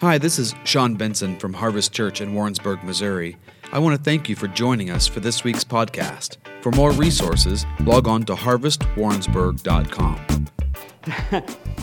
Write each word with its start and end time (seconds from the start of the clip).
Hi, 0.00 0.16
this 0.16 0.38
is 0.38 0.54
Sean 0.62 0.94
Benson 0.94 1.36
from 1.40 1.52
Harvest 1.52 1.92
Church 1.92 2.20
in 2.20 2.32
Warrensburg, 2.32 2.84
Missouri. 2.84 3.36
I 3.72 3.80
want 3.80 3.96
to 3.96 4.02
thank 4.04 4.28
you 4.28 4.36
for 4.36 4.46
joining 4.46 4.90
us 4.90 5.08
for 5.08 5.18
this 5.18 5.42
week's 5.42 5.64
podcast. 5.64 6.36
For 6.62 6.70
more 6.70 6.92
resources, 6.92 7.66
log 7.80 8.06
on 8.06 8.22
to 8.26 8.36
harvestwarrensburg.com. 8.36 10.46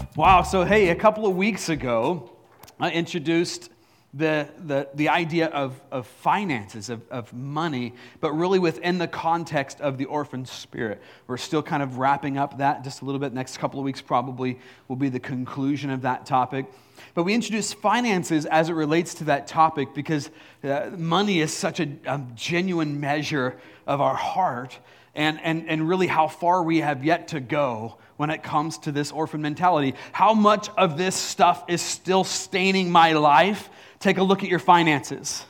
wow, 0.16 0.44
so 0.44 0.64
hey, 0.64 0.92
a 0.92 0.96
couple 0.96 1.28
of 1.28 1.36
weeks 1.36 1.68
ago, 1.68 2.32
I 2.80 2.92
introduced 2.92 3.70
the, 4.16 4.48
the, 4.66 4.88
the 4.94 5.10
idea 5.10 5.48
of, 5.48 5.80
of 5.92 6.08
finances, 6.08 6.90
of, 6.90 7.02
of 7.12 7.34
money, 7.34 7.94
but 8.22 8.32
really 8.32 8.60
within 8.60 8.98
the 8.98 9.10
context 9.10 9.82
of 9.82 9.98
the 9.98 10.06
orphan 10.06 10.46
spirit. 10.46 11.02
We're 11.28 11.36
still 11.36 11.62
kind 11.62 11.84
of 11.84 11.98
wrapping 11.98 12.38
up 12.38 12.60
that 12.60 12.86
just 12.86 13.02
a 13.02 13.06
little 13.06 13.20
bit. 13.20 13.34
Next 13.34 13.58
couple 13.58 13.78
of 13.78 13.84
weeks 13.84 14.02
probably 14.02 14.58
will 14.88 14.96
be 14.96 15.10
the 15.10 15.20
conclusion 15.20 15.90
of 15.90 16.04
that 16.04 16.26
topic. 16.26 16.66
But 17.14 17.24
we 17.24 17.34
introduce 17.34 17.74
finances 17.74 18.46
as 18.46 18.70
it 18.70 18.74
relates 18.74 19.16
to 19.16 19.26
that 19.26 19.48
topic 19.48 19.94
because 19.94 20.30
uh, 20.64 20.92
money 20.98 21.42
is 21.42 21.54
such 21.54 21.82
a, 21.82 21.90
a 22.06 22.22
genuine 22.36 23.02
measure 23.02 23.58
of 23.86 24.00
our 24.00 24.16
heart 24.16 24.80
and, 25.14 25.42
and, 25.44 25.68
and 25.68 25.90
really 25.90 26.08
how 26.08 26.30
far 26.30 26.64
we 26.64 26.80
have 26.80 27.04
yet 27.04 27.30
to 27.30 27.42
go 27.42 27.98
when 28.16 28.30
it 28.30 28.44
comes 28.44 28.78
to 28.78 28.94
this 28.94 29.12
orphan 29.12 29.42
mentality. 29.42 29.94
How 30.14 30.34
much 30.34 30.70
of 30.78 30.98
this 30.98 31.16
stuff 31.16 31.66
is 31.68 31.82
still 31.82 32.24
staining 32.24 32.90
my 32.90 33.12
life 33.12 33.70
take 34.06 34.20
a 34.20 34.24
look 34.24 34.44
at 34.44 34.50
your 34.50 34.60
finances. 34.60 35.44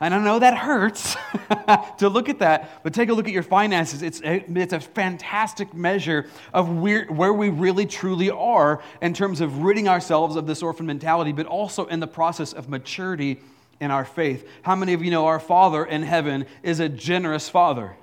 And 0.00 0.14
I 0.14 0.24
know 0.24 0.38
that 0.38 0.56
hurts 0.56 1.14
to 1.98 2.08
look 2.08 2.30
at 2.30 2.38
that, 2.38 2.82
but 2.82 2.94
take 2.94 3.10
a 3.10 3.12
look 3.12 3.26
at 3.26 3.34
your 3.34 3.42
finances. 3.42 4.00
It's 4.00 4.22
a, 4.22 4.42
it's 4.58 4.72
a 4.72 4.80
fantastic 4.80 5.74
measure 5.74 6.26
of 6.54 6.70
where, 6.78 7.04
where 7.08 7.34
we 7.34 7.50
really 7.50 7.84
truly 7.84 8.30
are 8.30 8.82
in 9.02 9.12
terms 9.12 9.42
of 9.42 9.58
ridding 9.58 9.86
ourselves 9.86 10.34
of 10.36 10.46
this 10.46 10.62
orphan 10.62 10.86
mentality, 10.86 11.32
but 11.32 11.44
also 11.44 11.84
in 11.84 12.00
the 12.00 12.06
process 12.06 12.54
of 12.54 12.70
maturity 12.70 13.42
in 13.80 13.90
our 13.90 14.06
faith. 14.06 14.48
How 14.62 14.74
many 14.74 14.94
of 14.94 15.04
you 15.04 15.10
know 15.10 15.26
our 15.26 15.40
Father 15.40 15.84
in 15.84 16.02
heaven 16.02 16.46
is 16.62 16.80
a 16.80 16.88
generous 16.88 17.50
Father? 17.50 17.94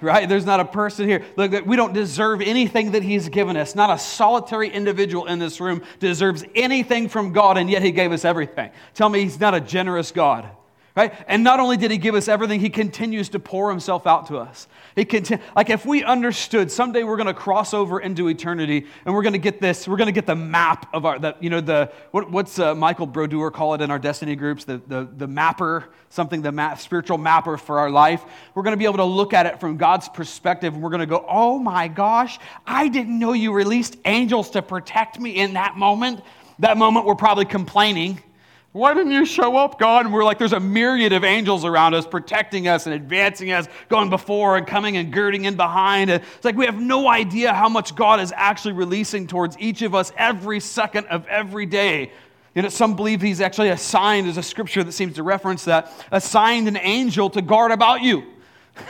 Right? 0.00 0.28
There's 0.28 0.46
not 0.46 0.60
a 0.60 0.64
person 0.64 1.08
here. 1.08 1.24
Look, 1.36 1.66
we 1.66 1.76
don't 1.76 1.92
deserve 1.92 2.40
anything 2.40 2.92
that 2.92 3.02
He's 3.02 3.28
given 3.28 3.56
us. 3.56 3.74
Not 3.74 3.90
a 3.90 3.98
solitary 3.98 4.68
individual 4.70 5.26
in 5.26 5.38
this 5.38 5.60
room 5.60 5.82
deserves 5.98 6.44
anything 6.54 7.08
from 7.08 7.32
God, 7.32 7.58
and 7.58 7.70
yet 7.70 7.82
He 7.82 7.92
gave 7.92 8.12
us 8.12 8.24
everything. 8.24 8.70
Tell 8.94 9.08
me 9.08 9.22
He's 9.22 9.40
not 9.40 9.54
a 9.54 9.60
generous 9.60 10.10
God. 10.12 10.48
Right? 10.96 11.14
And 11.28 11.44
not 11.44 11.60
only 11.60 11.76
did 11.76 11.92
he 11.92 11.98
give 11.98 12.16
us 12.16 12.26
everything, 12.26 12.58
he 12.58 12.68
continues 12.68 13.28
to 13.30 13.38
pour 13.38 13.70
himself 13.70 14.08
out 14.08 14.26
to 14.26 14.38
us. 14.38 14.66
He 14.96 15.04
continue, 15.04 15.42
like 15.54 15.70
if 15.70 15.86
we 15.86 16.02
understood 16.02 16.70
someday 16.70 17.04
we're 17.04 17.16
going 17.16 17.28
to 17.28 17.34
cross 17.34 17.72
over 17.72 18.00
into 18.00 18.28
eternity 18.28 18.86
and 19.04 19.14
we're 19.14 19.22
going 19.22 19.34
to 19.34 19.38
get 19.38 19.60
this, 19.60 19.86
we're 19.86 19.96
going 19.96 20.08
to 20.08 20.12
get 20.12 20.26
the 20.26 20.34
map 20.34 20.92
of 20.92 21.06
our, 21.06 21.18
the, 21.20 21.36
you 21.38 21.48
know, 21.48 21.60
the, 21.60 21.92
what, 22.10 22.28
what's 22.32 22.58
uh, 22.58 22.74
Michael 22.74 23.06
Brodeur 23.06 23.52
call 23.52 23.74
it 23.74 23.80
in 23.80 23.90
our 23.90 24.00
destiny 24.00 24.34
groups, 24.34 24.64
the, 24.64 24.82
the, 24.88 25.08
the 25.16 25.28
mapper, 25.28 25.90
something, 26.08 26.42
the 26.42 26.50
map, 26.50 26.80
spiritual 26.80 27.18
mapper 27.18 27.56
for 27.56 27.78
our 27.78 27.90
life. 27.90 28.24
We're 28.54 28.64
going 28.64 28.74
to 28.74 28.78
be 28.78 28.84
able 28.84 28.96
to 28.96 29.04
look 29.04 29.32
at 29.32 29.46
it 29.46 29.60
from 29.60 29.76
God's 29.76 30.08
perspective 30.08 30.74
and 30.74 30.82
we're 30.82 30.90
going 30.90 31.00
to 31.00 31.06
go, 31.06 31.24
oh 31.28 31.60
my 31.60 31.86
gosh, 31.86 32.40
I 32.66 32.88
didn't 32.88 33.16
know 33.16 33.32
you 33.32 33.52
released 33.52 33.96
angels 34.06 34.50
to 34.50 34.62
protect 34.62 35.20
me 35.20 35.36
in 35.36 35.52
that 35.52 35.76
moment. 35.76 36.20
That 36.58 36.76
moment 36.76 37.06
we're 37.06 37.14
probably 37.14 37.44
complaining 37.44 38.20
why 38.72 38.94
didn't 38.94 39.10
you 39.10 39.26
show 39.26 39.56
up, 39.56 39.80
God? 39.80 40.06
And 40.06 40.14
we're 40.14 40.22
like, 40.22 40.38
there's 40.38 40.52
a 40.52 40.60
myriad 40.60 41.12
of 41.12 41.24
angels 41.24 41.64
around 41.64 41.94
us, 41.94 42.06
protecting 42.06 42.68
us 42.68 42.86
and 42.86 42.94
advancing 42.94 43.50
us, 43.50 43.66
going 43.88 44.10
before 44.10 44.56
and 44.56 44.64
coming 44.64 44.96
and 44.96 45.12
girding 45.12 45.44
in 45.44 45.56
behind. 45.56 46.08
It's 46.08 46.44
like 46.44 46.54
we 46.54 46.66
have 46.66 46.80
no 46.80 47.08
idea 47.08 47.52
how 47.52 47.68
much 47.68 47.96
God 47.96 48.20
is 48.20 48.32
actually 48.36 48.74
releasing 48.74 49.26
towards 49.26 49.58
each 49.58 49.82
of 49.82 49.96
us 49.96 50.12
every 50.16 50.60
second 50.60 51.06
of 51.06 51.26
every 51.26 51.66
day. 51.66 52.12
You 52.54 52.62
know, 52.62 52.68
some 52.68 52.94
believe 52.94 53.20
he's 53.20 53.40
actually 53.40 53.70
assigned, 53.70 54.26
there's 54.26 54.36
a 54.36 54.42
scripture 54.42 54.84
that 54.84 54.92
seems 54.92 55.14
to 55.14 55.24
reference 55.24 55.64
that, 55.64 55.92
assigned 56.12 56.68
an 56.68 56.76
angel 56.76 57.28
to 57.30 57.42
guard 57.42 57.72
about 57.72 58.02
you. 58.02 58.24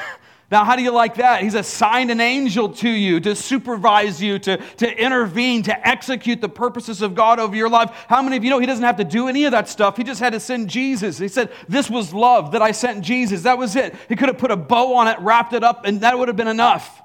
Now, 0.51 0.65
how 0.65 0.75
do 0.75 0.83
you 0.83 0.91
like 0.91 1.15
that? 1.17 1.43
He's 1.43 1.55
assigned 1.55 2.11
an 2.11 2.21
angel 2.21 2.71
to 2.71 2.89
you 2.89 3.21
to 3.21 3.37
supervise 3.37 4.21
you, 4.21 4.39
to, 4.41 4.57
to 4.57 5.01
intervene, 5.01 5.63
to 5.65 5.89
execute 5.89 6.41
the 6.41 6.49
purposes 6.49 7.03
of 7.03 7.15
God 7.15 7.39
over 7.39 7.55
your 7.55 7.69
life. 7.69 7.91
How 8.09 8.21
many 8.21 8.37
of 8.37 8.43
you 8.43 8.51
know 8.51 8.59
he 8.59 8.67
doesn't 8.67 8.83
have 8.83 8.97
to 8.97 9.05
do 9.05 9.29
any 9.29 9.45
of 9.45 9.53
that 9.53 9.69
stuff? 9.69 9.97
He 9.97 10.03
just 10.03 10.19
had 10.19 10.33
to 10.33 10.41
send 10.41 10.69
Jesus. 10.69 11.19
He 11.19 11.29
said, 11.29 11.53
This 11.69 11.89
was 11.89 12.13
love 12.13 12.51
that 12.53 12.63
I 12.63 12.73
sent 12.73 13.05
Jesus. 13.05 13.43
That 13.43 13.59
was 13.59 13.77
it. 13.77 13.95
He 14.09 14.17
could 14.17 14.29
have 14.29 14.39
put 14.39 14.51
a 14.51 14.57
bow 14.57 14.97
on 14.97 15.07
it, 15.07 15.21
wrapped 15.21 15.53
it 15.53 15.63
up, 15.63 15.85
and 15.85 16.01
that 16.01 16.19
would 16.19 16.27
have 16.27 16.37
been 16.37 16.49
enough. 16.49 17.01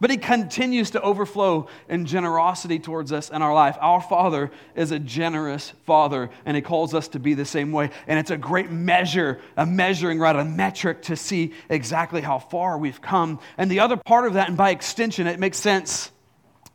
But 0.00 0.10
he 0.10 0.16
continues 0.16 0.90
to 0.92 1.02
overflow 1.02 1.68
in 1.88 2.06
generosity 2.06 2.78
towards 2.78 3.12
us 3.12 3.28
in 3.28 3.42
our 3.42 3.52
life. 3.52 3.76
Our 3.80 4.00
Father 4.00 4.50
is 4.74 4.92
a 4.92 4.98
generous 4.98 5.74
Father, 5.84 6.30
and 6.46 6.56
he 6.56 6.62
calls 6.62 6.94
us 6.94 7.08
to 7.08 7.18
be 7.18 7.34
the 7.34 7.44
same 7.44 7.70
way. 7.70 7.90
And 8.06 8.18
it's 8.18 8.30
a 8.30 8.38
great 8.38 8.70
measure, 8.70 9.40
a 9.58 9.66
measuring 9.66 10.18
rod, 10.18 10.36
a 10.36 10.44
metric 10.44 11.02
to 11.02 11.16
see 11.16 11.52
exactly 11.68 12.22
how 12.22 12.38
far 12.38 12.78
we've 12.78 13.02
come. 13.02 13.40
And 13.58 13.70
the 13.70 13.80
other 13.80 13.98
part 13.98 14.26
of 14.26 14.34
that, 14.34 14.48
and 14.48 14.56
by 14.56 14.70
extension, 14.70 15.26
it 15.26 15.38
makes 15.38 15.58
sense. 15.58 16.10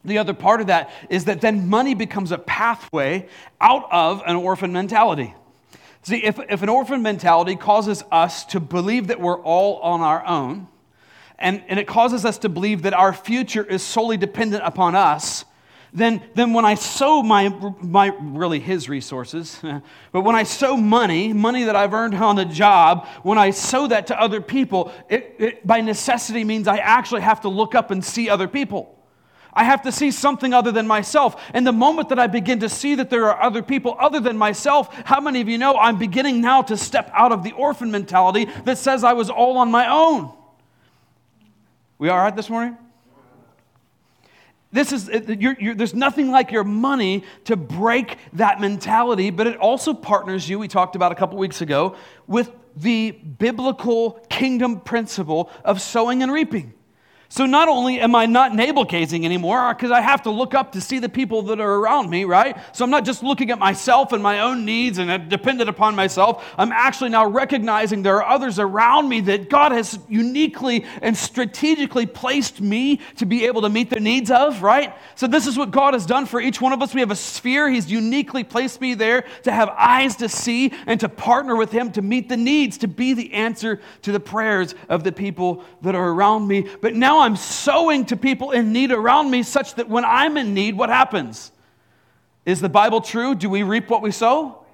The 0.03 0.19
other 0.19 0.35
part 0.35 0.61
of 0.61 0.67
that 0.67 0.91
is 1.09 1.25
that 1.25 1.41
then 1.41 1.67
money 1.67 1.95
becomes 1.95 2.31
a 2.31 2.37
pathway 2.37 3.27
out 3.59 3.87
of 3.91 4.21
an 4.27 4.35
orphan 4.35 4.71
mentality. 4.71 5.33
See, 6.03 6.23
if, 6.23 6.39
if 6.49 6.61
an 6.61 6.69
orphan 6.69 7.01
mentality 7.01 7.55
causes 7.55 8.03
us 8.11 8.45
to 8.45 8.59
believe 8.59 9.07
that 9.07 9.19
we're 9.19 9.41
all 9.41 9.77
on 9.79 10.01
our 10.01 10.23
own, 10.23 10.67
and, 11.37 11.63
and 11.67 11.79
it 11.79 11.87
causes 11.87 12.25
us 12.25 12.37
to 12.39 12.49
believe 12.49 12.83
that 12.83 12.93
our 12.93 13.13
future 13.13 13.63
is 13.63 13.83
solely 13.83 14.17
dependent 14.17 14.63
upon 14.65 14.95
us, 14.95 15.45
then, 15.95 16.21
then 16.33 16.51
when 16.51 16.65
I 16.65 16.75
sow 16.75 17.23
my, 17.23 17.47
my, 17.81 18.13
really 18.19 18.59
his 18.59 18.89
resources, 18.89 19.61
but 20.11 20.21
when 20.21 20.35
I 20.35 20.43
sow 20.43 20.75
money, 20.75 21.31
money 21.31 21.63
that 21.63 21.75
I've 21.77 21.93
earned 21.93 22.15
on 22.15 22.35
the 22.35 22.43
job, 22.43 23.07
when 23.23 23.37
I 23.37 23.51
sow 23.51 23.87
that 23.87 24.07
to 24.07 24.19
other 24.19 24.41
people, 24.41 24.91
it, 25.09 25.35
it 25.39 25.67
by 25.67 25.79
necessity 25.79 26.43
means 26.43 26.67
I 26.67 26.77
actually 26.77 27.21
have 27.21 27.41
to 27.41 27.49
look 27.49 27.75
up 27.75 27.91
and 27.91 28.03
see 28.03 28.29
other 28.29 28.49
people. 28.49 28.91
I 29.53 29.63
have 29.63 29.83
to 29.83 29.91
see 29.91 30.11
something 30.11 30.53
other 30.53 30.73
than 30.73 30.85
myself. 30.85 31.41
And 31.53 31.65
the 31.65 31.71
moment 31.71 32.09
that 32.09 32.19
I 32.19 32.27
begin 32.27 32.59
to 32.59 32.67
see 32.67 32.95
that 32.95 33.09
there 33.09 33.31
are 33.31 33.41
other 33.41 33.63
people 33.63 33.95
other 33.97 34.19
than 34.19 34.37
myself, 34.37 34.93
how 35.05 35.21
many 35.21 35.39
of 35.39 35.47
you 35.47 35.57
know 35.57 35.77
I'm 35.77 35.97
beginning 35.97 36.41
now 36.41 36.61
to 36.63 36.75
step 36.75 37.09
out 37.13 37.31
of 37.31 37.41
the 37.41 37.53
orphan 37.53 37.89
mentality 37.89 38.49
that 38.65 38.77
says 38.77 39.05
I 39.05 39.13
was 39.13 39.29
all 39.29 39.57
on 39.59 39.71
my 39.71 39.89
own? 39.89 40.33
We 41.97 42.09
all 42.09 42.17
right 42.17 42.35
this 42.35 42.49
morning? 42.49 42.77
This 44.71 44.91
is, 44.91 45.09
you're, 45.09 45.55
you're, 45.57 45.75
there's 45.75 45.93
nothing 45.93 46.29
like 46.29 46.51
your 46.51 46.65
money 46.65 47.23
to 47.45 47.55
break 47.55 48.17
that 48.33 48.59
mentality, 48.59 49.29
but 49.29 49.47
it 49.47 49.55
also 49.57 49.93
partners 49.93 50.49
you, 50.49 50.59
we 50.59 50.67
talked 50.67 50.97
about 50.97 51.13
a 51.13 51.15
couple 51.15 51.37
weeks 51.37 51.61
ago, 51.61 51.95
with 52.27 52.51
the 52.75 53.11
biblical 53.11 54.19
kingdom 54.29 54.81
principle 54.81 55.49
of 55.63 55.81
sowing 55.81 56.21
and 56.23 56.31
reaping. 56.31 56.73
So 57.29 57.45
not 57.45 57.67
only 57.67 57.99
am 57.99 58.15
I 58.15 58.25
not 58.25 58.53
navel 58.53 58.85
gazing 58.85 59.25
anymore, 59.25 59.73
because 59.73 59.91
I 59.91 60.01
have 60.01 60.21
to 60.23 60.29
look 60.29 60.53
up 60.53 60.71
to 60.73 60.81
see 60.81 60.99
the 60.99 61.09
people 61.09 61.41
that 61.43 61.59
are 61.59 61.75
around 61.75 62.09
me, 62.09 62.23
right? 62.23 62.57
So 62.73 62.83
I'm 62.83 62.91
not 62.91 63.05
just 63.05 63.23
looking 63.23 63.51
at 63.51 63.59
myself 63.59 64.11
and 64.13 64.21
my 64.21 64.41
own 64.41 64.63
needs 64.63 64.99
and 64.99 65.29
dependent 65.29 65.69
upon 65.69 65.95
myself. 65.95 66.45
I'm 66.57 66.71
actually 66.71 67.09
now 67.09 67.25
recognizing 67.25 68.03
there 68.03 68.23
are 68.23 68.33
others 68.33 68.59
around 68.59 69.09
me 69.09 69.21
that 69.21 69.49
God 69.49 69.71
has 69.71 69.99
uniquely 70.07 70.85
and 71.01 71.17
strategically 71.17 72.05
placed 72.05 72.61
me 72.61 72.99
to 73.17 73.25
be 73.25 73.45
able 73.45 73.61
to 73.63 73.69
meet 73.69 73.89
their 73.89 73.99
needs 73.99 74.29
of, 74.29 74.61
right? 74.61 74.95
So 75.15 75.27
this 75.27 75.47
is 75.47 75.57
what 75.57 75.71
God 75.71 75.93
has 75.93 76.05
done 76.05 76.25
for 76.25 76.39
each 76.39 76.61
one 76.61 76.73
of 76.73 76.81
us. 76.81 76.93
We 76.93 77.01
have 77.01 77.11
a 77.11 77.15
sphere. 77.15 77.69
He's 77.69 77.91
uniquely 77.91 78.43
placed 78.43 78.81
me 78.81 78.93
there 78.93 79.25
to 79.43 79.51
have 79.51 79.69
eyes 79.69 80.15
to 80.17 80.29
see 80.29 80.73
and 80.85 80.99
to 80.99 81.09
partner 81.09 81.55
with 81.55 81.71
Him 81.71 81.91
to 81.93 82.01
meet 82.01 82.29
the 82.29 82.37
needs, 82.37 82.77
to 82.79 82.87
be 82.87 83.13
the 83.13 83.33
answer 83.33 83.81
to 84.03 84.11
the 84.11 84.19
prayers 84.19 84.75
of 84.89 85.03
the 85.03 85.11
people 85.11 85.63
that 85.81 85.95
are 85.95 86.09
around 86.09 86.47
me. 86.47 86.67
But 86.81 86.95
now 86.95 87.14
now 87.15 87.21
I'm 87.21 87.37
sowing 87.37 88.05
to 88.07 88.17
people 88.17 88.51
in 88.51 88.73
need 88.73 88.91
around 88.91 89.31
me 89.31 89.43
such 89.43 89.75
that 89.75 89.87
when 89.87 90.03
I'm 90.03 90.35
in 90.35 90.53
need, 90.53 90.77
what 90.77 90.89
happens? 90.89 91.49
Is 92.45 92.59
the 92.59 92.67
Bible 92.67 92.99
true? 92.99 93.35
Do 93.35 93.49
we 93.49 93.63
reap 93.63 93.89
what 93.89 94.01
we 94.01 94.11
sow? 94.11 94.65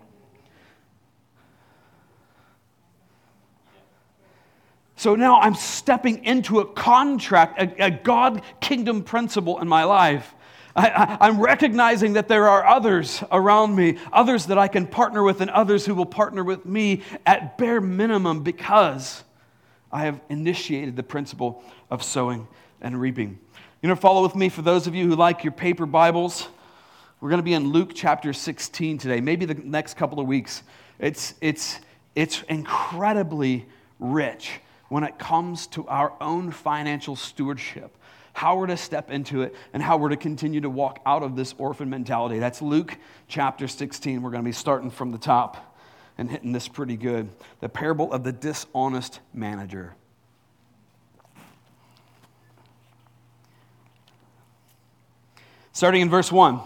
So 4.95 5.15
now 5.15 5.39
I'm 5.39 5.53
stepping 5.53 6.25
into 6.25 6.59
a 6.59 6.65
contract, 6.65 7.61
a, 7.61 7.85
a 7.85 7.91
God 7.91 8.41
kingdom 8.59 9.03
principle 9.03 9.59
in 9.59 9.67
my 9.67 9.83
life. 9.83 10.33
I, 10.75 11.27
am 11.27 11.39
recognizing 11.39 12.13
that 12.13 12.27
there 12.27 12.47
are 12.47 12.65
others 12.65 13.23
around 13.31 13.75
me, 13.75 13.99
others 14.11 14.47
that 14.47 14.57
I 14.57 14.67
can 14.67 14.87
partner 14.87 15.21
with, 15.21 15.41
and 15.41 15.51
others 15.51 15.85
who 15.85 15.94
will 15.94 16.05
partner 16.05 16.44
with 16.44 16.65
me 16.65 17.03
at 17.25 17.57
bare 17.59 17.81
minimum 17.81 18.41
because 18.41 19.23
I 19.91 20.05
have 20.05 20.21
initiated 20.29 20.95
the 20.95 21.03
principle 21.03 21.63
of 21.89 22.03
sowing 22.03 22.47
and 22.81 22.99
reaping. 22.99 23.39
You 23.81 23.89
know, 23.89 23.95
follow 23.95 24.23
with 24.23 24.35
me 24.35 24.49
for 24.49 24.61
those 24.61 24.88
of 24.88 24.95
you 24.95 25.07
who 25.07 25.15
like 25.15 25.43
your 25.43 25.53
paper 25.53 25.85
Bibles. 25.85 26.47
We're 27.19 27.29
going 27.29 27.39
to 27.39 27.43
be 27.43 27.53
in 27.53 27.71
Luke 27.71 27.91
chapter 27.93 28.33
16 28.33 28.97
today, 28.97 29.21
maybe 29.21 29.45
the 29.45 29.53
next 29.55 29.95
couple 29.95 30.19
of 30.19 30.27
weeks. 30.27 30.63
It's, 30.99 31.35
it's, 31.41 31.79
it's 32.15 32.41
incredibly 32.43 33.67
rich 33.99 34.59
when 34.89 35.03
it 35.03 35.19
comes 35.19 35.67
to 35.67 35.88
our 35.88 36.13
own 36.21 36.51
financial 36.51 37.15
stewardship. 37.15 37.95
how 38.33 38.57
we're 38.57 38.67
to 38.67 38.77
step 38.77 39.11
into 39.11 39.41
it, 39.41 39.53
and 39.73 39.83
how 39.83 39.97
we're 39.97 40.09
to 40.09 40.17
continue 40.17 40.61
to 40.61 40.69
walk 40.69 40.99
out 41.05 41.21
of 41.21 41.35
this 41.35 41.53
orphan 41.57 41.89
mentality. 41.89 42.39
That's 42.39 42.61
Luke 42.61 42.97
chapter 43.27 43.67
16. 43.67 44.21
We're 44.21 44.31
going 44.31 44.44
to 44.44 44.47
be 44.47 44.53
starting 44.53 44.89
from 44.89 45.11
the 45.11 45.17
top 45.17 45.70
and 46.17 46.29
hitting 46.29 46.51
this 46.51 46.67
pretty 46.67 46.97
good. 46.97 47.29
The 47.59 47.69
parable 47.69 48.11
of 48.11 48.23
the 48.23 48.31
dishonest 48.31 49.19
manager. 49.33 49.95
Starting 55.73 56.01
in 56.01 56.09
verse 56.09 56.31
1. 56.31 56.59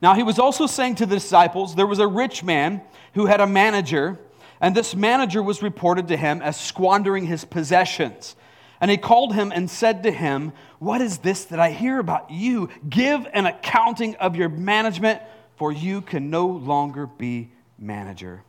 Now 0.00 0.14
he 0.14 0.22
was 0.22 0.38
also 0.38 0.66
saying 0.66 0.96
to 0.96 1.06
the 1.06 1.16
disciples, 1.16 1.74
There 1.74 1.86
was 1.86 1.98
a 1.98 2.06
rich 2.06 2.44
man 2.44 2.82
who 3.14 3.26
had 3.26 3.40
a 3.40 3.46
manager, 3.46 4.18
and 4.60 4.74
this 4.74 4.94
manager 4.94 5.42
was 5.42 5.62
reported 5.62 6.08
to 6.08 6.16
him 6.16 6.42
as 6.42 6.60
squandering 6.60 7.26
his 7.26 7.44
possessions. 7.44 8.36
And 8.80 8.90
he 8.90 8.96
called 8.96 9.34
him 9.34 9.50
and 9.50 9.70
said 9.70 10.02
to 10.02 10.10
him, 10.10 10.52
What 10.78 11.00
is 11.00 11.18
this 11.18 11.46
that 11.46 11.60
I 11.60 11.70
hear 11.70 11.98
about 11.98 12.30
you? 12.30 12.68
Give 12.88 13.26
an 13.32 13.46
accounting 13.46 14.16
of 14.16 14.36
your 14.36 14.48
management, 14.48 15.22
for 15.56 15.72
you 15.72 16.00
can 16.02 16.28
no 16.28 16.46
longer 16.46 17.06
be 17.06 17.50
manager. 17.78 18.42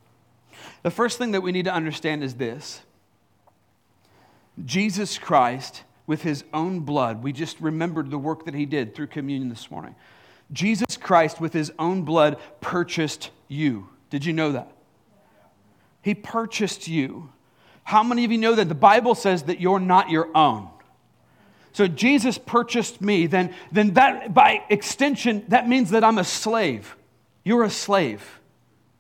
The 0.84 0.92
first 0.92 1.18
thing 1.18 1.32
that 1.32 1.42
we 1.42 1.52
need 1.52 1.66
to 1.66 1.74
understand 1.74 2.24
is 2.24 2.36
this 2.36 2.82
Jesus 4.64 5.18
Christ, 5.18 5.84
with 6.08 6.22
his 6.22 6.44
own 6.54 6.82
blood, 6.82 7.24
we 7.24 7.34
just 7.34 7.60
remembered 7.60 8.12
the 8.12 8.18
work 8.18 8.46
that 8.46 8.54
he 8.54 8.66
did 8.66 8.96
through 8.96 9.08
communion 9.08 9.50
this 9.50 9.70
morning. 9.72 9.96
Jesus 10.52 10.98
Christ, 10.98 11.42
with 11.42 11.54
his 11.54 11.72
own 11.80 12.04
blood, 12.04 12.38
purchased 12.62 13.32
you. 13.48 13.90
Did 14.10 14.26
you 14.26 14.34
know 14.34 14.52
that? 14.52 14.72
He 16.02 16.14
purchased 16.14 16.88
you. 16.88 17.30
How 17.84 18.04
many 18.04 18.26
of 18.26 18.32
you 18.32 18.38
know 18.38 18.54
that 18.56 18.70
the 18.70 18.76
Bible 18.76 19.16
says 19.16 19.44
that 19.44 19.60
you're 19.60 19.80
not 19.80 20.10
your 20.10 20.30
own? 20.38 20.70
So 21.74 21.88
Jesus 21.88 22.38
purchased 22.38 23.02
me, 23.02 23.28
then, 23.28 23.54
then 23.72 23.96
that 23.96 24.34
by 24.34 24.64
extension, 24.70 25.44
that 25.50 25.68
means 25.68 25.90
that 25.90 26.04
I'm 26.04 26.18
a 26.18 26.24
slave. 26.24 26.96
You're 27.44 27.64
a 27.64 27.70
slave. 27.70 28.40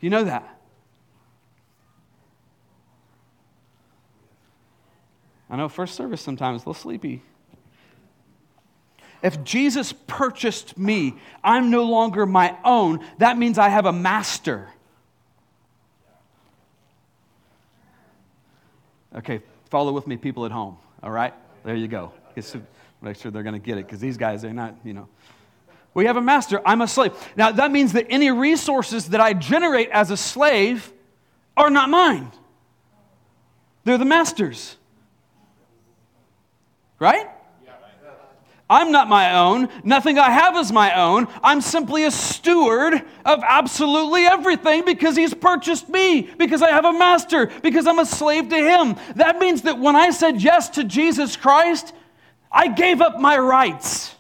You 0.06 0.12
know 0.12 0.26
that? 0.26 0.60
I 5.50 5.56
know 5.56 5.68
first 5.68 5.96
service 5.96 6.22
sometimes 6.22 6.58
a 6.58 6.70
little 6.70 6.80
sleepy. 6.80 7.24
If 9.24 9.44
Jesus 9.44 9.94
purchased 9.94 10.78
me, 10.78 11.16
I'm 11.44 11.72
no 11.72 11.86
longer 11.86 12.28
my 12.28 12.56
own. 12.64 13.04
That 13.18 13.40
means 13.40 13.58
I 13.58 13.70
have 13.70 13.88
a 13.88 13.92
master. 13.92 14.68
Okay, 19.16 19.42
follow 19.72 19.92
with 19.92 20.06
me, 20.06 20.18
people 20.18 20.46
at 20.46 20.52
home. 20.52 20.78
All 21.02 21.10
right? 21.10 21.34
There 21.64 21.74
you 21.74 21.88
go. 21.88 22.14
Make 23.02 23.16
sure 23.18 23.32
they're 23.32 23.42
going 23.42 23.54
to 23.54 23.60
get 23.60 23.80
it 23.80 23.88
because 23.88 24.00
these 24.00 24.18
guys, 24.18 24.44
they're 24.44 24.54
not, 24.54 24.76
you 24.84 24.94
know. 24.94 25.08
We 25.96 26.06
have 26.06 26.18
a 26.18 26.22
master. 26.22 26.62
I'm 26.66 26.82
a 26.82 26.88
slave. 26.88 27.14
Now, 27.36 27.52
that 27.52 27.72
means 27.72 27.94
that 27.94 28.06
any 28.10 28.30
resources 28.30 29.10
that 29.10 29.22
I 29.22 29.34
generate 29.34 29.90
as 29.90 30.12
a 30.12 30.18
slave 30.18 30.94
are 31.58 31.72
not 31.72 31.90
mine, 31.90 32.32
they're 33.86 33.98
the 33.98 34.06
master's. 34.06 34.76
Right? 37.00 37.30
I'm 38.68 38.92
not 38.92 39.08
my 39.08 39.36
own. 39.36 39.70
Nothing 39.84 40.18
I 40.18 40.32
have 40.32 40.58
is 40.58 40.72
my 40.72 41.00
own. 41.00 41.28
I'm 41.44 41.62
simply 41.62 42.06
a 42.06 42.12
steward 42.12 42.96
of 43.24 43.44
absolutely 43.48 44.24
everything 44.24 44.86
because 44.86 45.16
he's 45.16 45.36
purchased 45.36 45.88
me, 45.88 46.24
because 46.24 46.64
I 46.64 46.72
have 46.72 46.84
a 46.84 46.94
master, 46.94 47.52
because 47.62 47.86
I'm 47.86 48.00
a 48.00 48.08
slave 48.08 48.50
to 48.50 48.58
him. 48.58 48.96
That 49.18 49.38
means 49.38 49.62
that 49.64 49.80
when 49.80 49.96
I 49.96 50.10
said 50.10 50.42
yes 50.42 50.70
to 50.70 50.84
Jesus 50.84 51.38
Christ, 51.38 51.94
I 52.52 52.70
gave 52.70 53.02
up 53.02 53.20
my 53.20 53.38
rights. 53.38 54.15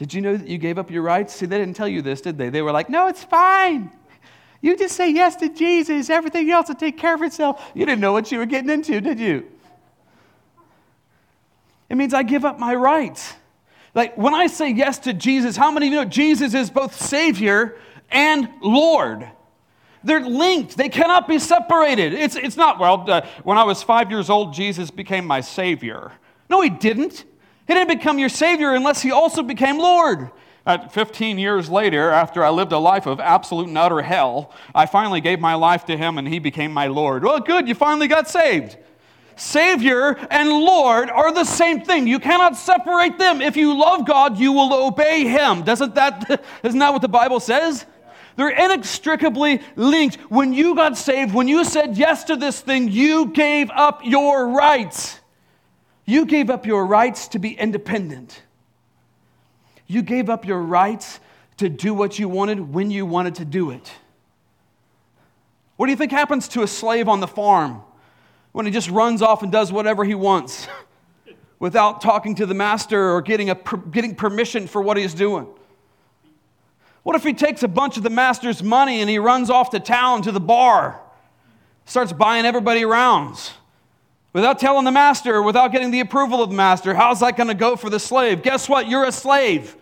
Did 0.00 0.14
you 0.14 0.22
know 0.22 0.34
that 0.34 0.48
you 0.48 0.56
gave 0.56 0.78
up 0.78 0.90
your 0.90 1.02
rights? 1.02 1.34
See, 1.34 1.44
they 1.44 1.58
didn't 1.58 1.76
tell 1.76 1.86
you 1.86 2.00
this, 2.00 2.22
did 2.22 2.38
they? 2.38 2.48
They 2.48 2.62
were 2.62 2.72
like, 2.72 2.88
no, 2.88 3.08
it's 3.08 3.22
fine. 3.22 3.92
You 4.62 4.74
just 4.74 4.96
say 4.96 5.12
yes 5.12 5.36
to 5.36 5.50
Jesus, 5.50 6.08
everything 6.08 6.50
else 6.50 6.68
will 6.68 6.74
take 6.76 6.96
care 6.96 7.14
of 7.14 7.20
itself. 7.20 7.62
You 7.74 7.84
didn't 7.84 8.00
know 8.00 8.14
what 8.14 8.32
you 8.32 8.38
were 8.38 8.46
getting 8.46 8.70
into, 8.70 9.02
did 9.02 9.20
you? 9.20 9.46
It 11.90 11.98
means 11.98 12.14
I 12.14 12.22
give 12.22 12.46
up 12.46 12.58
my 12.58 12.74
rights. 12.74 13.34
Like 13.94 14.16
when 14.16 14.32
I 14.32 14.46
say 14.46 14.70
yes 14.70 15.00
to 15.00 15.12
Jesus, 15.12 15.54
how 15.54 15.70
many 15.70 15.88
of 15.88 15.92
you 15.92 15.98
know 15.98 16.06
Jesus 16.06 16.54
is 16.54 16.70
both 16.70 16.98
Savior 16.98 17.76
and 18.10 18.48
Lord? 18.62 19.28
They're 20.02 20.26
linked, 20.26 20.78
they 20.78 20.88
cannot 20.88 21.28
be 21.28 21.38
separated. 21.38 22.14
It's, 22.14 22.36
it's 22.36 22.56
not, 22.56 22.78
well, 22.78 23.04
uh, 23.06 23.26
when 23.44 23.58
I 23.58 23.64
was 23.64 23.82
five 23.82 24.10
years 24.10 24.30
old, 24.30 24.54
Jesus 24.54 24.90
became 24.90 25.26
my 25.26 25.42
Savior. 25.42 26.12
No, 26.48 26.62
He 26.62 26.70
didn't. 26.70 27.26
He 27.70 27.76
didn't 27.76 27.98
become 27.98 28.18
your 28.18 28.28
Savior 28.28 28.74
unless 28.74 29.00
He 29.00 29.12
also 29.12 29.44
became 29.44 29.78
Lord. 29.78 30.32
At 30.66 30.92
15 30.92 31.38
years 31.38 31.70
later, 31.70 32.10
after 32.10 32.44
I 32.44 32.50
lived 32.50 32.72
a 32.72 32.78
life 32.78 33.06
of 33.06 33.20
absolute 33.20 33.68
and 33.68 33.78
utter 33.78 34.02
hell, 34.02 34.52
I 34.74 34.86
finally 34.86 35.20
gave 35.20 35.38
my 35.38 35.54
life 35.54 35.84
to 35.84 35.96
Him 35.96 36.18
and 36.18 36.26
He 36.26 36.40
became 36.40 36.72
my 36.72 36.88
Lord. 36.88 37.22
Well, 37.22 37.38
good, 37.38 37.68
you 37.68 37.76
finally 37.76 38.08
got 38.08 38.28
saved. 38.28 38.76
Savior 39.36 40.16
and 40.32 40.48
Lord 40.48 41.10
are 41.10 41.32
the 41.32 41.44
same 41.44 41.82
thing. 41.82 42.08
You 42.08 42.18
cannot 42.18 42.56
separate 42.56 43.18
them. 43.18 43.40
If 43.40 43.56
you 43.56 43.78
love 43.78 44.04
God, 44.04 44.36
you 44.36 44.50
will 44.52 44.74
obey 44.88 45.22
Him. 45.28 45.62
Doesn't 45.62 45.94
that, 45.94 46.42
isn't 46.64 46.80
that 46.80 46.92
what 46.92 47.02
the 47.02 47.08
Bible 47.08 47.38
says? 47.38 47.86
They're 48.34 48.48
inextricably 48.48 49.60
linked. 49.76 50.16
When 50.28 50.52
you 50.52 50.74
got 50.74 50.98
saved, 50.98 51.32
when 51.32 51.46
you 51.46 51.64
said 51.64 51.96
yes 51.96 52.24
to 52.24 52.34
this 52.34 52.60
thing, 52.60 52.90
you 52.90 53.26
gave 53.26 53.70
up 53.70 54.00
your 54.02 54.48
rights. 54.48 55.19
You 56.10 56.26
gave 56.26 56.50
up 56.50 56.66
your 56.66 56.84
rights 56.84 57.28
to 57.28 57.38
be 57.38 57.52
independent. 57.52 58.42
You 59.86 60.02
gave 60.02 60.28
up 60.28 60.44
your 60.44 60.60
rights 60.60 61.20
to 61.58 61.68
do 61.68 61.94
what 61.94 62.18
you 62.18 62.28
wanted 62.28 62.74
when 62.74 62.90
you 62.90 63.06
wanted 63.06 63.36
to 63.36 63.44
do 63.44 63.70
it. 63.70 63.92
What 65.76 65.86
do 65.86 65.92
you 65.92 65.96
think 65.96 66.10
happens 66.10 66.48
to 66.48 66.62
a 66.62 66.66
slave 66.66 67.08
on 67.08 67.20
the 67.20 67.28
farm? 67.28 67.82
when 68.52 68.66
he 68.66 68.72
just 68.72 68.90
runs 68.90 69.22
off 69.22 69.42
and 69.42 69.52
does 69.52 69.72
whatever 69.72 70.04
he 70.04 70.14
wants 70.14 70.66
without 71.58 72.00
talking 72.00 72.34
to 72.36 72.46
the 72.46 72.54
master 72.54 73.10
or 73.12 73.22
getting, 73.22 73.50
a, 73.50 73.58
getting 73.90 74.14
permission 74.14 74.66
for 74.66 74.82
what 74.82 74.96
he's 74.96 75.14
doing? 75.14 75.46
What 77.02 77.16
if 77.16 77.22
he 77.22 77.32
takes 77.32 77.62
a 77.62 77.68
bunch 77.68 77.96
of 77.96 78.02
the 78.02 78.10
master's 78.10 78.62
money 78.62 79.00
and 79.00 79.08
he 79.08 79.18
runs 79.18 79.50
off 79.50 79.70
to 79.70 79.80
town 79.80 80.22
to 80.22 80.32
the 80.32 80.40
bar, 80.40 81.00
starts 81.86 82.12
buying 82.12 82.44
everybody 82.44 82.84
rounds 82.84 83.52
without 84.32 84.58
telling 84.58 84.84
the 84.84 84.92
master 84.92 85.42
without 85.42 85.72
getting 85.72 85.90
the 85.90 86.00
approval 86.00 86.42
of 86.42 86.50
the 86.50 86.56
master? 86.56 86.94
How's 86.94 87.20
that 87.20 87.36
going 87.36 87.48
to 87.48 87.54
go 87.54 87.76
for 87.76 87.90
the 87.90 88.00
slave? 88.00 88.42
Guess 88.42 88.68
what? 88.68 88.88
You're 88.88 89.04
a 89.04 89.12
slave. 89.12 89.76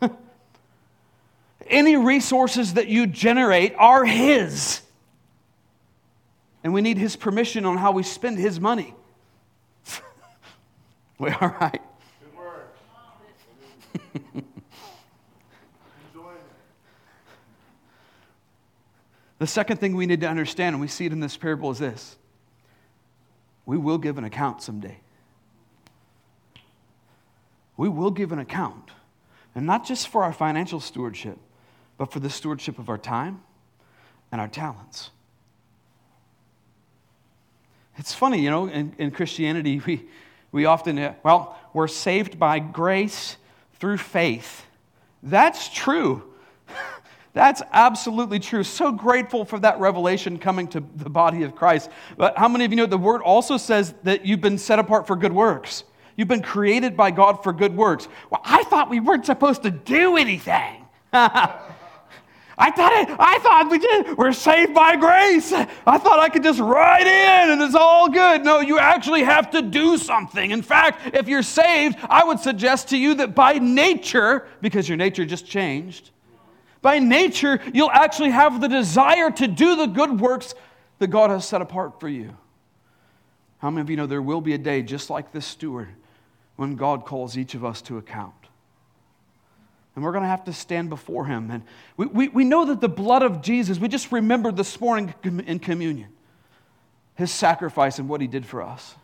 Any 1.66 1.96
resources 1.96 2.74
that 2.74 2.88
you 2.88 3.06
generate 3.06 3.74
are 3.76 4.04
his 4.04 4.82
and 6.62 6.74
we 6.74 6.80
need 6.82 6.98
his 6.98 7.16
permission 7.16 7.64
on 7.64 7.78
how 7.78 7.90
we 7.92 8.02
spend 8.02 8.38
his 8.38 8.60
money. 8.60 8.94
we 11.18 11.30
all 11.30 11.48
right? 11.60 11.80
the 19.38 19.46
second 19.46 19.78
thing 19.78 19.96
we 19.96 20.04
need 20.06 20.20
to 20.20 20.28
understand, 20.28 20.74
and 20.74 20.80
we 20.80 20.88
see 20.88 21.06
it 21.06 21.12
in 21.12 21.20
this 21.20 21.36
parable, 21.36 21.70
is 21.70 21.78
this 21.78 22.16
we 23.70 23.78
will 23.78 23.98
give 23.98 24.18
an 24.18 24.24
account 24.24 24.60
someday. 24.60 24.98
We 27.76 27.88
will 27.88 28.10
give 28.10 28.32
an 28.32 28.40
account, 28.40 28.90
and 29.54 29.64
not 29.64 29.86
just 29.86 30.08
for 30.08 30.24
our 30.24 30.32
financial 30.32 30.80
stewardship, 30.80 31.38
but 31.96 32.10
for 32.10 32.18
the 32.18 32.30
stewardship 32.30 32.80
of 32.80 32.88
our 32.88 32.98
time 32.98 33.42
and 34.32 34.40
our 34.40 34.48
talents. 34.48 35.12
It's 37.96 38.12
funny, 38.12 38.40
you 38.40 38.50
know, 38.50 38.66
in, 38.66 38.92
in 38.98 39.12
Christianity, 39.12 39.80
we, 39.86 40.04
we 40.50 40.64
often, 40.64 40.98
uh, 40.98 41.14
well, 41.22 41.56
we're 41.72 41.86
saved 41.86 42.40
by 42.40 42.58
grace 42.58 43.36
through 43.74 43.98
faith. 43.98 44.66
That's 45.22 45.68
true. 45.68 46.24
That's 47.32 47.62
absolutely 47.72 48.40
true. 48.40 48.64
So 48.64 48.90
grateful 48.90 49.44
for 49.44 49.58
that 49.60 49.78
revelation 49.78 50.38
coming 50.38 50.66
to 50.68 50.82
the 50.96 51.10
body 51.10 51.44
of 51.44 51.54
Christ. 51.54 51.90
But 52.16 52.36
how 52.36 52.48
many 52.48 52.64
of 52.64 52.72
you 52.72 52.76
know 52.76 52.86
the 52.86 52.98
word 52.98 53.22
also 53.22 53.56
says 53.56 53.94
that 54.02 54.26
you've 54.26 54.40
been 54.40 54.58
set 54.58 54.78
apart 54.78 55.06
for 55.06 55.14
good 55.14 55.32
works? 55.32 55.84
You've 56.16 56.28
been 56.28 56.42
created 56.42 56.96
by 56.96 57.12
God 57.12 57.42
for 57.42 57.52
good 57.52 57.74
works. 57.76 58.08
Well, 58.30 58.40
I 58.44 58.64
thought 58.64 58.90
we 58.90 59.00
weren't 59.00 59.26
supposed 59.26 59.62
to 59.62 59.70
do 59.70 60.16
anything. 60.16 60.84
I 62.60 62.70
thought, 62.72 62.92
I, 62.92 63.16
I 63.18 63.38
thought 63.38 63.70
we 63.70 63.78
did. 63.78 64.18
We're 64.18 64.32
saved 64.32 64.74
by 64.74 64.96
grace. 64.96 65.50
I 65.52 65.96
thought 65.96 66.18
I 66.18 66.28
could 66.28 66.42
just 66.42 66.60
ride 66.60 67.06
in 67.06 67.52
and 67.52 67.62
it's 67.62 67.74
all 67.74 68.10
good. 68.10 68.44
No, 68.44 68.60
you 68.60 68.78
actually 68.78 69.22
have 69.22 69.50
to 69.52 69.62
do 69.62 69.96
something. 69.96 70.50
In 70.50 70.60
fact, 70.60 71.14
if 71.14 71.26
you're 71.26 71.42
saved, 71.42 71.96
I 72.02 72.22
would 72.22 72.38
suggest 72.38 72.88
to 72.88 72.98
you 72.98 73.14
that 73.14 73.34
by 73.34 73.54
nature, 73.54 74.46
because 74.60 74.88
your 74.88 74.98
nature 74.98 75.24
just 75.24 75.46
changed, 75.46 76.10
by 76.82 76.98
nature, 76.98 77.60
you'll 77.74 77.90
actually 77.90 78.30
have 78.30 78.60
the 78.60 78.68
desire 78.68 79.30
to 79.30 79.46
do 79.46 79.76
the 79.76 79.86
good 79.86 80.20
works 80.20 80.54
that 80.98 81.08
God 81.08 81.30
has 81.30 81.46
set 81.46 81.60
apart 81.60 82.00
for 82.00 82.08
you. 82.08 82.36
How 83.58 83.70
many 83.70 83.82
of 83.82 83.90
you 83.90 83.96
know 83.96 84.06
there 84.06 84.22
will 84.22 84.40
be 84.40 84.54
a 84.54 84.58
day 84.58 84.82
just 84.82 85.10
like 85.10 85.32
this 85.32 85.46
steward 85.46 85.88
when 86.56 86.76
God 86.76 87.04
calls 87.04 87.36
each 87.36 87.54
of 87.54 87.64
us 87.64 87.82
to 87.82 87.98
account? 87.98 88.34
And 89.94 90.04
we're 90.04 90.12
going 90.12 90.22
to 90.22 90.28
have 90.28 90.44
to 90.44 90.52
stand 90.52 90.88
before 90.88 91.26
him. 91.26 91.50
And 91.50 91.64
we, 91.96 92.06
we, 92.06 92.28
we 92.28 92.44
know 92.44 92.64
that 92.66 92.80
the 92.80 92.88
blood 92.88 93.22
of 93.22 93.42
Jesus, 93.42 93.78
we 93.78 93.88
just 93.88 94.12
remembered 94.12 94.56
this 94.56 94.80
morning 94.80 95.12
in 95.22 95.58
communion, 95.58 96.08
his 97.16 97.30
sacrifice 97.30 97.98
and 97.98 98.08
what 98.08 98.20
he 98.20 98.26
did 98.26 98.46
for 98.46 98.62
us. 98.62 98.94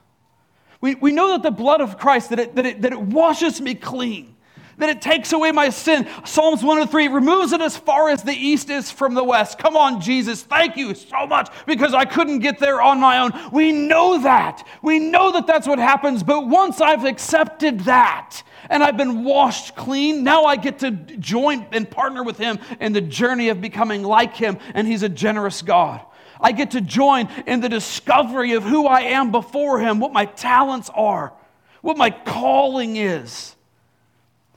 We, 0.80 0.94
we 0.94 1.12
know 1.12 1.32
that 1.32 1.42
the 1.42 1.50
blood 1.50 1.80
of 1.80 1.98
Christ, 1.98 2.30
that 2.30 2.38
it, 2.38 2.54
that, 2.54 2.64
it, 2.64 2.82
that 2.82 2.92
it 2.92 3.00
washes 3.00 3.60
me 3.60 3.74
clean 3.74 4.35
that 4.78 4.88
it 4.88 5.00
takes 5.00 5.32
away 5.32 5.52
my 5.52 5.70
sin. 5.70 6.06
Psalms 6.24 6.62
103 6.62 7.08
removes 7.08 7.52
it 7.52 7.60
as 7.60 7.76
far 7.76 8.10
as 8.10 8.22
the 8.22 8.32
east 8.32 8.70
is 8.70 8.90
from 8.90 9.14
the 9.14 9.24
west. 9.24 9.58
Come 9.58 9.76
on, 9.76 10.00
Jesus, 10.00 10.42
thank 10.42 10.76
you 10.76 10.94
so 10.94 11.26
much 11.26 11.50
because 11.66 11.94
I 11.94 12.04
couldn't 12.04 12.40
get 12.40 12.58
there 12.58 12.80
on 12.82 13.00
my 13.00 13.18
own. 13.18 13.32
We 13.52 13.72
know 13.72 14.22
that. 14.22 14.66
We 14.82 14.98
know 14.98 15.32
that 15.32 15.46
that's 15.46 15.66
what 15.66 15.78
happens, 15.78 16.22
but 16.22 16.46
once 16.46 16.80
I've 16.80 17.04
accepted 17.04 17.80
that, 17.80 18.42
and 18.70 18.82
I've 18.82 18.96
been 18.96 19.24
washed 19.24 19.76
clean. 19.76 20.24
Now 20.24 20.44
I 20.44 20.56
get 20.56 20.80
to 20.80 20.90
join 20.90 21.66
and 21.72 21.88
partner 21.88 22.22
with 22.22 22.38
Him 22.38 22.58
in 22.80 22.92
the 22.92 23.00
journey 23.00 23.48
of 23.48 23.60
becoming 23.60 24.02
like 24.02 24.34
Him, 24.34 24.58
and 24.74 24.86
He's 24.86 25.02
a 25.02 25.08
generous 25.08 25.62
God. 25.62 26.00
I 26.40 26.52
get 26.52 26.72
to 26.72 26.80
join 26.80 27.28
in 27.46 27.60
the 27.60 27.68
discovery 27.68 28.52
of 28.52 28.62
who 28.62 28.86
I 28.86 29.02
am 29.02 29.30
before 29.30 29.80
Him, 29.80 30.00
what 30.00 30.12
my 30.12 30.26
talents 30.26 30.90
are, 30.94 31.32
what 31.80 31.96
my 31.96 32.10
calling 32.10 32.96
is. 32.96 33.55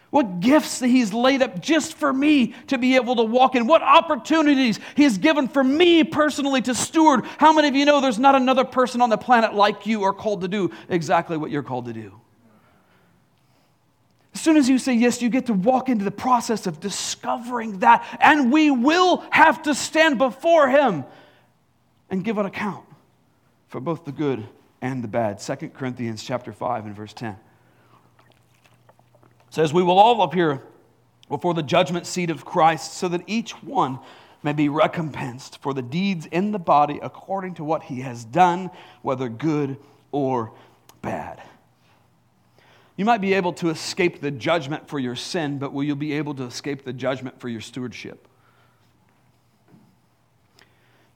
What 0.10 0.40
gifts 0.40 0.80
that 0.80 0.88
He's 0.88 1.14
laid 1.14 1.42
up 1.42 1.62
just 1.62 1.94
for 1.94 2.12
me 2.12 2.56
to 2.68 2.78
be 2.78 2.96
able 2.96 3.18
to 3.18 3.24
walk 3.24 3.56
in. 3.56 3.68
What 3.68 3.82
opportunities 3.82 4.80
He 4.96 5.04
has 5.04 5.18
given 5.18 5.48
for 5.48 5.64
me 5.64 6.04
personally 6.04 6.62
to 6.64 6.74
steward. 6.74 7.26
How 7.38 7.54
many 7.54 7.68
of 7.68 7.76
you 7.76 7.86
know 7.86 8.02
there's 8.02 8.20
not 8.20 8.36
another 8.36 8.66
person 8.66 9.02
on 9.02 9.10
the 9.10 9.18
planet 9.18 9.54
like 9.54 9.86
you 9.86 10.04
are 10.04 10.14
called 10.14 10.42
to 10.42 10.48
do 10.48 10.72
exactly 10.90 11.38
what 11.38 11.52
you're 11.52 11.64
called 11.64 11.86
to 11.86 11.94
do? 11.94 12.20
As 14.34 14.42
soon 14.42 14.58
as 14.58 14.70
you 14.70 14.78
say 14.78 14.94
yes, 14.94 15.22
you 15.22 15.30
get 15.30 15.48
to 15.48 15.54
walk 15.54 15.90
into 15.90 16.06
the 16.06 16.12
process 16.12 16.66
of 16.66 16.80
discovering 16.80 17.80
that. 17.80 18.06
And 18.20 18.52
we 18.52 18.72
will 18.72 19.24
have 19.32 19.64
to 19.64 19.76
stand 19.76 20.18
before 20.18 20.70
Him 20.70 21.04
and 22.10 22.24
give 22.24 22.38
an 22.38 22.46
account 22.46 22.86
for 23.68 23.80
both 23.80 24.06
the 24.06 24.12
good 24.12 24.48
and 24.82 25.04
the 25.04 25.08
bad. 25.08 25.40
2 25.40 25.70
Corinthians 25.70 26.24
chapter 26.24 26.52
5 26.52 26.86
and 26.86 26.96
verse 26.96 27.14
10 27.14 27.38
says, 29.50 29.74
We 29.74 29.84
will 29.84 30.00
all 30.00 30.22
appear 30.22 30.62
before 31.28 31.54
the 31.54 31.64
judgment 31.64 32.08
seat 32.08 32.30
of 32.30 32.46
Christ, 32.46 32.94
so 32.94 33.08
that 33.10 33.24
each 33.28 33.52
one 33.64 34.00
may 34.42 34.54
be 34.54 34.70
recompensed 34.70 35.62
for 35.62 35.74
the 35.74 35.82
deeds 35.82 36.26
in 36.26 36.52
the 36.52 36.60
body 36.60 37.00
according 37.02 37.56
to 37.56 37.64
what 37.64 37.84
he 37.84 38.02
has 38.02 38.24
done, 38.24 38.72
whether 39.02 39.30
good 39.30 39.78
or 40.12 40.54
bad. 41.02 41.42
You 42.96 43.06
might 43.06 43.22
be 43.22 43.34
able 43.34 43.54
to 43.54 43.70
escape 43.70 44.22
the 44.22 44.32
judgment 44.32 44.88
for 44.88 45.00
your 45.00 45.16
sin, 45.16 45.58
but 45.58 45.74
will 45.74 45.84
you 45.84 45.96
be 45.96 46.14
able 46.14 46.36
to 46.36 46.44
escape 46.44 46.84
the 46.84 46.94
judgment 46.94 47.40
for 47.40 47.48
your 47.48 47.62
stewardship? 47.62 48.28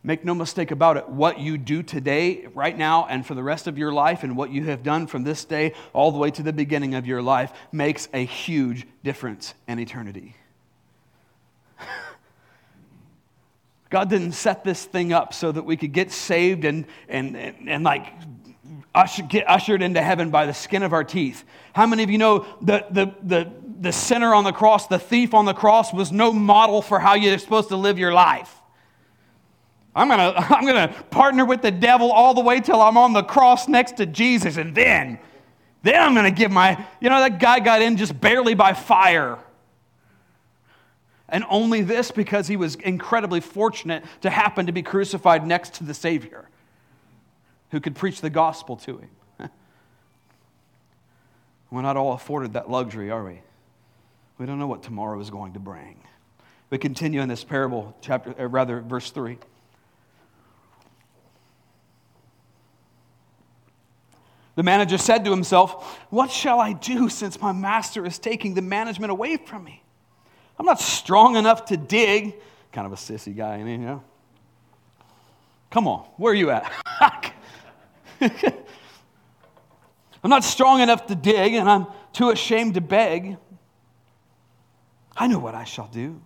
Make 0.05 0.25
no 0.25 0.36
mistake 0.36 0.72
about 0.72 0.98
it, 0.98 1.07
what 1.07 1.39
you 1.39 1.57
do 1.57 1.81
today, 1.81 2.48
right 2.53 2.77
now, 2.77 3.05
and 3.05 3.25
for 3.25 3.36
the 3.36 3.43
rest 3.43 3.67
of 3.67 3.77
your 3.77 3.93
life, 3.93 4.24
and 4.24 4.36
what 4.36 4.51
you 4.51 4.65
have 4.65 4.83
done 4.83 5.07
from 5.07 5.24
this 5.24 5.45
day 5.45 5.74
all 5.93 6.12
the 6.12 6.17
way 6.17 6.29
to 6.31 6.43
the 6.43 6.51
beginning 6.51 6.93
of 6.93 7.07
your 7.07 7.22
life 7.22 7.53
makes 7.72 8.10
a 8.13 8.25
huge 8.25 8.86
difference 9.05 9.53
in 9.65 9.79
eternity. 9.79 10.36
God 13.89 14.10
didn't 14.10 14.33
set 14.33 14.65
this 14.65 14.83
thing 14.83 15.13
up 15.13 15.33
so 15.33 15.53
that 15.53 15.63
we 15.63 15.77
could 15.77 15.93
get 15.93 16.12
saved 16.12 16.65
and, 16.65 16.86
and, 17.07 17.38
and, 17.38 17.69
and 17.69 17.86
like 17.86 18.07
usher, 18.93 19.24
get 19.24 19.50
ushered 19.50 19.81
into 19.81 20.01
heaven 20.01 20.31
by 20.31 20.45
the 20.45 20.53
skin 20.53 20.83
of 20.83 20.91
our 20.91 21.05
teeth. 21.05 21.45
How 21.72 21.88
many 21.88 22.03
of 22.03 22.10
you 22.10 22.17
know 22.17 22.45
the, 22.62 22.86
the, 22.91 23.15
the, 23.24 23.50
the 23.79 23.93
sinner 23.93 24.33
on 24.33 24.43
the 24.43 24.51
cross, 24.51 24.88
the 24.88 25.00
thief 25.00 25.33
on 25.33 25.45
the 25.45 25.53
cross, 25.53 25.93
was 25.93 26.12
no 26.12 26.33
model 26.33 26.81
for 26.81 27.00
how 27.00 27.13
you're 27.13 27.38
supposed 27.38 27.69
to 27.69 27.77
live 27.77 27.98
your 27.98 28.12
life? 28.12 28.60
I'm 29.95 30.07
going 30.07 30.19
to 30.33 30.39
I'm 30.39 30.65
going 30.65 30.88
to 30.88 31.03
partner 31.05 31.45
with 31.45 31.62
the 31.62 31.71
devil 31.71 32.12
all 32.12 32.33
the 32.33 32.41
way 32.41 32.59
till 32.59 32.81
I'm 32.81 32.97
on 32.97 33.13
the 33.13 33.23
cross 33.23 33.67
next 33.67 33.97
to 33.97 34.05
Jesus. 34.05 34.57
And 34.57 34.75
then, 34.75 35.19
then 35.81 36.01
I'm 36.01 36.13
going 36.13 36.25
to 36.25 36.38
give 36.38 36.51
my, 36.51 36.83
you 37.00 37.09
know, 37.09 37.19
that 37.19 37.39
guy 37.39 37.59
got 37.59 37.81
in 37.81 37.97
just 37.97 38.19
barely 38.19 38.53
by 38.53 38.73
fire. 38.73 39.39
And 41.29 41.43
only 41.50 41.81
this 41.81 42.12
because 42.12 42.47
he 42.47 42.57
was 42.57 42.75
incredibly 42.75 43.39
fortunate 43.39 44.03
to 44.21 44.29
happen 44.29 44.67
to 44.67 44.71
be 44.71 44.83
crucified 44.83 45.47
next 45.47 45.75
to 45.75 45.83
the 45.83 45.93
Savior 45.93 46.47
who 47.71 47.79
could 47.79 47.95
preach 47.95 48.21
the 48.21 48.29
gospel 48.29 48.75
to 48.75 49.00
him. 49.00 49.09
We're 51.71 51.81
not 51.81 51.97
all 51.97 52.13
afforded 52.13 52.53
that 52.53 52.69
luxury, 52.69 53.09
are 53.09 53.23
we? 53.23 53.41
We 54.38 54.45
don't 54.45 54.59
know 54.59 54.67
what 54.67 54.83
tomorrow 54.83 55.19
is 55.19 55.31
going 55.31 55.53
to 55.53 55.59
bring. 55.59 55.97
We 56.69 56.77
continue 56.77 57.21
in 57.21 57.29
this 57.29 57.43
parable, 57.43 57.97
chapter, 58.00 58.35
uh, 58.39 58.45
rather, 58.45 58.81
verse 58.81 59.09
3. 59.09 59.39
The 64.55 64.63
manager 64.63 64.98
said 64.98 65.25
to 65.25 65.31
himself, 65.31 66.00
What 66.10 66.31
shall 66.31 66.60
I 66.60 66.74
do 66.74 67.10
since 67.10 67.41
my 67.41 67.51
master 67.51 68.05
is 68.05 68.19
taking 68.19 68.53
the 68.53 68.62
management 68.62 69.12
away 69.12 69.38
from 69.38 69.63
me? 69.63 69.83
I'm 70.60 70.65
not 70.65 70.79
strong 70.79 71.36
enough 71.36 71.65
to 71.65 71.77
dig. 71.77 72.36
Kind 72.72 72.86
of 72.86 72.93
a 72.93 72.98
sissy 72.98 73.36
guy, 73.36 73.57
you 73.57 73.77
know? 73.77 74.03
Come 75.72 75.88
on, 75.88 76.01
where 76.17 76.31
are 76.31 76.36
you 76.36 76.51
at? 76.51 76.72
I'm 80.24 80.29
not 80.29 80.43
strong 80.43 80.81
enough 80.81 81.07
to 81.07 81.15
dig, 81.15 81.55
and 81.55 81.69
I'm 81.69 81.88
too 82.13 82.29
ashamed 82.29 82.75
to 82.75 82.81
beg. 82.81 83.38
I 85.17 85.27
know 85.27 85.39
what 85.39 85.55
I 85.55 85.63
shall 85.63 85.88
do 85.88 86.22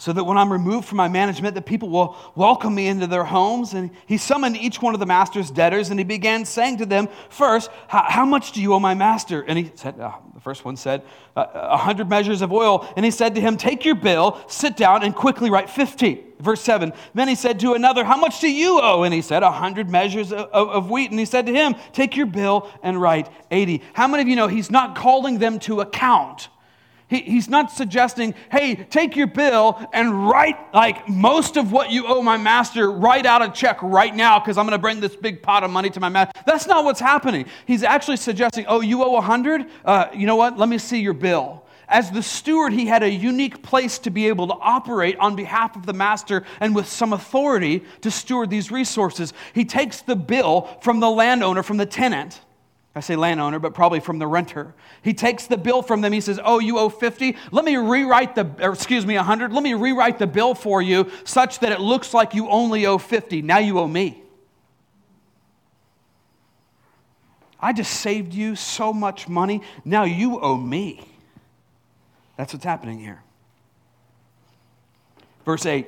so 0.00 0.14
that 0.14 0.24
when 0.24 0.38
I'm 0.38 0.50
removed 0.50 0.88
from 0.88 0.96
my 0.96 1.08
management, 1.08 1.54
the 1.54 1.60
people 1.60 1.90
will 1.90 2.16
welcome 2.34 2.74
me 2.74 2.86
into 2.86 3.06
their 3.06 3.22
homes. 3.22 3.74
And 3.74 3.90
he 4.06 4.16
summoned 4.16 4.56
each 4.56 4.80
one 4.80 4.94
of 4.94 5.00
the 5.00 5.04
master's 5.04 5.50
debtors, 5.50 5.90
and 5.90 6.00
he 6.00 6.04
began 6.04 6.46
saying 6.46 6.78
to 6.78 6.86
them, 6.86 7.06
First, 7.28 7.70
how 7.86 8.24
much 8.24 8.52
do 8.52 8.62
you 8.62 8.72
owe 8.72 8.80
my 8.80 8.94
master? 8.94 9.42
And 9.42 9.58
he 9.58 9.70
said, 9.74 10.00
uh, 10.00 10.12
The 10.32 10.40
first 10.40 10.64
one 10.64 10.78
said, 10.78 11.02
A 11.36 11.76
hundred 11.76 12.08
measures 12.08 12.40
of 12.40 12.50
oil. 12.50 12.90
And 12.96 13.04
he 13.04 13.10
said 13.10 13.34
to 13.34 13.42
him, 13.42 13.58
Take 13.58 13.84
your 13.84 13.94
bill, 13.94 14.40
sit 14.48 14.74
down, 14.74 15.02
and 15.02 15.14
quickly 15.14 15.50
write 15.50 15.68
50. 15.68 16.24
Verse 16.38 16.62
7. 16.62 16.94
Then 17.12 17.28
he 17.28 17.34
said 17.34 17.60
to 17.60 17.74
another, 17.74 18.02
How 18.02 18.16
much 18.16 18.40
do 18.40 18.50
you 18.50 18.80
owe? 18.80 19.02
And 19.02 19.12
he 19.12 19.20
said, 19.20 19.42
A 19.42 19.50
hundred 19.50 19.90
measures 19.90 20.32
of, 20.32 20.48
of, 20.48 20.68
of 20.70 20.90
wheat. 20.90 21.10
And 21.10 21.20
he 21.20 21.26
said 21.26 21.44
to 21.44 21.52
him, 21.52 21.74
Take 21.92 22.16
your 22.16 22.24
bill 22.24 22.70
and 22.82 22.98
write 22.98 23.28
80. 23.50 23.82
How 23.92 24.08
many 24.08 24.22
of 24.22 24.28
you 24.28 24.36
know 24.36 24.48
he's 24.48 24.70
not 24.70 24.96
calling 24.96 25.40
them 25.40 25.58
to 25.58 25.82
account? 25.82 26.48
He, 27.10 27.22
he's 27.22 27.48
not 27.48 27.72
suggesting, 27.72 28.34
hey, 28.52 28.76
take 28.76 29.16
your 29.16 29.26
bill 29.26 29.84
and 29.92 30.28
write 30.28 30.56
like 30.72 31.08
most 31.08 31.56
of 31.56 31.72
what 31.72 31.90
you 31.90 32.06
owe 32.06 32.22
my 32.22 32.36
master, 32.36 32.90
write 32.90 33.26
out 33.26 33.42
a 33.42 33.50
check 33.50 33.82
right 33.82 34.14
now 34.14 34.38
because 34.38 34.56
I'm 34.56 34.64
going 34.64 34.78
to 34.78 34.80
bring 34.80 35.00
this 35.00 35.16
big 35.16 35.42
pot 35.42 35.64
of 35.64 35.72
money 35.72 35.90
to 35.90 35.98
my 35.98 36.08
master. 36.08 36.40
That's 36.46 36.68
not 36.68 36.84
what's 36.84 37.00
happening. 37.00 37.46
He's 37.66 37.82
actually 37.82 38.16
suggesting, 38.16 38.64
oh, 38.68 38.80
you 38.80 39.02
owe 39.02 39.16
a 39.16 39.20
hundred? 39.20 39.66
Uh, 39.84 40.06
you 40.14 40.24
know 40.24 40.36
what? 40.36 40.56
Let 40.56 40.68
me 40.68 40.78
see 40.78 41.00
your 41.00 41.12
bill. 41.12 41.64
As 41.88 42.12
the 42.12 42.22
steward, 42.22 42.72
he 42.72 42.86
had 42.86 43.02
a 43.02 43.10
unique 43.10 43.60
place 43.64 43.98
to 44.00 44.10
be 44.10 44.28
able 44.28 44.46
to 44.46 44.54
operate 44.54 45.16
on 45.18 45.34
behalf 45.34 45.74
of 45.74 45.86
the 45.86 45.92
master 45.92 46.44
and 46.60 46.76
with 46.76 46.86
some 46.86 47.12
authority 47.12 47.82
to 48.02 48.12
steward 48.12 48.50
these 48.50 48.70
resources. 48.70 49.32
He 49.52 49.64
takes 49.64 50.00
the 50.00 50.14
bill 50.14 50.78
from 50.80 51.00
the 51.00 51.10
landowner, 51.10 51.64
from 51.64 51.78
the 51.78 51.86
tenant 51.86 52.40
I 52.94 53.00
say 53.00 53.14
landowner, 53.14 53.60
but 53.60 53.72
probably 53.72 54.00
from 54.00 54.18
the 54.18 54.26
renter. 54.26 54.74
He 55.02 55.14
takes 55.14 55.46
the 55.46 55.56
bill 55.56 55.80
from 55.80 56.00
them. 56.00 56.12
He 56.12 56.20
says, 56.20 56.40
Oh, 56.42 56.58
you 56.58 56.78
owe 56.78 56.88
50? 56.88 57.36
Let 57.52 57.64
me 57.64 57.76
rewrite 57.76 58.34
the, 58.34 58.50
excuse 58.58 59.06
me, 59.06 59.14
100. 59.14 59.52
Let 59.52 59.62
me 59.62 59.74
rewrite 59.74 60.18
the 60.18 60.26
bill 60.26 60.54
for 60.54 60.82
you 60.82 61.10
such 61.24 61.60
that 61.60 61.70
it 61.70 61.80
looks 61.80 62.12
like 62.12 62.34
you 62.34 62.48
only 62.48 62.86
owe 62.86 62.98
50. 62.98 63.42
Now 63.42 63.58
you 63.58 63.78
owe 63.78 63.86
me. 63.86 64.22
I 67.60 67.72
just 67.72 67.92
saved 67.92 68.34
you 68.34 68.56
so 68.56 68.92
much 68.92 69.28
money. 69.28 69.62
Now 69.84 70.04
you 70.04 70.40
owe 70.40 70.56
me. 70.56 71.06
That's 72.36 72.52
what's 72.52 72.64
happening 72.64 72.98
here. 72.98 73.22
Verse 75.44 75.64
8. 75.64 75.86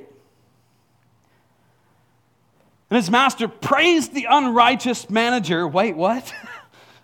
And 2.91 2.97
his 2.97 3.11
master 3.11 3.49
praised 3.49 4.13
the 4.13 4.27
unrighteous 4.29 5.09
manager. 5.09 5.67
Wait, 5.67 5.97
what? 5.97 6.33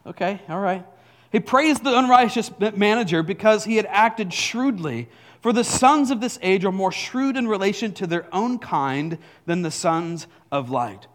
Okay, 0.08 0.40
all 0.48 0.60
right. 0.60 0.84
He 1.30 1.40
praised 1.40 1.84
the 1.84 1.96
unrighteous 1.96 2.50
manager 2.74 3.22
because 3.22 3.64
he 3.64 3.76
had 3.76 3.86
acted 3.86 4.32
shrewdly. 4.32 5.08
For 5.42 5.52
the 5.52 5.62
sons 5.62 6.10
of 6.10 6.20
this 6.20 6.38
age 6.42 6.64
are 6.64 6.72
more 6.72 6.90
shrewd 6.90 7.36
in 7.36 7.46
relation 7.46 7.92
to 7.94 8.06
their 8.06 8.26
own 8.34 8.58
kind 8.58 9.18
than 9.44 9.62
the 9.62 9.70
sons 9.70 10.26
of 10.50 10.70
light. 10.70 11.06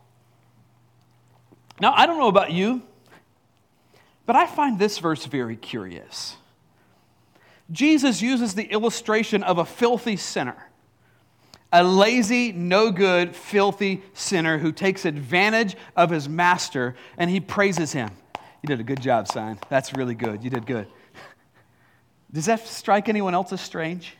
Now, 1.81 1.93
I 1.95 2.05
don't 2.05 2.19
know 2.19 2.27
about 2.27 2.51
you, 2.51 2.83
but 4.27 4.35
I 4.35 4.45
find 4.45 4.77
this 4.77 5.00
verse 5.00 5.25
very 5.25 5.55
curious. 5.55 6.38
Jesus 7.71 8.21
uses 8.21 8.53
the 8.53 8.65
illustration 8.65 9.41
of 9.41 9.57
a 9.57 9.65
filthy 9.65 10.15
sinner 10.15 10.69
a 11.73 11.83
lazy, 11.83 12.51
no 12.51 12.91
good, 12.91 13.35
filthy 13.35 14.03
sinner 14.13 14.59
who 14.59 14.71
takes 14.71 15.05
advantage 15.05 15.75
of 15.95 16.12
his 16.12 16.29
master 16.29 16.95
and 17.17 17.31
he 17.31 17.39
praises 17.39 17.91
him. 17.91 18.12
You 18.63 18.67
did 18.67 18.79
a 18.79 18.84
good 18.84 19.01
job, 19.01 19.27
son. 19.27 19.60
That's 19.70 19.93
really 19.93 20.15
good. 20.15 20.43
You 20.43 20.50
did 20.50 20.65
good. 20.65 20.88
Does 22.32 22.46
that 22.46 22.65
strike 22.65 23.10
anyone 23.10 23.36
else 23.36 23.51
as 23.51 23.62
strange? 23.62 24.15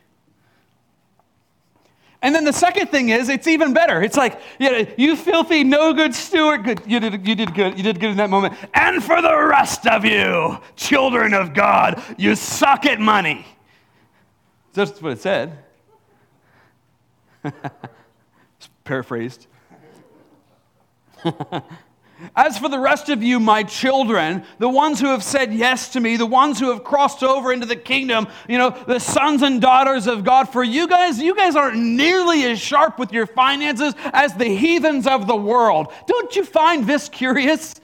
And 2.22 2.36
then 2.36 2.44
the 2.46 2.54
second 2.54 2.88
thing 2.88 3.10
is, 3.10 3.28
it's 3.30 3.48
even 3.48 3.74
better. 3.74 4.02
It's 4.02 4.16
like, 4.16 4.40
yeah, 4.60 4.86
you 4.98 5.16
filthy, 5.16 5.64
no 5.64 5.94
good 5.94 6.14
steward. 6.14 6.64
Good. 6.64 6.82
You, 6.86 7.00
did, 7.00 7.28
you 7.28 7.36
did 7.36 7.54
good. 7.54 7.78
You 7.78 7.84
did 7.84 8.00
good 8.00 8.12
in 8.12 8.18
that 8.18 8.30
moment. 8.30 8.54
And 8.74 9.04
for 9.04 9.22
the 9.22 9.36
rest 9.36 9.88
of 9.88 10.06
you, 10.06 10.58
children 10.76 11.34
of 11.34 11.54
God, 11.54 12.02
you 12.18 12.36
suck 12.36 12.86
at 12.86 13.00
money. 13.00 13.46
That's 14.74 15.02
what 15.02 15.14
it 15.14 15.22
said. 15.22 15.58
paraphrased. 18.84 19.48
As 22.36 22.58
for 22.58 22.70
the 22.70 22.80
rest 22.80 23.10
of 23.10 23.22
you, 23.22 23.40
my 23.40 23.64
children, 23.64 24.44
the 24.58 24.70
ones 24.70 25.00
who 25.00 25.08
have 25.08 25.24
said 25.24 25.54
yes 25.54 25.90
to 25.90 26.00
me, 26.00 26.18
the 26.18 26.26
ones 26.26 26.60
who 26.60 26.72
have 26.72 26.84
crossed 26.84 27.24
over 27.24 27.52
into 27.52 27.66
the 27.66 27.76
kingdom, 27.76 28.28
you 28.48 28.58
know, 28.58 28.70
the 28.70 29.00
sons 29.00 29.42
and 29.42 29.62
daughters 29.62 30.08
of 30.08 30.24
God, 30.24 30.50
for 30.50 30.64
you 30.64 30.88
guys, 30.88 31.20
you 31.20 31.36
guys 31.36 31.56
aren't 31.56 31.78
nearly 31.78 32.44
as 32.46 32.60
sharp 32.60 32.98
with 33.00 33.12
your 33.12 33.28
finances 33.28 33.94
as 34.14 34.34
the 34.36 34.46
heathens 34.46 35.08
of 35.08 35.28
the 35.28 35.36
world. 35.36 35.92
Don't 36.08 36.36
you 36.36 36.44
find 36.44 36.88
this 36.88 37.10
curious? 37.10 37.76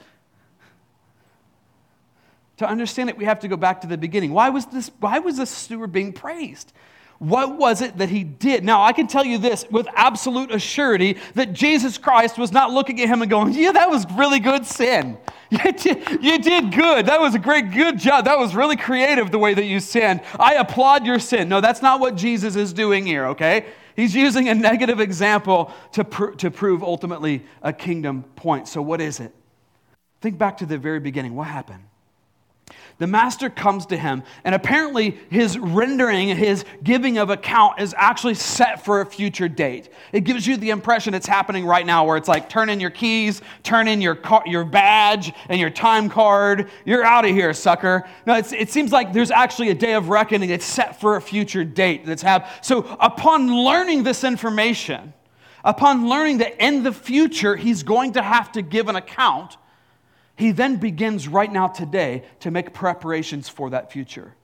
To 2.58 2.68
understand 2.68 3.08
it, 3.08 3.16
we 3.16 3.24
have 3.24 3.40
to 3.40 3.48
go 3.48 3.56
back 3.56 3.80
to 3.82 3.86
the 3.86 3.96
beginning. 3.96 4.32
Why 4.32 4.50
was 4.50 4.66
this, 4.66 4.90
why 5.00 5.18
was 5.18 5.36
this 5.38 5.50
steward 5.50 5.92
being 5.92 6.12
praised? 6.12 6.72
What 7.20 7.58
was 7.58 7.82
it 7.82 7.98
that 7.98 8.08
he 8.08 8.24
did? 8.24 8.64
Now, 8.64 8.82
I 8.82 8.94
can 8.94 9.06
tell 9.06 9.26
you 9.26 9.36
this 9.36 9.66
with 9.70 9.86
absolute 9.94 10.48
assurity 10.48 11.18
that 11.34 11.52
Jesus 11.52 11.98
Christ 11.98 12.38
was 12.38 12.50
not 12.50 12.70
looking 12.70 12.98
at 13.02 13.08
him 13.08 13.20
and 13.20 13.30
going, 13.30 13.52
Yeah, 13.52 13.72
that 13.72 13.90
was 13.90 14.10
really 14.12 14.40
good 14.40 14.66
sin. 14.66 15.18
You 15.50 16.38
did, 16.38 16.72
good. 16.72 17.06
That 17.06 17.20
was 17.20 17.34
a 17.34 17.38
great, 17.38 17.72
good 17.72 17.98
job. 17.98 18.24
That 18.24 18.38
was 18.38 18.54
really 18.54 18.76
creative 18.76 19.30
the 19.32 19.38
way 19.38 19.52
that 19.52 19.64
you 19.64 19.80
sinned. 19.80 20.20
I 20.38 20.54
applaud 20.54 21.04
your 21.04 21.18
sin. 21.18 21.48
No, 21.48 21.60
that's 21.60 21.82
not 21.82 21.98
what 21.98 22.14
Jesus 22.14 22.54
is 22.54 22.72
doing 22.72 23.04
here, 23.04 23.26
okay? 23.26 23.66
He's 23.96 24.14
using 24.14 24.48
a 24.48 24.54
negative 24.54 25.00
example 25.00 25.72
to, 25.92 26.04
pr- 26.04 26.30
to 26.30 26.50
prove 26.50 26.84
ultimately 26.84 27.44
a 27.62 27.72
kingdom 27.72 28.22
point. 28.36 28.68
So, 28.68 28.80
what 28.80 29.00
is 29.00 29.18
it? 29.18 29.34
Think 30.20 30.38
back 30.38 30.58
to 30.58 30.66
the 30.66 30.78
very 30.78 31.00
beginning. 31.00 31.34
What 31.34 31.48
happened? 31.48 31.82
The 32.98 33.06
master 33.06 33.48
comes 33.48 33.86
to 33.86 33.96
him, 33.96 34.22
and 34.44 34.54
apparently 34.54 35.18
his 35.30 35.58
rendering, 35.58 36.28
his 36.28 36.64
giving 36.82 37.18
of 37.18 37.30
account 37.30 37.80
is 37.80 37.94
actually 37.96 38.34
set 38.34 38.84
for 38.84 39.00
a 39.00 39.06
future 39.06 39.48
date. 39.48 39.88
It 40.12 40.20
gives 40.20 40.46
you 40.46 40.56
the 40.56 40.70
impression 40.70 41.14
it's 41.14 41.26
happening 41.26 41.64
right 41.64 41.86
now, 41.86 42.04
where 42.04 42.16
it's 42.16 42.28
like 42.28 42.48
turn 42.48 42.68
in 42.68 42.78
your 42.78 42.90
keys, 42.90 43.40
turn 43.62 43.88
in 43.88 44.00
your, 44.00 44.14
car, 44.14 44.42
your 44.46 44.64
badge 44.64 45.32
and 45.48 45.58
your 45.58 45.70
time 45.70 46.08
card. 46.10 46.70
You're 46.84 47.04
out 47.04 47.24
of 47.24 47.30
here, 47.30 47.54
sucker. 47.54 48.06
No, 48.26 48.34
it 48.36 48.70
seems 48.70 48.92
like 48.92 49.12
there's 49.12 49.30
actually 49.30 49.70
a 49.70 49.74
day 49.74 49.94
of 49.94 50.08
reckoning. 50.08 50.50
It's 50.50 50.66
set 50.66 51.00
for 51.00 51.16
a 51.16 51.22
future 51.22 51.64
date 51.64 52.04
that's 52.04 52.22
have. 52.22 52.58
So 52.62 52.80
upon 53.00 53.54
learning 53.64 54.02
this 54.02 54.24
information, 54.24 55.14
upon 55.64 56.08
learning 56.08 56.38
that 56.38 56.62
in 56.62 56.82
the 56.82 56.92
future 56.92 57.56
he's 57.56 57.82
going 57.82 58.12
to 58.12 58.22
have 58.22 58.52
to 58.52 58.62
give 58.62 58.88
an 58.88 58.96
account 58.96 59.56
he 60.40 60.52
then 60.52 60.76
begins 60.76 61.28
right 61.28 61.52
now, 61.52 61.68
today, 61.68 62.24
to 62.40 62.50
make 62.50 62.72
preparations 62.72 63.50
for 63.50 63.68
that 63.70 63.92
future. 63.92 64.34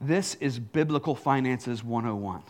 This 0.00 0.34
is 0.34 0.58
Biblical 0.58 1.14
Finances 1.14 1.84
101. 1.84 2.42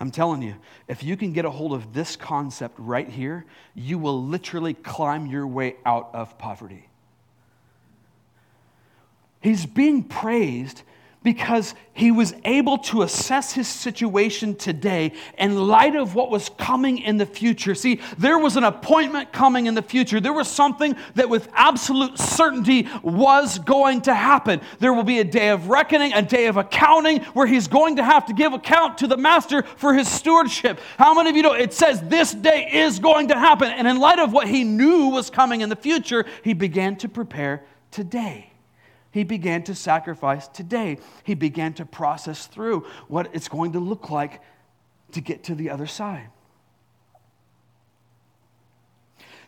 I'm 0.00 0.10
telling 0.10 0.40
you, 0.40 0.54
if 0.88 1.02
you 1.02 1.14
can 1.18 1.34
get 1.34 1.44
a 1.44 1.50
hold 1.50 1.74
of 1.74 1.92
this 1.92 2.16
concept 2.16 2.76
right 2.78 3.06
here, 3.06 3.44
you 3.74 3.98
will 3.98 4.24
literally 4.24 4.72
climb 4.72 5.26
your 5.26 5.46
way 5.46 5.76
out 5.84 6.08
of 6.14 6.38
poverty. 6.38 6.88
He's 9.42 9.66
being 9.66 10.04
praised 10.04 10.84
because 11.22 11.74
he 11.92 12.10
was 12.10 12.34
able 12.44 12.78
to 12.78 13.02
assess 13.02 13.52
his 13.52 13.68
situation 13.68 14.54
today 14.54 15.12
in 15.36 15.68
light 15.68 15.94
of 15.94 16.14
what 16.14 16.30
was 16.30 16.48
coming 16.56 16.96
in 16.98 17.18
the 17.18 17.26
future. 17.26 17.74
See, 17.74 18.00
there 18.16 18.38
was 18.38 18.56
an 18.56 18.64
appointment 18.64 19.30
coming 19.30 19.66
in 19.66 19.74
the 19.74 19.82
future. 19.82 20.18
There 20.18 20.32
was 20.32 20.48
something 20.48 20.96
that 21.16 21.28
with 21.28 21.48
absolute 21.52 22.18
certainty 22.18 22.88
was 23.02 23.58
going 23.58 24.00
to 24.02 24.14
happen. 24.14 24.62
There 24.78 24.94
will 24.94 25.02
be 25.02 25.18
a 25.18 25.24
day 25.24 25.50
of 25.50 25.68
reckoning, 25.68 26.14
a 26.14 26.22
day 26.22 26.46
of 26.46 26.56
accounting 26.56 27.20
where 27.34 27.46
he's 27.46 27.68
going 27.68 27.96
to 27.96 28.04
have 28.04 28.24
to 28.26 28.32
give 28.32 28.54
account 28.54 28.96
to 28.98 29.06
the 29.06 29.18
master 29.18 29.62
for 29.62 29.92
his 29.92 30.08
stewardship. 30.08 30.80
How 30.96 31.12
many 31.12 31.28
of 31.28 31.36
you 31.36 31.42
know 31.42 31.52
it 31.52 31.74
says 31.74 32.00
this 32.00 32.32
day 32.32 32.70
is 32.72 32.98
going 32.98 33.28
to 33.28 33.38
happen? 33.38 33.70
And 33.70 33.86
in 33.86 33.98
light 33.98 34.20
of 34.20 34.32
what 34.32 34.48
he 34.48 34.64
knew 34.64 35.08
was 35.08 35.28
coming 35.28 35.60
in 35.60 35.68
the 35.68 35.76
future, 35.76 36.24
he 36.42 36.54
began 36.54 36.96
to 36.96 37.10
prepare 37.10 37.62
today. 37.90 38.49
He 39.12 39.24
began 39.24 39.62
to 39.64 39.74
sacrifice 39.74 40.46
today. 40.48 40.98
He 41.24 41.34
began 41.34 41.74
to 41.74 41.84
process 41.84 42.46
through 42.46 42.86
what 43.08 43.30
it's 43.32 43.48
going 43.48 43.72
to 43.72 43.80
look 43.80 44.10
like 44.10 44.40
to 45.12 45.20
get 45.20 45.44
to 45.44 45.54
the 45.54 45.70
other 45.70 45.86
side. 45.86 46.28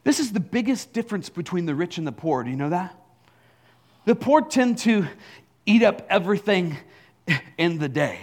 This 0.05 0.19
is 0.19 0.33
the 0.33 0.41
biggest 0.41 0.93
difference 0.93 1.29
between 1.29 1.67
the 1.67 1.77
rich 1.77 1.97
and 1.97 2.07
the 2.07 2.13
poor. 2.13 2.43
Do 2.43 2.51
you 2.51 2.57
know 2.57 2.71
that? 2.71 2.97
The 4.05 4.17
poor 4.17 4.43
tend 4.43 4.79
to 4.79 5.07
eat 5.65 5.85
up 5.85 6.05
everything 6.11 6.77
in 7.57 7.79
the 7.79 7.89
day. 7.89 8.19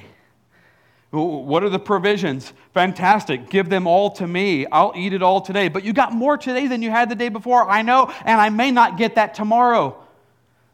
What 1.11 1.63
are 1.63 1.69
the 1.69 1.79
provisions? 1.79 2.51
Fantastic. 2.73 3.49
Give 3.49 3.69
them 3.69 3.87
all 3.87 4.11
to 4.11 4.27
me. 4.27 4.65
I'll 4.65 4.91
eat 4.93 5.13
it 5.13 5.23
all 5.23 5.39
today. 5.39 5.69
But 5.69 5.85
you 5.85 5.93
got 5.93 6.11
more 6.11 6.37
today 6.37 6.67
than 6.67 6.81
you 6.81 6.91
had 6.91 7.09
the 7.09 7.15
day 7.15 7.29
before. 7.29 7.67
I 7.67 7.81
know, 7.81 8.13
and 8.25 8.41
I 8.41 8.49
may 8.49 8.71
not 8.71 8.97
get 8.97 9.15
that 9.15 9.33
tomorrow. 9.33 10.05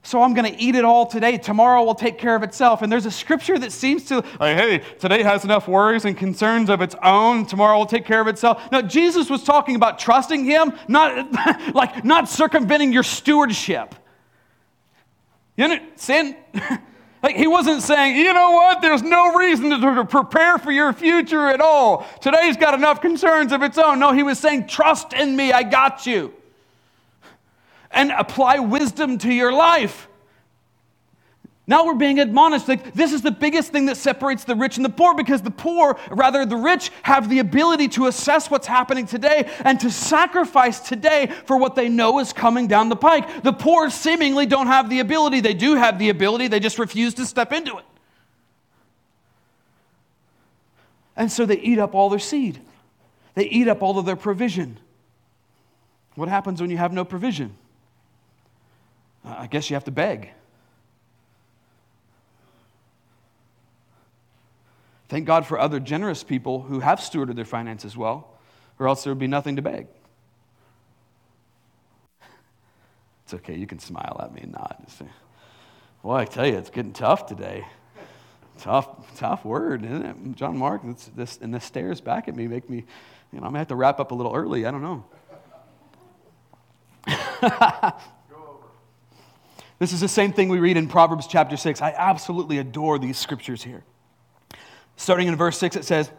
So 0.05 0.21
I'm 0.21 0.35
going 0.35 0.53
to 0.53 0.61
eat 0.61 0.75
it 0.75 0.85
all 0.85 1.07
today. 1.07 1.39
Tomorrow 1.39 1.83
will 1.83 1.95
take 1.95 2.19
care 2.19 2.35
of 2.35 2.43
itself. 2.43 2.83
And 2.83 2.91
there's 2.91 3.07
a 3.07 3.11
scripture 3.11 3.57
that 3.57 3.71
seems 3.71 4.03
to, 4.05 4.17
like, 4.39 4.55
hey, 4.55 4.83
today 4.99 5.23
has 5.23 5.43
enough 5.43 5.67
worries 5.67 6.05
and 6.05 6.15
concerns 6.15 6.69
of 6.69 6.81
its 6.81 6.95
own. 7.01 7.47
Tomorrow 7.47 7.79
will 7.79 7.85
take 7.87 8.05
care 8.05 8.21
of 8.21 8.27
itself. 8.27 8.71
No, 8.71 8.83
Jesus 8.83 9.31
was 9.31 9.43
talking 9.43 9.75
about 9.75 9.97
trusting 9.97 10.45
Him, 10.45 10.73
not 10.87 11.73
like 11.75 12.05
not 12.05 12.29
circumventing 12.29 12.93
your 12.93 13.01
stewardship. 13.01 13.95
You 15.57 15.69
know, 15.69 15.79
sin. 15.95 16.37
Like 17.23 17.37
he 17.37 17.47
wasn't 17.47 17.81
saying, 17.81 18.17
you 18.17 18.31
know 18.33 18.51
what, 18.51 18.83
there's 18.83 19.01
no 19.01 19.33
reason 19.33 19.71
to 19.71 20.05
prepare 20.05 20.59
for 20.59 20.71
your 20.71 20.93
future 20.93 21.47
at 21.47 21.59
all. 21.59 22.05
Today's 22.21 22.55
got 22.55 22.75
enough 22.75 23.01
concerns 23.01 23.51
of 23.51 23.63
its 23.63 23.79
own. 23.79 23.97
No, 23.97 24.11
he 24.11 24.21
was 24.21 24.37
saying, 24.37 24.67
trust 24.67 25.11
in 25.11 25.35
me, 25.35 25.51
I 25.51 25.63
got 25.63 26.05
you 26.05 26.35
and 27.95 28.11
apply 28.11 28.59
wisdom 28.59 29.17
to 29.19 29.33
your 29.33 29.51
life. 29.51 30.07
Now 31.67 31.85
we're 31.85 31.95
being 31.95 32.19
admonished. 32.19 32.67
Like, 32.67 32.93
this 32.93 33.11
is 33.11 33.23
the 33.23 33.31
biggest 33.31 33.71
thing 33.71 33.87
that 33.87 33.97
separates 33.97 34.43
the 34.43 34.55
rich 34.55 34.77
and 34.77 34.85
the 34.85 34.89
poor 34.89 35.15
because 35.15 35.41
the 35.41 35.49
poor, 35.49 35.97
rather 36.11 36.45
the 36.45 36.57
rich, 36.57 36.91
have 37.01 37.27
the 37.27 37.39
ability 37.39 37.87
to 37.89 38.05
assess 38.05 38.51
what's 38.51 38.67
happening 38.67 39.07
today 39.07 39.49
and 39.61 39.79
to 39.79 39.89
sacrifice 39.89 40.79
today 40.79 41.31
for 41.45 41.57
what 41.57 41.73
they 41.73 41.89
know 41.89 42.19
is 42.19 42.33
coming 42.33 42.67
down 42.67 42.89
the 42.89 42.95
pike. 42.95 43.41
The 43.41 43.53
poor 43.53 43.89
seemingly 43.89 44.45
don't 44.45 44.67
have 44.67 44.91
the 44.91 44.99
ability. 44.99 45.39
They 45.39 45.55
do 45.55 45.73
have 45.73 45.97
the 45.97 46.09
ability, 46.09 46.49
they 46.49 46.59
just 46.59 46.77
refuse 46.77 47.15
to 47.15 47.25
step 47.25 47.51
into 47.51 47.77
it. 47.77 47.85
And 51.17 51.31
so 51.31 51.47
they 51.47 51.57
eat 51.57 51.79
up 51.79 51.95
all 51.95 52.09
their 52.09 52.19
seed, 52.19 52.59
they 53.33 53.45
eat 53.45 53.67
up 53.67 53.81
all 53.81 53.97
of 53.97 54.05
their 54.05 54.17
provision. 54.17 54.79
What 56.13 56.29
happens 56.29 56.61
when 56.61 56.69
you 56.69 56.77
have 56.77 56.93
no 56.93 57.03
provision? 57.03 57.57
I 59.25 59.47
guess 59.47 59.69
you 59.69 59.75
have 59.75 59.85
to 59.85 59.91
beg. 59.91 60.31
Thank 65.07 65.25
God 65.25 65.45
for 65.45 65.59
other 65.59 65.79
generous 65.79 66.23
people 66.23 66.61
who 66.61 66.79
have 66.79 66.99
stewarded 66.99 67.35
their 67.35 67.45
finances 67.45 67.95
well, 67.95 68.27
or 68.79 68.87
else 68.87 69.03
there 69.03 69.11
would 69.11 69.19
be 69.19 69.27
nothing 69.27 69.55
to 69.55 69.61
beg. 69.61 69.87
It's 73.23 73.33
okay, 73.33 73.55
you 73.55 73.67
can 73.67 73.79
smile 73.79 74.19
at 74.23 74.33
me 74.33 74.41
and 74.41 74.51
nod. 74.51 74.85
Well, 76.03 76.17
I 76.17 76.25
tell 76.25 76.45
you, 76.45 76.57
it's 76.57 76.69
getting 76.69 76.93
tough 76.93 77.25
today. 77.25 77.65
Tough, 78.59 79.17
tough 79.17 79.43
word, 79.43 79.83
isn't 79.83 80.05
it? 80.05 80.35
John 80.35 80.57
Mark, 80.57 80.81
this, 81.15 81.39
and 81.41 81.53
the 81.53 81.59
stares 81.59 82.01
back 82.01 82.27
at 82.27 82.35
me 82.35 82.47
make 82.47 82.69
me, 82.69 82.77
you 83.31 83.39
know, 83.39 83.45
I'm 83.45 83.49
gonna 83.49 83.59
have 83.59 83.67
to 83.69 83.75
wrap 83.75 83.99
up 83.99 84.11
a 84.11 84.15
little 84.15 84.33
early. 84.33 84.65
I 84.65 84.71
don't 84.71 84.81
know. 84.81 85.05
This 89.77 89.91
is 89.91 89.99
the 89.99 90.07
same 90.07 90.31
thing 90.31 90.49
we 90.49 90.59
read 90.59 90.77
in 90.77 90.87
Proverbs 90.87 91.27
chapter 91.27 91.57
6. 91.57 91.81
I 91.81 91.91
absolutely 91.91 92.59
adore 92.59 92.97
these 92.97 93.17
scriptures 93.17 93.63
here. 93.63 93.83
Starting 94.95 95.27
in 95.27 95.35
verse 95.35 95.57
6, 95.57 95.75
it 95.75 95.83
says, 95.83 96.09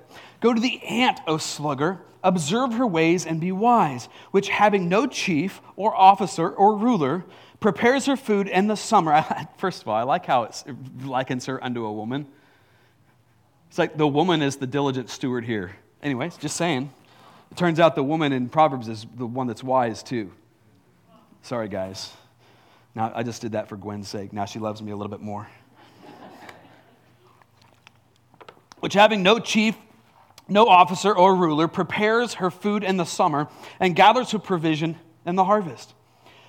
Go 0.41 0.53
to 0.53 0.61
the 0.61 0.83
ant, 0.83 1.21
O 1.27 1.39
sluggard, 1.39 1.99
observe 2.23 2.75
her 2.75 2.87
ways 2.87 3.25
and 3.25 3.41
be 3.41 3.53
wise, 3.53 4.09
which 4.31 4.51
having 4.51 4.89
no 4.89 5.07
chief 5.07 5.63
or 5.77 5.97
officer 5.97 6.51
or 6.51 6.77
ruler, 6.77 7.25
prepares 7.59 8.05
her 8.05 8.17
food 8.17 8.47
in 8.47 8.67
the 8.67 8.77
summer. 8.77 9.25
First 9.57 9.83
of 9.83 9.89
all, 9.89 9.97
I 9.97 10.03
like 10.03 10.27
how 10.27 10.43
it 10.43 10.63
likens 11.03 11.47
her 11.47 11.63
unto 11.65 11.87
a 11.87 11.93
woman. 11.93 12.27
It's 13.69 13.79
like 13.79 13.97
the 13.97 14.07
woman 14.07 14.43
is 14.43 14.57
the 14.57 14.67
diligent 14.67 15.09
steward 15.09 15.45
here. 15.45 15.75
Anyways, 16.03 16.37
just 16.37 16.57
saying. 16.57 16.93
It 17.51 17.57
turns 17.57 17.81
out 17.81 17.95
the 17.95 18.03
woman 18.03 18.33
in 18.33 18.51
Proverbs 18.51 18.89
is 18.89 19.07
the 19.17 19.27
one 19.27 19.47
that's 19.47 19.65
wise 19.65 20.03
too. 20.03 20.33
Sorry, 21.43 21.69
guys. 21.69 22.13
Now, 22.97 23.13
I 23.15 23.23
just 23.25 23.43
did 23.43 23.53
that 23.53 23.69
for 23.69 23.77
Gwen's 23.77 24.09
sake. 24.09 24.33
Now 24.33 24.47
she 24.47 24.59
loves 24.59 24.81
me 24.81 24.91
a 24.91 24.97
little 24.97 25.11
bit 25.11 25.21
more. 25.21 25.47
Which, 28.81 28.95
having 28.95 29.23
no 29.23 29.39
chief, 29.39 29.77
no 30.49 30.67
officer 30.67 31.15
or 31.15 31.37
ruler, 31.37 31.69
prepares 31.69 32.35
her 32.35 32.51
food 32.51 32.83
in 32.83 32.97
the 32.97 33.05
summer 33.05 33.49
and 33.81 33.95
gathers 33.95 34.31
her 34.31 34.39
provision 34.39 34.97
in 35.27 35.37
the 35.37 35.45
harvest. 35.45 35.93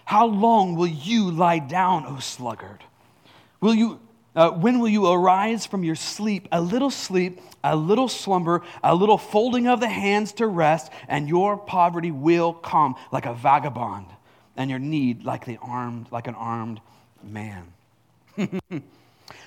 How 0.06 0.26
long 0.26 0.78
will 0.78 0.88
you 0.88 1.32
lie 1.32 1.60
down, 1.60 2.06
O 2.06 2.20
sluggard? 2.20 2.82
Will 3.60 3.76
you, 3.76 4.00
uh, 4.34 4.52
when 4.52 4.80
will 4.80 4.88
you 4.88 5.06
arise 5.12 5.66
from 5.66 5.84
your 5.84 5.96
sleep? 5.96 6.48
A 6.54 6.62
little 6.62 6.92
sleep, 6.92 7.42
a 7.62 7.76
little 7.76 8.08
slumber, 8.08 8.64
a 8.82 8.96
little 8.96 9.18
folding 9.18 9.68
of 9.68 9.82
the 9.82 9.90
hands 9.90 10.32
to 10.34 10.48
rest, 10.48 10.94
and 11.10 11.28
your 11.28 11.58
poverty 11.58 12.12
will 12.12 12.54
come 12.54 12.96
like 13.12 13.26
a 13.26 13.34
vagabond, 13.34 14.06
and 14.58 14.70
your 14.70 14.80
need 14.80 15.24
like 15.24 15.46
the 15.46 15.58
armed, 15.62 16.08
like 16.12 16.28
an 16.28 16.36
armed 16.36 16.82
man. 17.24 17.68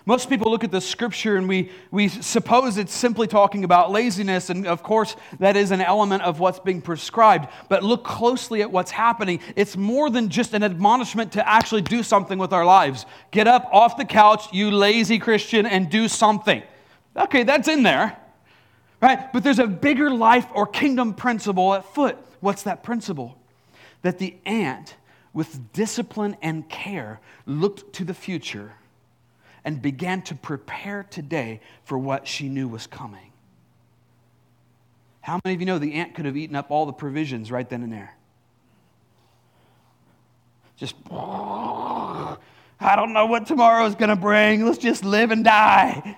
Most 0.06 0.28
people 0.28 0.50
look 0.50 0.64
at 0.64 0.70
the 0.70 0.80
scripture 0.80 1.36
and 1.36 1.48
we, 1.48 1.70
we 1.90 2.08
suppose 2.08 2.78
it's 2.78 2.94
simply 2.94 3.26
talking 3.26 3.64
about 3.64 3.90
laziness, 3.90 4.50
and 4.50 4.66
of 4.66 4.82
course, 4.82 5.14
that 5.38 5.56
is 5.56 5.70
an 5.70 5.80
element 5.80 6.22
of 6.22 6.40
what's 6.40 6.58
being 6.58 6.80
prescribed. 6.80 7.48
But 7.68 7.82
look 7.82 8.02
closely 8.02 8.62
at 8.62 8.70
what's 8.70 8.90
happening. 8.90 9.40
It's 9.56 9.76
more 9.76 10.10
than 10.10 10.28
just 10.28 10.54
an 10.54 10.62
admonishment 10.62 11.32
to 11.32 11.48
actually 11.48 11.82
do 11.82 12.02
something 12.02 12.38
with 12.38 12.52
our 12.52 12.64
lives. 12.64 13.04
Get 13.30 13.46
up 13.46 13.68
off 13.72 13.96
the 13.96 14.04
couch, 14.04 14.52
you 14.52 14.70
lazy 14.70 15.18
Christian, 15.18 15.66
and 15.66 15.90
do 15.90 16.08
something. 16.08 16.62
Okay, 17.16 17.42
that's 17.42 17.68
in 17.68 17.82
there, 17.82 18.16
right? 19.00 19.32
But 19.32 19.42
there's 19.42 19.58
a 19.58 19.66
bigger 19.66 20.10
life 20.10 20.46
or 20.54 20.66
kingdom 20.66 21.14
principle 21.14 21.74
at 21.74 21.84
foot. 21.94 22.16
What's 22.40 22.62
that 22.62 22.82
principle? 22.82 23.36
That 24.02 24.18
the 24.18 24.34
ant, 24.46 24.94
with 25.32 25.72
discipline 25.72 26.36
and 26.42 26.68
care, 26.68 27.20
looked 27.46 27.92
to 27.94 28.04
the 28.04 28.14
future 28.14 28.72
and 29.64 29.80
began 29.80 30.22
to 30.22 30.34
prepare 30.34 31.04
today 31.04 31.60
for 31.84 31.98
what 31.98 32.26
she 32.26 32.48
knew 32.48 32.66
was 32.66 32.86
coming. 32.86 33.30
How 35.20 35.38
many 35.44 35.54
of 35.54 35.60
you 35.60 35.66
know 35.66 35.78
the 35.78 35.94
ant 35.94 36.14
could 36.14 36.24
have 36.24 36.36
eaten 36.36 36.56
up 36.56 36.70
all 36.70 36.86
the 36.86 36.92
provisions 36.92 37.50
right 37.50 37.68
then 37.68 37.82
and 37.82 37.92
there? 37.92 38.16
Just, 40.76 40.94
I 41.10 42.36
don't 42.96 43.12
know 43.12 43.26
what 43.26 43.46
tomorrow 43.46 43.84
is 43.84 43.94
going 43.94 44.08
to 44.08 44.16
bring. 44.16 44.64
Let's 44.64 44.78
just 44.78 45.04
live 45.04 45.30
and 45.30 45.44
die. 45.44 46.16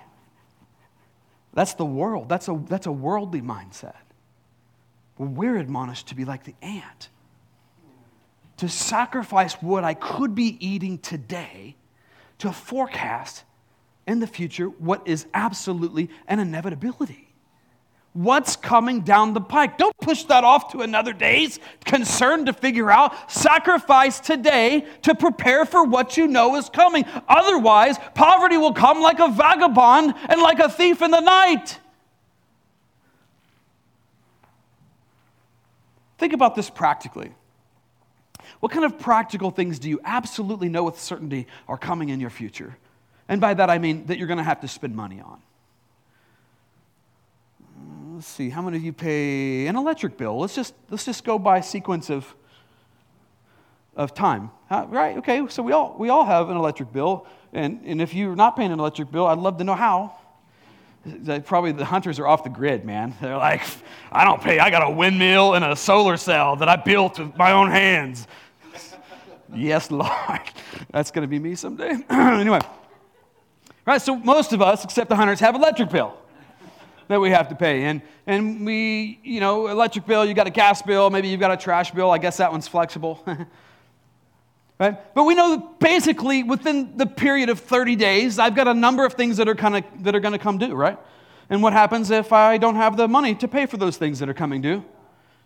That's 1.53 1.73
the 1.73 1.85
world. 1.85 2.29
That's 2.29 2.47
a, 2.47 2.59
that's 2.67 2.87
a 2.87 2.91
worldly 2.91 3.41
mindset. 3.41 3.93
Well, 5.17 5.29
we're 5.29 5.57
admonished 5.57 6.07
to 6.07 6.15
be 6.15 6.23
like 6.25 6.45
the 6.45 6.55
ant, 6.61 7.09
to 8.63 8.69
sacrifice 8.69 9.55
what 9.55 9.83
I 9.83 9.93
could 9.93 10.35
be 10.35 10.55
eating 10.65 10.97
today 10.97 11.75
to 12.37 12.53
forecast 12.53 13.43
in 14.07 14.21
the 14.21 14.27
future 14.27 14.67
what 14.67 15.05
is 15.05 15.25
absolutely 15.33 16.09
an 16.29 16.39
inevitability. 16.39 17.27
What's 18.13 18.55
coming 18.55 19.01
down 19.01 19.33
the 19.33 19.41
pike? 19.41 19.77
Don't 19.77 19.97
push 19.97 20.23
that 20.25 20.45
off 20.45 20.71
to 20.71 20.79
another 20.79 21.11
day's 21.11 21.59
concern 21.83 22.45
to 22.45 22.53
figure 22.53 22.89
out. 22.89 23.29
Sacrifice 23.29 24.21
today 24.21 24.87
to 25.01 25.13
prepare 25.13 25.65
for 25.65 25.83
what 25.83 26.15
you 26.15 26.25
know 26.25 26.55
is 26.55 26.69
coming. 26.69 27.03
Otherwise, 27.27 27.97
poverty 28.15 28.55
will 28.55 28.73
come 28.73 29.01
like 29.01 29.19
a 29.19 29.27
vagabond 29.27 30.13
and 30.29 30.41
like 30.41 30.59
a 30.59 30.69
thief 30.69 31.01
in 31.01 31.11
the 31.11 31.19
night. 31.19 31.79
Think 36.17 36.31
about 36.31 36.55
this 36.55 36.69
practically. 36.69 37.33
What 38.63 38.71
kind 38.71 38.85
of 38.85 38.97
practical 38.97 39.51
things 39.51 39.77
do 39.77 39.89
you 39.89 39.99
absolutely 40.05 40.69
know 40.69 40.85
with 40.85 40.97
certainty 40.97 41.47
are 41.67 41.77
coming 41.77 42.07
in 42.07 42.21
your 42.21 42.29
future? 42.29 42.77
And 43.27 43.41
by 43.41 43.53
that 43.55 43.69
I 43.69 43.77
mean 43.77 44.05
that 44.05 44.17
you're 44.17 44.27
going 44.27 44.37
to 44.37 44.43
have 44.43 44.61
to 44.61 44.69
spend 44.69 44.95
money 44.95 45.19
on. 45.19 45.41
Mm, 47.77 48.15
let's 48.15 48.27
see, 48.27 48.49
how 48.49 48.61
many 48.61 48.77
of 48.77 48.83
you 48.85 48.93
pay 48.93 49.67
an 49.67 49.75
electric 49.75 50.15
bill? 50.15 50.39
Let's 50.39 50.55
just, 50.55 50.73
let's 50.89 51.03
just 51.03 51.25
go 51.25 51.37
by 51.37 51.59
sequence 51.59 52.09
of, 52.09 52.33
of 53.97 54.13
time. 54.13 54.49
right? 54.71 55.17
Okay, 55.17 55.45
so 55.49 55.61
we 55.61 55.73
all, 55.73 55.97
we 55.99 56.07
all 56.07 56.23
have 56.23 56.49
an 56.49 56.55
electric 56.55 56.93
bill. 56.93 57.27
And, 57.51 57.81
and 57.83 58.01
if 58.01 58.13
you're 58.13 58.33
not 58.33 58.55
paying 58.55 58.71
an 58.71 58.79
electric 58.79 59.11
bill, 59.11 59.27
I'd 59.27 59.39
love 59.39 59.57
to 59.57 59.65
know 59.65 59.75
how. 59.75 60.15
Probably 61.43 61.73
the 61.73 61.83
hunters 61.83 62.17
are 62.17 62.27
off 62.27 62.45
the 62.45 62.49
grid, 62.49 62.85
man. 62.85 63.13
They're 63.19 63.35
like, 63.35 63.61
I 64.09 64.23
don't 64.23 64.41
pay. 64.41 64.59
I 64.59 64.69
got 64.69 64.89
a 64.89 64.89
windmill 64.89 65.53
and 65.53 65.65
a 65.65 65.75
solar 65.75 66.15
cell 66.15 66.55
that 66.55 66.69
I 66.69 66.77
built 66.77 67.19
with 67.19 67.35
my 67.35 67.51
own 67.51 67.69
hands. 67.69 68.25
Yes, 69.55 69.91
Lord. 69.91 70.41
That's 70.91 71.11
going 71.11 71.23
to 71.23 71.27
be 71.27 71.39
me 71.39 71.55
someday. 71.55 71.97
anyway, 72.09 72.59
right, 73.85 74.01
so 74.01 74.15
most 74.15 74.53
of 74.53 74.61
us, 74.61 74.83
except 74.83 75.09
the 75.09 75.15
hunters, 75.15 75.39
have 75.39 75.55
electric 75.55 75.89
bill 75.89 76.17
that 77.07 77.19
we 77.19 77.29
have 77.29 77.49
to 77.49 77.55
pay. 77.55 77.83
And, 77.83 78.01
and 78.25 78.65
we, 78.65 79.19
you 79.23 79.39
know, 79.39 79.67
electric 79.67 80.05
bill, 80.05 80.25
you 80.25 80.33
got 80.33 80.47
a 80.47 80.51
gas 80.51 80.81
bill, 80.81 81.09
maybe 81.09 81.27
you've 81.27 81.39
got 81.39 81.51
a 81.51 81.57
trash 81.57 81.91
bill. 81.91 82.11
I 82.11 82.17
guess 82.17 82.37
that 82.37 82.51
one's 82.51 82.67
flexible. 82.67 83.23
right? 84.79 85.13
But 85.13 85.23
we 85.23 85.35
know 85.35 85.55
that 85.55 85.79
basically 85.79 86.43
within 86.43 86.97
the 86.97 87.05
period 87.05 87.49
of 87.49 87.59
30 87.59 87.95
days, 87.95 88.39
I've 88.39 88.55
got 88.55 88.67
a 88.67 88.73
number 88.73 89.05
of 89.05 89.13
things 89.13 89.37
that 89.37 89.47
are, 89.47 89.55
kind 89.55 89.77
of, 89.77 90.03
that 90.03 90.15
are 90.15 90.19
going 90.19 90.31
to 90.31 90.39
come 90.39 90.57
due, 90.57 90.73
right? 90.73 90.97
And 91.49 91.61
what 91.61 91.73
happens 91.73 92.09
if 92.09 92.31
I 92.31 92.57
don't 92.57 92.75
have 92.75 92.95
the 92.95 93.07
money 93.07 93.35
to 93.35 93.47
pay 93.47 93.65
for 93.65 93.77
those 93.77 93.97
things 93.97 94.19
that 94.19 94.29
are 94.29 94.33
coming 94.33 94.61
due? 94.61 94.83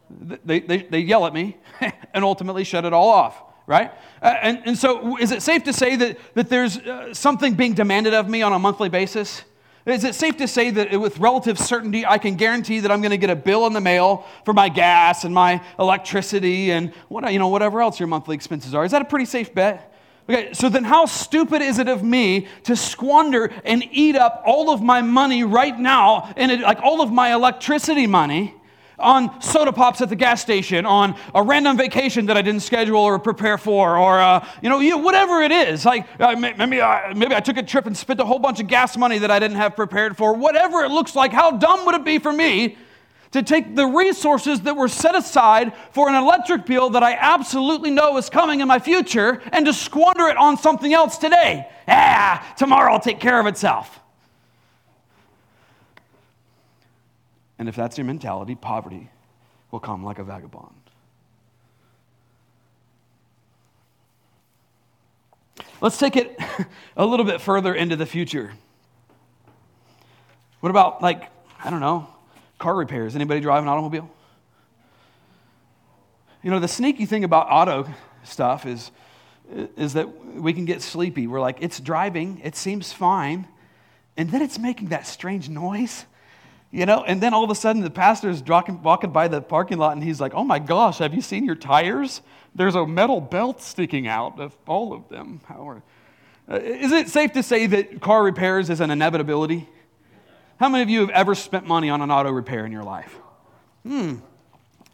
They, 0.10 0.60
they, 0.62 0.78
they 0.84 1.00
yell 1.00 1.26
at 1.26 1.34
me 1.34 1.58
and 2.14 2.24
ultimately 2.24 2.64
shut 2.64 2.86
it 2.86 2.94
all 2.94 3.10
off 3.10 3.42
right? 3.68 3.92
Uh, 4.22 4.34
and, 4.42 4.62
and 4.66 4.78
so, 4.78 5.18
is 5.18 5.32
it 5.32 5.44
safe 5.44 5.64
to 5.66 5.74
say 5.74 5.96
that, 5.98 6.18
that 6.34 6.50
there's 6.50 6.78
uh, 6.78 7.14
something 7.14 7.54
being 7.54 7.74
demanded 7.74 8.14
of 8.14 8.28
me 8.28 8.42
on 8.42 8.54
a 8.54 8.60
monthly 8.60 8.90
basis? 8.90 9.44
Is 9.86 10.04
it 10.04 10.16
safe 10.16 10.36
to 10.38 10.48
say 10.48 10.70
that 10.72 11.00
with 11.00 11.18
relative 11.18 11.58
certainty, 11.58 12.06
I 12.06 12.18
can 12.18 12.36
guarantee 12.36 12.82
that 12.82 12.92
I'm 12.92 13.00
going 13.02 13.12
to 13.12 13.18
get 13.18 13.30
a 13.30 13.36
bill 13.38 13.68
in 13.68 13.74
the 13.74 13.80
mail 13.80 14.26
for 14.44 14.54
my 14.54 14.68
gas 14.68 15.24
and 15.24 15.34
my 15.34 15.62
electricity 15.80 16.72
and 16.72 16.94
what, 17.08 17.32
you 17.32 17.40
know, 17.40 17.48
whatever 17.48 17.82
else 17.82 18.00
your 18.00 18.08
monthly 18.08 18.36
expenses 18.36 18.74
are? 18.74 18.84
Is 18.84 18.92
that 18.92 19.02
a 19.02 19.06
pretty 19.06 19.24
safe 19.24 19.54
bet? 19.54 19.94
Okay, 20.30 20.54
so 20.54 20.68
then 20.68 20.84
how 20.84 21.06
stupid 21.06 21.62
is 21.62 21.80
it 21.80 21.88
of 21.88 22.04
me 22.04 22.48
to 22.64 22.76
squander 22.76 23.50
and 23.64 23.82
eat 23.92 24.18
up 24.18 24.44
all 24.46 24.72
of 24.72 24.82
my 24.82 25.02
money 25.02 25.46
right 25.46 25.78
now, 25.80 26.34
and 26.36 26.62
like 26.64 26.82
all 26.82 27.02
of 27.02 27.10
my 27.10 27.34
electricity 27.34 28.08
money, 28.08 28.54
on 29.00 29.42
soda 29.42 29.72
pops 29.72 30.02
at 30.02 30.10
the 30.10 30.16
gas 30.16 30.42
station, 30.42 30.86
on 30.86 31.16
a 31.36 31.44
random 31.44 31.78
vacation 31.78 32.26
that 32.28 32.38
I 32.38 32.42
didn't 32.42 32.62
schedule 32.62 33.00
or 33.00 33.20
prepare 33.20 33.58
for, 33.58 33.98
or 33.98 34.20
uh, 34.20 34.48
you, 34.62 34.70
know, 34.70 34.80
you 34.80 34.92
know, 34.92 34.98
whatever 34.98 35.42
it 35.42 35.52
is. 35.52 35.86
Like 35.86 36.08
uh, 36.20 36.36
maybe, 36.36 36.82
I, 36.82 37.14
maybe 37.14 37.36
I 37.36 37.40
took 37.40 37.58
a 37.58 37.64
trip 37.64 37.86
and 37.86 37.96
spent 37.96 38.20
a 38.20 38.26
whole 38.26 38.40
bunch 38.40 38.60
of 38.60 38.68
gas 38.68 38.98
money 38.98 39.20
that 39.20 39.30
I 39.30 39.40
didn't 39.40 39.58
have 39.58 39.76
prepared 39.76 40.18
for. 40.18 40.34
Whatever 40.34 40.84
it 40.84 40.90
looks 40.90 41.16
like, 41.16 41.32
how 41.32 41.52
dumb 41.52 41.86
would 41.86 41.96
it 41.96 42.06
be 42.06 42.18
for 42.18 42.34
me 42.34 42.78
to 43.32 43.44
take 43.44 43.76
the 43.76 43.86
resources 43.86 44.62
that 44.62 44.76
were 44.76 44.88
set 44.88 45.14
aside 45.14 45.74
for 45.92 46.10
an 46.10 46.16
electric 46.16 46.66
bill 46.66 46.90
that 46.92 47.04
I 47.04 47.14
absolutely 47.14 47.92
know 47.92 48.18
is 48.18 48.30
coming 48.30 48.62
in 48.62 48.68
my 48.68 48.80
future 48.80 49.42
and 49.52 49.66
to 49.66 49.74
squander 49.74 50.28
it 50.28 50.38
on 50.38 50.58
something 50.58 50.94
else 50.94 51.18
today? 51.18 51.68
Ah, 51.88 52.54
tomorrow 52.58 52.94
will 52.94 53.00
take 53.00 53.20
care 53.20 53.40
of 53.40 53.46
itself. 53.46 54.00
And 57.60 57.68
if 57.68 57.76
that's 57.76 57.98
your 57.98 58.06
mentality, 58.06 58.56
poverty 58.56 59.10
will 59.72 59.80
come 59.80 60.04
like 60.04 60.20
a 60.20 60.24
vagabond. 60.24 60.74
Let's 65.80 65.98
take 65.98 66.16
it 66.16 66.40
a 66.98 67.06
little 67.06 67.26
bit 67.26 67.42
further 67.42 67.74
into 67.74 67.96
the 67.96 68.06
future. 68.06 68.54
What 70.60 70.70
about, 70.70 71.02
like, 71.02 71.30
I 71.64 71.70
don't 71.70 71.82
know, 71.82 72.08
car 72.58 72.76
repairs? 72.76 73.16
Anybody 73.16 73.40
drive 73.40 73.62
an 73.62 73.70
automobile? 73.70 74.10
You 76.44 76.52
know, 76.52 76.60
the 76.60 76.68
sneaky 76.68 77.06
thing 77.06 77.24
about 77.24 77.48
auto 77.50 77.88
stuff 78.24 78.66
is, 78.66 78.92
is 79.76 79.94
that 79.94 80.26
we 80.36 80.54
can 80.54 80.66
get 80.66 80.82
sleepy. 80.82 81.28
We're 81.28 81.42
like, 81.42 81.58
it's 81.62 81.80
driving, 81.80 82.42
it 82.44 82.56
seems 82.56 82.92
fine, 82.92 83.48
and 84.16 84.32
then 84.32 84.42
it's 84.42 84.58
making 84.58 84.90
that 84.90 85.06
strange 85.06 85.50
noise 85.50 86.06
you 86.72 86.86
know, 86.86 87.04
and 87.04 87.22
then 87.22 87.34
all 87.34 87.44
of 87.44 87.50
a 87.50 87.56
sudden 87.56 87.82
the 87.82 87.90
pastor 87.90 88.30
is 88.30 88.44
walking, 88.44 89.12
by 89.12 89.28
the 89.28 89.42
parking 89.42 89.78
lot 89.78 89.94
and 89.94 90.04
he's 90.04 90.20
like, 90.20 90.34
oh 90.34 90.44
my 90.44 90.60
gosh, 90.60 90.98
have 90.98 91.14
you 91.14 91.22
seen 91.22 91.46
your 91.46 91.56
tires? 91.56 92.22
There's 92.56 92.76
a 92.76 92.86
metal 92.86 93.22
belt 93.22 93.62
sticking 93.62 94.08
out 94.08 94.40
of 94.40 94.56
all 94.68 94.94
of 94.94 95.08
them. 95.10 95.42
How 95.46 95.70
are, 95.70 95.84
uh, 96.50 96.56
is 96.56 96.92
it 96.92 97.10
safe 97.10 97.34
to 97.34 97.44
say 97.44 97.68
that 97.68 98.02
car 98.02 98.24
repairs 98.24 98.70
is 98.70 98.82
an 98.82 98.92
inevitability? 98.92 99.68
How 100.60 100.70
many 100.70 100.84
of 100.84 100.90
you 100.90 101.02
have 101.02 101.12
ever 101.12 101.36
spent 101.36 101.68
money 101.68 101.90
on 101.90 102.02
an 102.02 102.10
auto 102.12 102.32
repair 102.32 102.66
in 102.66 102.72
your 102.72 102.84
life? 102.84 103.16
Hmm. 103.84 104.16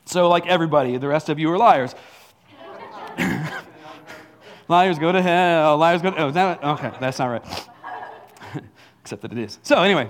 So, 0.05 0.27
like 0.27 0.45
everybody, 0.45 0.97
the 0.97 1.07
rest 1.07 1.29
of 1.29 1.39
you 1.39 1.49
are 1.51 1.57
liars. 1.57 1.95
liars 4.67 4.99
go 4.99 5.12
to 5.12 5.21
hell. 5.21 5.77
Liars 5.77 6.01
go 6.01 6.12
to. 6.12 6.17
Oh, 6.17 6.31
that, 6.31 6.63
okay, 6.63 6.91
that's 6.99 7.19
not 7.19 7.27
right. 7.27 7.69
Except 9.01 9.21
that 9.21 9.31
it 9.31 9.38
is. 9.38 9.59
So, 9.63 9.81
anyway, 9.81 10.09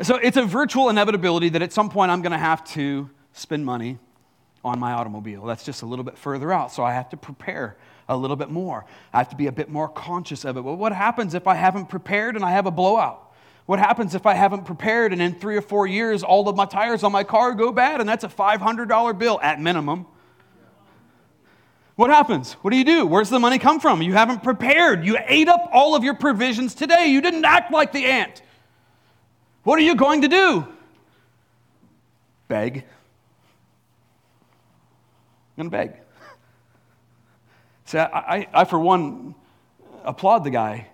So 0.00 0.16
it's 0.16 0.38
a 0.38 0.44
virtual 0.44 0.88
inevitability 0.88 1.50
that 1.50 1.62
at 1.62 1.72
some 1.72 1.90
point 1.90 2.10
I'm 2.10 2.22
going 2.22 2.32
to 2.32 2.38
have 2.38 2.64
to 2.72 3.10
spend 3.32 3.66
money 3.66 3.98
on 4.64 4.78
my 4.78 4.92
automobile. 4.92 5.44
That's 5.44 5.64
just 5.64 5.82
a 5.82 5.86
little 5.86 6.04
bit 6.04 6.16
further 6.16 6.52
out. 6.52 6.72
So 6.72 6.82
I 6.82 6.94
have 6.94 7.10
to 7.10 7.16
prepare 7.16 7.76
a 8.08 8.16
little 8.16 8.36
bit 8.36 8.50
more. 8.50 8.86
I 9.12 9.18
have 9.18 9.28
to 9.30 9.36
be 9.36 9.48
a 9.48 9.52
bit 9.52 9.68
more 9.68 9.88
conscious 9.88 10.44
of 10.44 10.56
it. 10.56 10.62
Well, 10.62 10.76
what 10.76 10.92
happens 10.92 11.34
if 11.34 11.46
I 11.46 11.54
haven't 11.54 11.86
prepared 11.86 12.36
and 12.36 12.44
I 12.44 12.52
have 12.52 12.66
a 12.66 12.70
blowout? 12.70 13.32
What 13.66 13.78
happens 13.78 14.14
if 14.14 14.26
I 14.26 14.34
haven't 14.34 14.64
prepared 14.64 15.12
and 15.12 15.20
in 15.20 15.34
three 15.34 15.56
or 15.56 15.62
four 15.62 15.86
years 15.86 16.22
all 16.22 16.48
of 16.48 16.56
my 16.56 16.64
tires 16.64 17.04
on 17.04 17.12
my 17.12 17.22
car 17.22 17.54
go 17.54 17.70
bad 17.70 18.00
and 18.00 18.08
that's 18.08 18.24
a 18.24 18.28
$500 18.28 19.18
bill 19.18 19.40
at 19.42 19.60
minimum? 19.60 20.06
What 21.94 22.10
happens? 22.10 22.54
What 22.54 22.70
do 22.70 22.78
you 22.78 22.84
do? 22.84 23.06
Where's 23.06 23.28
the 23.28 23.38
money 23.38 23.58
come 23.58 23.78
from? 23.78 24.00
You 24.02 24.14
haven't 24.14 24.42
prepared. 24.42 25.04
You 25.04 25.18
ate 25.26 25.48
up 25.48 25.68
all 25.72 25.94
of 25.94 26.02
your 26.02 26.14
provisions 26.14 26.74
today. 26.74 27.08
You 27.08 27.20
didn't 27.20 27.44
act 27.44 27.70
like 27.70 27.92
the 27.92 28.06
ant. 28.06 28.42
What 29.64 29.78
are 29.78 29.82
you 29.82 29.94
going 29.94 30.22
to 30.22 30.28
do? 30.28 30.66
Beg. 32.48 32.84
I'm 35.56 35.68
going 35.68 35.70
to 35.70 35.76
beg. 35.76 36.00
See, 37.84 37.98
I, 37.98 38.04
I, 38.04 38.48
I, 38.52 38.64
for 38.64 38.78
one, 38.78 39.34
applaud 40.04 40.44
the 40.44 40.50
guy, 40.50 40.88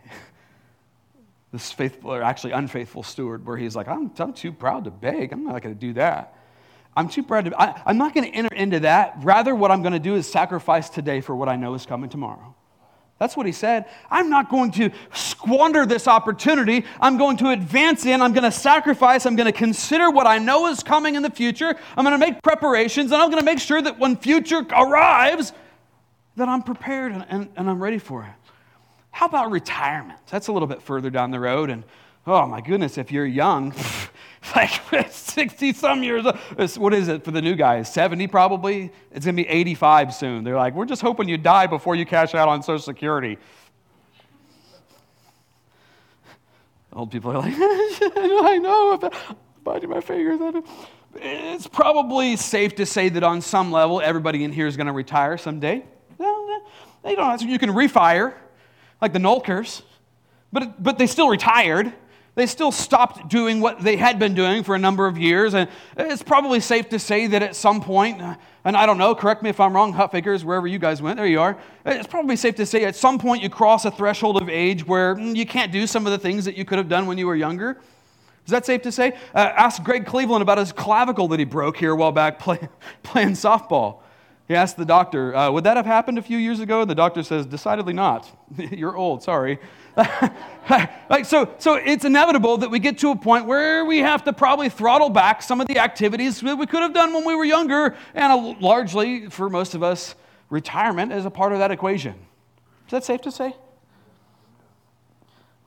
this 1.52 1.72
faithful, 1.72 2.12
or 2.12 2.22
actually 2.22 2.52
unfaithful 2.52 3.02
steward, 3.02 3.46
where 3.46 3.56
he's 3.56 3.74
like, 3.74 3.88
I'm, 3.88 4.10
I'm 4.18 4.32
too 4.32 4.52
proud 4.52 4.84
to 4.84 4.90
beg. 4.90 5.32
I'm 5.32 5.44
not 5.44 5.62
going 5.62 5.74
to 5.74 5.80
do 5.80 5.94
that. 5.94 6.34
I'm 6.96 7.08
too 7.08 7.22
proud 7.22 7.44
to, 7.44 7.60
I, 7.60 7.80
I'm 7.86 7.96
not 7.96 8.12
going 8.12 8.30
to 8.30 8.36
enter 8.36 8.54
into 8.54 8.80
that. 8.80 9.14
Rather, 9.22 9.54
what 9.54 9.70
I'm 9.70 9.82
going 9.82 9.92
to 9.92 10.00
do 10.00 10.16
is 10.16 10.30
sacrifice 10.30 10.90
today 10.90 11.20
for 11.20 11.34
what 11.36 11.48
I 11.48 11.56
know 11.56 11.74
is 11.74 11.86
coming 11.86 12.10
tomorrow. 12.10 12.54
That's 13.18 13.36
what 13.36 13.46
he 13.46 13.52
said. 13.52 13.86
I'm 14.10 14.30
not 14.30 14.48
going 14.48 14.70
to 14.72 14.90
squander 15.12 15.84
this 15.84 16.06
opportunity. 16.06 16.84
I'm 17.00 17.18
going 17.18 17.36
to 17.38 17.50
advance 17.50 18.06
in. 18.06 18.22
I'm 18.22 18.32
going 18.32 18.44
to 18.44 18.52
sacrifice. 18.52 19.26
I'm 19.26 19.34
going 19.34 19.46
to 19.46 19.52
consider 19.52 20.08
what 20.10 20.26
I 20.26 20.38
know 20.38 20.68
is 20.68 20.84
coming 20.84 21.16
in 21.16 21.22
the 21.22 21.30
future. 21.30 21.74
I'm 21.96 22.04
going 22.04 22.18
to 22.18 22.24
make 22.24 22.42
preparations, 22.42 23.10
and 23.10 23.20
I'm 23.20 23.30
going 23.30 23.40
to 23.40 23.44
make 23.44 23.58
sure 23.58 23.82
that 23.82 23.98
when 23.98 24.16
future 24.16 24.64
arrives, 24.70 25.52
that 26.36 26.48
I'm 26.48 26.62
prepared 26.62 27.12
and, 27.12 27.26
and, 27.28 27.48
and 27.56 27.68
I'm 27.68 27.82
ready 27.82 27.98
for 27.98 28.22
it. 28.22 28.50
How 29.10 29.26
about 29.26 29.50
retirement? 29.50 30.20
That's 30.30 30.46
a 30.46 30.52
little 30.52 30.68
bit 30.68 30.80
further 30.80 31.10
down 31.10 31.32
the 31.32 31.40
road. 31.40 31.70
And 31.70 31.82
oh 32.26 32.46
my 32.46 32.60
goodness, 32.60 32.98
if 32.98 33.10
you're 33.10 33.26
young, 33.26 33.74
like 34.56 34.92
60 35.38 35.72
some 35.74 36.02
years. 36.02 36.26
What 36.76 36.92
is 36.92 37.06
it 37.06 37.24
for 37.24 37.30
the 37.30 37.40
new 37.40 37.54
guys? 37.54 37.92
70 37.92 38.26
probably? 38.26 38.90
It's 39.12 39.24
going 39.24 39.36
to 39.36 39.42
be 39.44 39.48
85 39.48 40.12
soon. 40.12 40.42
They're 40.42 40.56
like, 40.56 40.74
we're 40.74 40.84
just 40.84 41.00
hoping 41.00 41.28
you 41.28 41.38
die 41.38 41.68
before 41.68 41.94
you 41.94 42.04
cash 42.04 42.34
out 42.34 42.48
on 42.48 42.60
Social 42.60 42.82
Security. 42.82 43.38
Old 46.92 47.12
people 47.12 47.30
are 47.30 47.38
like, 47.38 47.54
I 47.56 48.58
know, 48.60 48.98
I'm 49.00 49.36
biting 49.62 49.90
my 49.90 50.00
fingers. 50.00 50.64
It's 51.14 51.68
probably 51.68 52.34
safe 52.34 52.74
to 52.74 52.84
say 52.84 53.08
that 53.08 53.22
on 53.22 53.40
some 53.40 53.70
level, 53.70 54.00
everybody 54.00 54.42
in 54.42 54.50
here 54.50 54.66
is 54.66 54.76
going 54.76 54.88
to 54.88 54.92
retire 54.92 55.38
someday. 55.38 55.84
They 57.04 57.14
don't. 57.14 57.40
You 57.42 57.60
can 57.60 57.70
refire, 57.70 58.34
like 59.00 59.12
the 59.12 59.20
Nolkers, 59.20 59.82
but, 60.52 60.82
but 60.82 60.98
they 60.98 61.06
still 61.06 61.28
retired. 61.28 61.92
They 62.38 62.46
still 62.46 62.70
stopped 62.70 63.26
doing 63.26 63.58
what 63.58 63.80
they 63.80 63.96
had 63.96 64.20
been 64.20 64.32
doing 64.32 64.62
for 64.62 64.76
a 64.76 64.78
number 64.78 65.08
of 65.08 65.18
years. 65.18 65.54
And 65.54 65.68
it's 65.96 66.22
probably 66.22 66.60
safe 66.60 66.88
to 66.90 66.98
say 67.00 67.26
that 67.26 67.42
at 67.42 67.56
some 67.56 67.80
point, 67.80 68.22
and 68.64 68.76
I 68.76 68.86
don't 68.86 68.96
know, 68.96 69.12
correct 69.16 69.42
me 69.42 69.50
if 69.50 69.58
I'm 69.58 69.74
wrong, 69.74 69.92
Hut 69.92 70.12
wherever 70.12 70.68
you 70.68 70.78
guys 70.78 71.02
went, 71.02 71.16
there 71.16 71.26
you 71.26 71.40
are. 71.40 71.58
It's 71.84 72.06
probably 72.06 72.36
safe 72.36 72.54
to 72.54 72.64
say 72.64 72.84
at 72.84 72.94
some 72.94 73.18
point 73.18 73.42
you 73.42 73.50
cross 73.50 73.84
a 73.86 73.90
threshold 73.90 74.40
of 74.40 74.48
age 74.48 74.86
where 74.86 75.16
mm, 75.16 75.34
you 75.34 75.46
can't 75.46 75.72
do 75.72 75.84
some 75.84 76.06
of 76.06 76.12
the 76.12 76.18
things 76.18 76.44
that 76.44 76.56
you 76.56 76.64
could 76.64 76.78
have 76.78 76.88
done 76.88 77.08
when 77.08 77.18
you 77.18 77.26
were 77.26 77.34
younger. 77.34 77.80
Is 78.44 78.52
that 78.52 78.64
safe 78.64 78.82
to 78.82 78.92
say? 78.92 79.14
Uh, 79.34 79.38
ask 79.38 79.82
Greg 79.82 80.06
Cleveland 80.06 80.42
about 80.42 80.58
his 80.58 80.70
clavicle 80.70 81.26
that 81.26 81.40
he 81.40 81.44
broke 81.44 81.76
here 81.76 81.90
a 81.90 81.96
while 81.96 82.12
back 82.12 82.38
play, 82.38 82.68
playing 83.02 83.30
softball. 83.30 84.02
He 84.48 84.54
asked 84.54 84.76
the 84.76 84.86
doctor, 84.86 85.36
uh, 85.36 85.50
Would 85.50 85.64
that 85.64 85.76
have 85.76 85.86
happened 85.86 86.18
a 86.18 86.22
few 86.22 86.38
years 86.38 86.60
ago? 86.60 86.82
And 86.82 86.90
The 86.90 86.94
doctor 86.94 87.24
says, 87.24 87.46
Decidedly 87.46 87.92
not. 87.92 88.30
You're 88.56 88.96
old, 88.96 89.24
sorry. 89.24 89.58
like 91.10 91.24
so, 91.24 91.52
so 91.58 91.74
it's 91.74 92.04
inevitable 92.04 92.58
that 92.58 92.70
we 92.70 92.78
get 92.78 92.98
to 92.98 93.10
a 93.10 93.16
point 93.16 93.46
where 93.46 93.84
we 93.84 93.98
have 93.98 94.22
to 94.24 94.32
probably 94.32 94.68
throttle 94.68 95.10
back 95.10 95.42
some 95.42 95.60
of 95.60 95.66
the 95.66 95.78
activities 95.78 96.40
that 96.40 96.56
we 96.56 96.66
could 96.66 96.82
have 96.82 96.94
done 96.94 97.12
when 97.12 97.24
we 97.24 97.34
were 97.34 97.44
younger, 97.44 97.96
and 98.14 98.32
a, 98.32 98.36
largely, 98.60 99.28
for 99.28 99.50
most 99.50 99.74
of 99.74 99.82
us, 99.82 100.14
retirement 100.50 101.12
is 101.12 101.24
a 101.24 101.30
part 101.30 101.52
of 101.52 101.58
that 101.58 101.70
equation. 101.70 102.14
Is 102.86 102.92
that 102.92 103.04
safe 103.04 103.22
to 103.22 103.32
say? 103.32 103.56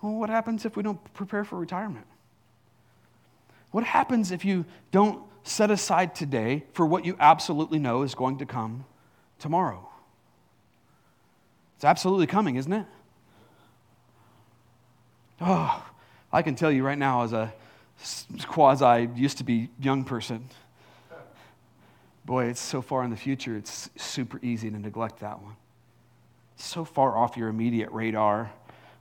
Well, 0.02 0.14
what 0.14 0.30
happens 0.30 0.66
if 0.66 0.78
we 0.78 0.84
don't 0.84 1.14
prepare 1.14 1.44
for 1.44 1.60
retirement? 1.60 2.08
What 3.72 3.84
happens 3.84 4.32
if 4.32 4.46
you 4.46 4.66
don't 4.92 5.24
set 5.44 5.72
aside 5.72 6.16
today 6.16 6.64
for 6.74 6.86
what 6.86 7.06
you 7.06 7.18
absolutely 7.20 7.80
know 7.80 8.04
is 8.04 8.16
going 8.16 8.38
to 8.38 8.46
come 8.46 8.86
tomorrow? 9.40 9.88
It's 11.76 11.86
absolutely 11.86 12.28
coming, 12.28 12.56
isn't 12.56 12.72
it? 12.72 12.86
Oh, 15.44 15.84
I 16.32 16.44
can 16.44 16.54
tell 16.54 16.72
you 16.72 16.84
right 16.84 16.98
now, 16.98 17.24
as 17.24 17.34
a 17.34 17.52
quasi 18.48 19.10
used 19.16 19.40
to 19.40 19.44
be 19.44 19.70
young 19.80 20.04
person, 20.04 20.48
boy, 22.26 22.46
it's 22.46 22.62
so 22.62 22.82
far 22.82 23.04
in 23.04 23.10
the 23.10 23.18
future, 23.18 23.58
it's 23.58 23.90
super 23.98 24.40
easy 24.44 24.70
to 24.70 24.78
neglect 24.78 25.20
that 25.22 25.42
one. 25.42 25.56
So 26.58 26.86
far 26.86 27.18
off 27.18 27.38
your 27.38 27.48
immediate 27.48 27.92
radar. 27.92 28.52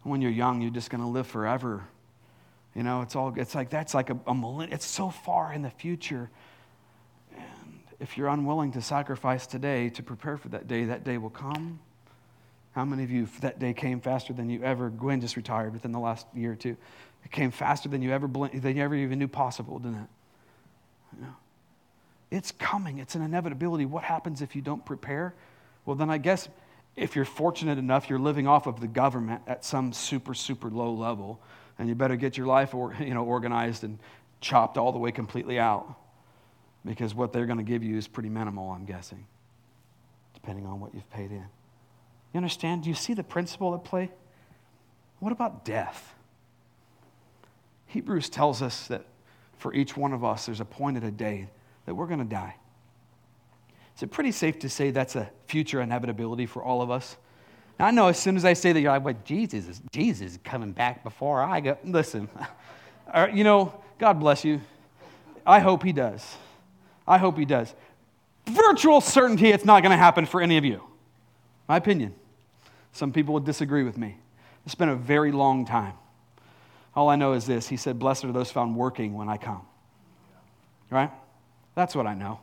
When 0.03 0.23
you're 0.23 0.31
young, 0.31 0.63
you're 0.63 0.71
just 0.71 0.89
going 0.89 1.03
to 1.03 1.07
live 1.07 1.27
forever. 1.27 1.85
You 2.75 2.85
know, 2.85 3.03
it's 3.03 3.15
all, 3.15 3.35
it's 3.37 3.55
like, 3.55 3.69
that's 3.69 3.93
like 3.93 4.09
a, 4.09 4.19
a 4.27 4.35
millennium. 4.35 4.73
It's 4.73 4.87
so 4.87 5.11
far 5.11 5.53
in 5.53 5.61
the 5.61 5.69
future. 5.69 6.31
And 7.37 7.81
if 7.99 8.17
you're 8.17 8.29
unwilling 8.29 8.73
to 8.73 8.81
sacrifice 8.81 9.47
today 9.47 9.91
to 9.91 10.03
prepare 10.03 10.39
for 10.39 10.49
that 10.49 10.69
day, 10.69 10.85
that 10.87 11.05
day 11.05 11.19
will 11.19 11.29
come. 11.29 11.81
How 12.73 12.85
many 12.85 13.03
of 13.03 13.11
you, 13.11 13.29
that 13.41 13.59
day 13.59 13.75
came 13.75 14.01
faster 14.01 14.33
than 14.33 14.49
you 14.49 14.63
ever, 14.63 14.91
Gwen 14.91 15.21
just 15.21 15.37
retired 15.37 15.73
within 15.73 15.93
the 15.93 15.99
last 15.99 16.27
year 16.35 16.53
or 16.53 16.57
two. 16.57 16.77
It 17.25 17.33
came 17.33 17.51
faster 17.51 17.89
than 17.89 18.01
you 18.03 18.13
ever, 18.13 18.29
than 18.29 18.77
you 18.77 18.83
ever 18.83 18.95
even 18.95 19.19
knew 19.19 19.29
possible, 19.29 19.79
didn't 19.79 19.99
it? 19.99 20.09
You 21.17 21.23
know, 21.23 21.35
it's 22.31 22.53
coming. 22.53 22.99
It's 22.99 23.15
an 23.15 23.23
inevitability. 23.23 23.87
What 23.87 24.05
happens 24.05 24.41
if 24.41 24.55
you 24.55 24.63
don't 24.63 24.85
prepare? 24.85 25.35
Well, 25.85 25.97
then 25.97 26.11
I 26.11 26.19
guess 26.19 26.49
if 26.97 27.17
you're 27.17 27.25
fortunate 27.25 27.79
enough, 27.79 28.09
you're 28.09 28.19
living 28.19 28.47
off 28.47 28.67
of 28.67 28.81
the 28.81 28.87
government 28.87 29.43
at 29.47 29.65
some 29.65 29.93
super, 29.93 30.35
super 30.35 30.71
low 30.71 30.93
level, 30.93 31.41
and 31.79 31.89
you 31.89 31.95
better 31.95 32.17
get 32.17 32.37
your 32.37 32.47
life 32.47 32.75
or, 32.75 32.95
you 33.01 33.15
know, 33.15 33.25
organized 33.25 33.83
and 33.85 33.99
chopped 34.41 34.79
all 34.79 34.93
the 34.93 34.99
way 34.99 35.11
completely 35.11 35.59
out 35.59 35.97
because 36.85 37.15
what 37.15 37.33
they're 37.33 37.47
going 37.47 37.59
to 37.59 37.65
give 37.65 37.83
you 37.83 37.97
is 37.97 38.09
pretty 38.09 38.29
minimal, 38.29 38.71
I'm 38.71 38.85
guessing, 38.85 39.27
depending 40.35 40.67
on 40.67 40.81
what 40.81 40.95
you've 40.95 41.11
paid 41.11 41.31
in. 41.31 41.45
You 42.33 42.39
understand? 42.39 42.85
Do 42.85 42.89
you 42.89 42.95
see 42.95 43.15
the 43.15 43.25
principle 43.25 43.75
at 43.75 43.85
play? 43.85 44.11
What 45.19 45.33
about 45.33 45.65
death? 45.65 46.15
Hebrews 47.87 48.29
tells 48.29 48.63
us 48.63 48.87
that 48.87 49.05
for 49.59 49.75
each 49.75 49.97
one 49.97 50.13
of 50.13 50.25
us, 50.25 50.47
there's 50.47 50.61
a 50.61 50.65
point 50.65 50.97
at 50.97 51.05
a 51.05 51.11
day 51.11 51.49
that 51.87 51.95
we're 51.95 52.07
going 52.07 52.21
to 52.21 52.25
die. 52.25 52.55
Is 53.97 54.03
it 54.03 54.11
pretty 54.11 54.33
safe 54.33 54.59
to 54.61 54.69
say 54.69 54.91
that's 54.91 55.17
a 55.17 55.29
future 55.47 55.81
inevitability 55.81 56.47
for 56.47 56.63
all 56.63 56.81
of 56.81 56.91
us? 56.91 57.17
Now, 57.79 57.87
I 57.87 57.91
know 57.91 58.09
as 58.09 58.19
soon 58.19 58.37
as 58.37 58.45
I 58.45 58.53
say 58.53 58.73
that, 58.73 58.81
you're 58.81 58.93
like, 58.93 59.05
well, 59.05 59.15
Jesus 59.25 59.67
is, 59.67 59.83
Jesus 59.91 60.33
is 60.33 60.39
coming 60.45 60.73
back 60.73 61.03
before 61.03 61.43
I 61.43 61.61
go. 61.61 61.77
Listen, 61.85 62.29
uh, 63.13 63.29
you 63.33 63.45
know, 63.45 63.75
God 63.99 64.21
bless 64.21 64.45
you. 64.45 64.61
I 65.45 65.59
hope 65.59 65.83
he 65.83 65.93
does. 65.93 66.37
I 67.07 67.19
hope 67.19 67.37
he 67.37 67.45
does. 67.45 67.75
Virtual 68.47 69.01
certainty 69.01 69.49
it's 69.49 69.65
not 69.65 69.83
going 69.83 69.91
to 69.91 69.99
happen 69.99 70.27
for 70.27 70.41
any 70.41 70.57
of 70.57 70.65
you. 70.65 70.83
My 71.71 71.77
opinion. 71.77 72.17
Some 72.91 73.13
people 73.13 73.35
would 73.35 73.45
disagree 73.45 73.85
with 73.85 73.97
me. 73.97 74.17
It's 74.67 74.75
been 74.75 74.89
a 74.89 74.97
very 74.97 75.31
long 75.31 75.65
time. 75.65 75.93
All 76.97 77.09
I 77.09 77.15
know 77.15 77.35
is 77.35 77.47
this 77.47 77.69
He 77.69 77.77
said, 77.77 77.97
Blessed 77.97 78.25
are 78.25 78.33
those 78.33 78.51
found 78.51 78.75
working 78.75 79.15
when 79.15 79.29
I 79.29 79.37
come. 79.37 79.63
Right? 80.91 81.13
That's 81.77 81.95
what 81.95 82.09
I 82.09 82.15
know. 82.15 82.41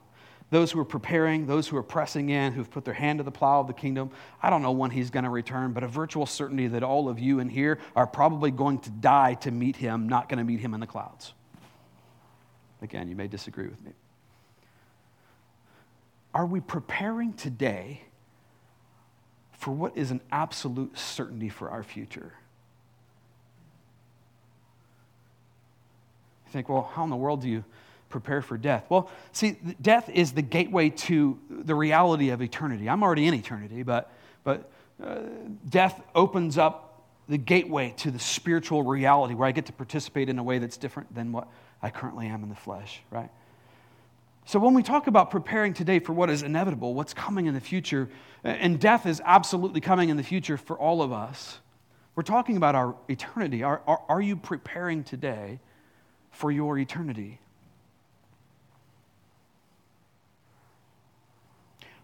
Those 0.50 0.72
who 0.72 0.80
are 0.80 0.86
preparing, 0.86 1.46
those 1.46 1.68
who 1.68 1.76
are 1.76 1.84
pressing 1.84 2.30
in, 2.30 2.54
who've 2.54 2.72
put 2.72 2.86
their 2.86 2.94
hand 2.94 3.20
to 3.20 3.24
the 3.24 3.32
plow 3.32 3.60
of 3.60 3.68
the 3.68 3.74
kingdom, 3.74 4.12
I 4.42 4.50
don't 4.50 4.62
know 4.62 4.72
when 4.72 4.92
he's 4.92 5.10
going 5.10 5.26
to 5.26 5.30
return, 5.30 5.74
but 5.74 5.84
a 5.84 5.90
virtual 5.90 6.26
certainty 6.26 6.68
that 6.68 6.82
all 6.82 7.10
of 7.10 7.20
you 7.20 7.40
in 7.40 7.50
here 7.50 7.80
are 7.98 8.08
probably 8.08 8.50
going 8.50 8.80
to 8.80 8.90
die 8.90 9.34
to 9.42 9.52
meet 9.52 9.76
him, 9.76 10.08
not 10.08 10.30
going 10.30 10.38
to 10.38 10.46
meet 10.46 10.62
him 10.62 10.74
in 10.74 10.80
the 10.80 10.88
clouds. 10.88 11.34
Again, 12.82 13.10
you 13.10 13.16
may 13.18 13.28
disagree 13.28 13.68
with 13.68 13.84
me. 13.84 13.92
Are 16.34 16.46
we 16.46 16.62
preparing 16.62 17.34
today 17.34 18.04
for 19.58 19.72
what 19.72 19.98
is 19.98 20.12
an 20.12 20.22
absolute 20.32 20.98
certainty 20.98 21.50
for 21.50 21.70
our 21.70 21.84
future. 21.84 22.34
You 26.46 26.52
think, 26.52 26.70
well, 26.70 26.90
how 26.94 27.04
in 27.04 27.10
the 27.10 27.16
world 27.16 27.42
do 27.42 27.50
you 27.50 27.64
prepare 28.10 28.42
for 28.42 28.58
death? 28.58 28.86
Well, 28.88 29.10
see, 29.34 29.58
death 29.82 30.10
is 30.10 30.32
the 30.32 30.42
gateway 30.42 30.90
to 30.90 31.38
the 31.50 31.76
reality 31.76 32.30
of 32.30 32.42
eternity. 32.42 32.90
I'm 32.90 33.04
already 33.04 33.28
in 33.28 33.34
eternity, 33.34 33.84
but, 33.84 34.12
but 34.44 34.70
uh, 35.04 35.20
death 35.68 36.02
opens 36.16 36.58
up 36.58 37.04
the 37.28 37.38
gateway 37.38 37.94
to 37.98 38.12
the 38.12 38.20
spiritual 38.20 38.84
reality 38.84 39.34
where 39.34 39.48
I 39.48 39.52
get 39.52 39.66
to 39.66 39.74
participate 39.74 40.30
in 40.30 40.40
a 40.40 40.44
way 40.44 40.60
that's 40.60 40.78
different 40.78 41.14
than 41.14 41.34
what 41.34 41.50
I 41.82 41.90
currently 41.90 42.28
am 42.28 42.44
in 42.44 42.50
the 42.50 42.56
flesh, 42.56 43.02
right? 43.12 43.30
So, 44.48 44.60
when 44.60 44.74
we 44.74 44.82
talk 44.82 45.08
about 45.08 45.30
preparing 45.30 45.74
today 45.74 46.00
for 46.00 46.14
what 46.14 46.30
is 46.30 46.42
inevitable, 46.42 46.94
what's 46.94 47.14
coming 47.14 47.48
in 47.48 47.54
the 47.54 47.60
future, 47.60 48.08
and 48.46 48.80
death 48.80 49.06
is 49.06 49.22
absolutely 49.26 49.82
coming 49.82 50.08
in 50.08 50.16
the 50.16 50.24
future 50.24 50.56
for 50.56 50.80
all 50.80 51.02
of 51.02 51.12
us, 51.12 51.60
we're 52.16 52.24
talking 52.24 52.56
about 52.56 52.74
our 52.74 52.96
eternity. 53.10 53.62
Are, 53.62 53.82
are, 53.86 54.02
are 54.08 54.22
you 54.22 54.38
preparing 54.38 55.04
today 55.04 55.60
for 56.32 56.50
your 56.50 56.78
eternity? 56.78 57.42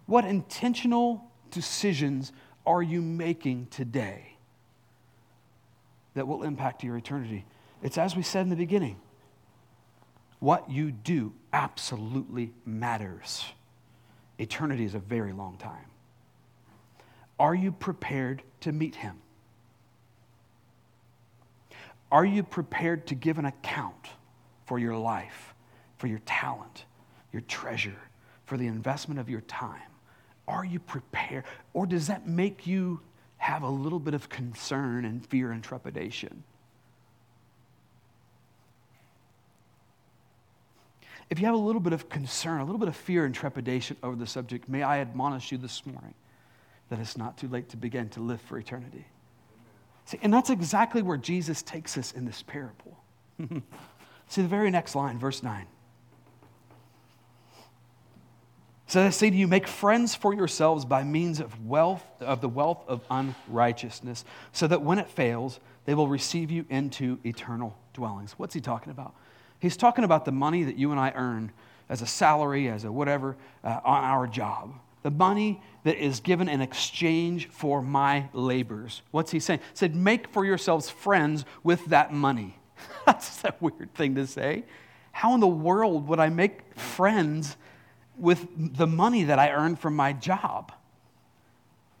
What 0.04 0.26
intentional 0.26 1.24
decisions 1.50 2.30
are 2.66 2.82
you 2.82 3.00
making 3.00 3.68
today 3.70 4.36
that 6.12 6.28
will 6.28 6.42
impact 6.42 6.84
your 6.84 6.98
eternity? 6.98 7.46
It's 7.82 7.96
as 7.96 8.14
we 8.14 8.22
said 8.22 8.42
in 8.42 8.50
the 8.50 8.56
beginning 8.56 9.00
what 10.40 10.70
you 10.70 10.90
do 10.90 11.32
absolutely 11.52 12.52
matters. 12.66 13.44
Eternity 14.38 14.84
is 14.84 14.94
a 14.94 14.98
very 14.98 15.32
long 15.32 15.56
time. 15.56 15.86
Are 17.38 17.54
you 17.54 17.72
prepared 17.72 18.42
to 18.60 18.72
meet 18.72 18.96
him? 18.96 19.16
Are 22.10 22.24
you 22.24 22.42
prepared 22.42 23.06
to 23.08 23.14
give 23.14 23.38
an 23.38 23.44
account 23.44 24.08
for 24.66 24.78
your 24.78 24.96
life, 24.96 25.54
for 25.98 26.06
your 26.06 26.20
talent, 26.20 26.84
your 27.32 27.42
treasure, 27.42 27.98
for 28.44 28.56
the 28.56 28.66
investment 28.66 29.18
of 29.18 29.28
your 29.28 29.40
time? 29.42 29.90
Are 30.46 30.64
you 30.64 30.78
prepared? 30.78 31.44
Or 31.72 31.86
does 31.86 32.06
that 32.06 32.28
make 32.28 32.66
you 32.66 33.00
have 33.38 33.62
a 33.62 33.68
little 33.68 33.98
bit 33.98 34.14
of 34.14 34.28
concern 34.28 35.04
and 35.04 35.26
fear 35.26 35.50
and 35.50 35.62
trepidation? 35.62 36.44
If 41.34 41.40
you 41.40 41.46
have 41.46 41.56
a 41.56 41.58
little 41.58 41.80
bit 41.80 41.92
of 41.92 42.08
concern, 42.08 42.60
a 42.60 42.64
little 42.64 42.78
bit 42.78 42.86
of 42.86 42.94
fear 42.94 43.24
and 43.24 43.34
trepidation 43.34 43.96
over 44.04 44.14
the 44.14 44.24
subject, 44.24 44.68
may 44.68 44.84
I 44.84 45.00
admonish 45.00 45.50
you 45.50 45.58
this 45.58 45.84
morning 45.84 46.14
that 46.90 47.00
it's 47.00 47.16
not 47.16 47.36
too 47.36 47.48
late 47.48 47.70
to 47.70 47.76
begin 47.76 48.08
to 48.10 48.20
live 48.20 48.40
for 48.40 48.56
eternity. 48.56 49.04
See, 50.04 50.20
and 50.22 50.32
that's 50.32 50.48
exactly 50.48 51.02
where 51.02 51.16
Jesus 51.16 51.60
takes 51.60 51.98
us 51.98 52.12
in 52.12 52.24
this 52.24 52.44
parable. 52.44 52.96
See 54.28 54.42
the 54.42 54.46
very 54.46 54.70
next 54.70 54.94
line, 54.94 55.18
verse 55.18 55.42
9. 55.42 55.66
So 58.86 59.04
I 59.04 59.10
say 59.10 59.28
to 59.28 59.36
you, 59.36 59.48
make 59.48 59.66
friends 59.66 60.14
for 60.14 60.32
yourselves 60.32 60.84
by 60.84 61.02
means 61.02 61.40
of 61.40 61.66
wealth, 61.66 62.06
of 62.20 62.42
the 62.42 62.48
wealth 62.48 62.84
of 62.86 63.00
unrighteousness, 63.10 64.24
so 64.52 64.68
that 64.68 64.82
when 64.82 65.00
it 65.00 65.08
fails, 65.08 65.58
they 65.84 65.94
will 65.94 66.06
receive 66.06 66.52
you 66.52 66.64
into 66.70 67.18
eternal 67.24 67.76
dwellings. 67.92 68.34
What's 68.38 68.54
he 68.54 68.60
talking 68.60 68.92
about? 68.92 69.16
He's 69.60 69.76
talking 69.76 70.04
about 70.04 70.24
the 70.24 70.32
money 70.32 70.64
that 70.64 70.76
you 70.76 70.90
and 70.90 71.00
I 71.00 71.12
earn 71.14 71.52
as 71.88 72.02
a 72.02 72.06
salary, 72.06 72.68
as 72.68 72.84
a 72.84 72.92
whatever, 72.92 73.36
uh, 73.62 73.80
on 73.84 74.04
our 74.04 74.26
job. 74.26 74.74
The 75.02 75.10
money 75.10 75.60
that 75.84 75.96
is 75.96 76.20
given 76.20 76.48
in 76.48 76.60
exchange 76.60 77.48
for 77.48 77.82
my 77.82 78.28
labors. 78.32 79.02
What's 79.10 79.30
he 79.30 79.40
saying? 79.40 79.60
He 79.60 79.76
said, 79.76 79.94
make 79.94 80.28
for 80.28 80.44
yourselves 80.44 80.88
friends 80.88 81.44
with 81.62 81.84
that 81.86 82.12
money. 82.12 82.58
That's 83.06 83.44
a 83.44 83.54
weird 83.60 83.94
thing 83.94 84.14
to 84.14 84.26
say. 84.26 84.64
How 85.12 85.34
in 85.34 85.40
the 85.40 85.46
world 85.46 86.08
would 86.08 86.18
I 86.18 86.30
make 86.30 86.74
friends 86.78 87.56
with 88.16 88.46
the 88.56 88.86
money 88.86 89.24
that 89.24 89.38
I 89.38 89.50
earn 89.50 89.76
from 89.76 89.94
my 89.94 90.12
job? 90.12 90.72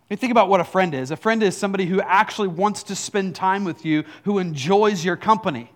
You 0.08 0.16
think 0.16 0.30
about 0.30 0.48
what 0.48 0.60
a 0.60 0.64
friend 0.64 0.94
is. 0.94 1.10
A 1.10 1.16
friend 1.16 1.42
is 1.42 1.56
somebody 1.56 1.86
who 1.86 2.00
actually 2.00 2.48
wants 2.48 2.84
to 2.84 2.96
spend 2.96 3.34
time 3.34 3.64
with 3.64 3.84
you, 3.84 4.04
who 4.24 4.38
enjoys 4.38 5.04
your 5.04 5.16
company. 5.16 5.70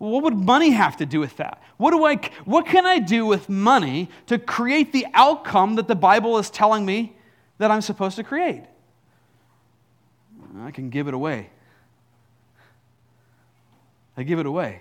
What 0.00 0.22
would 0.22 0.34
money 0.34 0.70
have 0.70 0.96
to 0.96 1.06
do 1.06 1.20
with 1.20 1.36
that? 1.36 1.62
What, 1.76 1.90
do 1.90 2.06
I, 2.06 2.16
what 2.46 2.64
can 2.64 2.86
I 2.86 3.00
do 3.00 3.26
with 3.26 3.50
money 3.50 4.08
to 4.28 4.38
create 4.38 4.94
the 4.94 5.06
outcome 5.12 5.74
that 5.74 5.88
the 5.88 5.94
Bible 5.94 6.38
is 6.38 6.48
telling 6.48 6.86
me 6.86 7.14
that 7.58 7.70
I'm 7.70 7.82
supposed 7.82 8.16
to 8.16 8.24
create? 8.24 8.64
I 10.62 10.70
can 10.70 10.88
give 10.88 11.06
it 11.06 11.12
away. 11.12 11.50
I 14.16 14.22
give 14.22 14.38
it 14.38 14.46
away. 14.46 14.80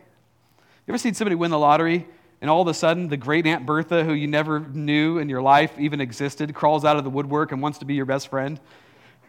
You 0.87 0.93
ever 0.93 0.97
seen 0.97 1.13
somebody 1.13 1.35
win 1.35 1.51
the 1.51 1.59
lottery 1.59 2.07
and 2.39 2.49
all 2.49 2.61
of 2.61 2.69
a 2.69 2.73
sudden, 2.73 3.09
the 3.09 3.17
great 3.17 3.45
Aunt 3.45 3.65
Bertha, 3.65 4.05
who 4.05 4.13
you 4.13 4.27
never 4.27 4.61
knew 4.61 5.17
in 5.17 5.27
your 5.27 5.41
life 5.41 5.77
even 5.77 5.99
existed, 5.99 6.55
crawls 6.55 6.85
out 6.85 6.95
of 6.95 7.03
the 7.03 7.09
woodwork 7.09 7.51
and 7.51 7.61
wants 7.61 7.79
to 7.79 7.85
be 7.85 7.95
your 7.95 8.05
best 8.05 8.29
friend. 8.29 8.57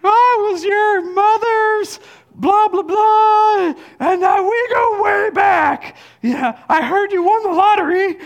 I 0.04 0.48
was 0.52 0.64
your 0.64 1.12
mother's, 1.12 2.00
blah, 2.34 2.68
blah, 2.68 2.82
blah, 2.82 3.74
and 4.00 4.20
now 4.20 4.42
we 4.42 4.68
go 4.72 5.02
way 5.02 5.30
back. 5.30 5.96
Yeah, 6.22 6.58
I 6.68 6.82
heard 6.82 7.12
you 7.12 7.22
won 7.22 7.42
the 7.42 7.50
lottery. 7.50 8.18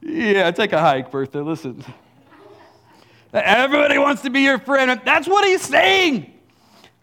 Yeah, 0.00 0.50
take 0.50 0.72
a 0.72 0.80
hike, 0.80 1.10
Bertha. 1.10 1.42
Listen. 1.42 1.84
Everybody 3.32 3.98
wants 3.98 4.22
to 4.22 4.30
be 4.30 4.40
your 4.40 4.58
friend. 4.58 5.00
That's 5.04 5.26
what 5.26 5.44
he's 5.44 5.62
saying. 5.62 6.33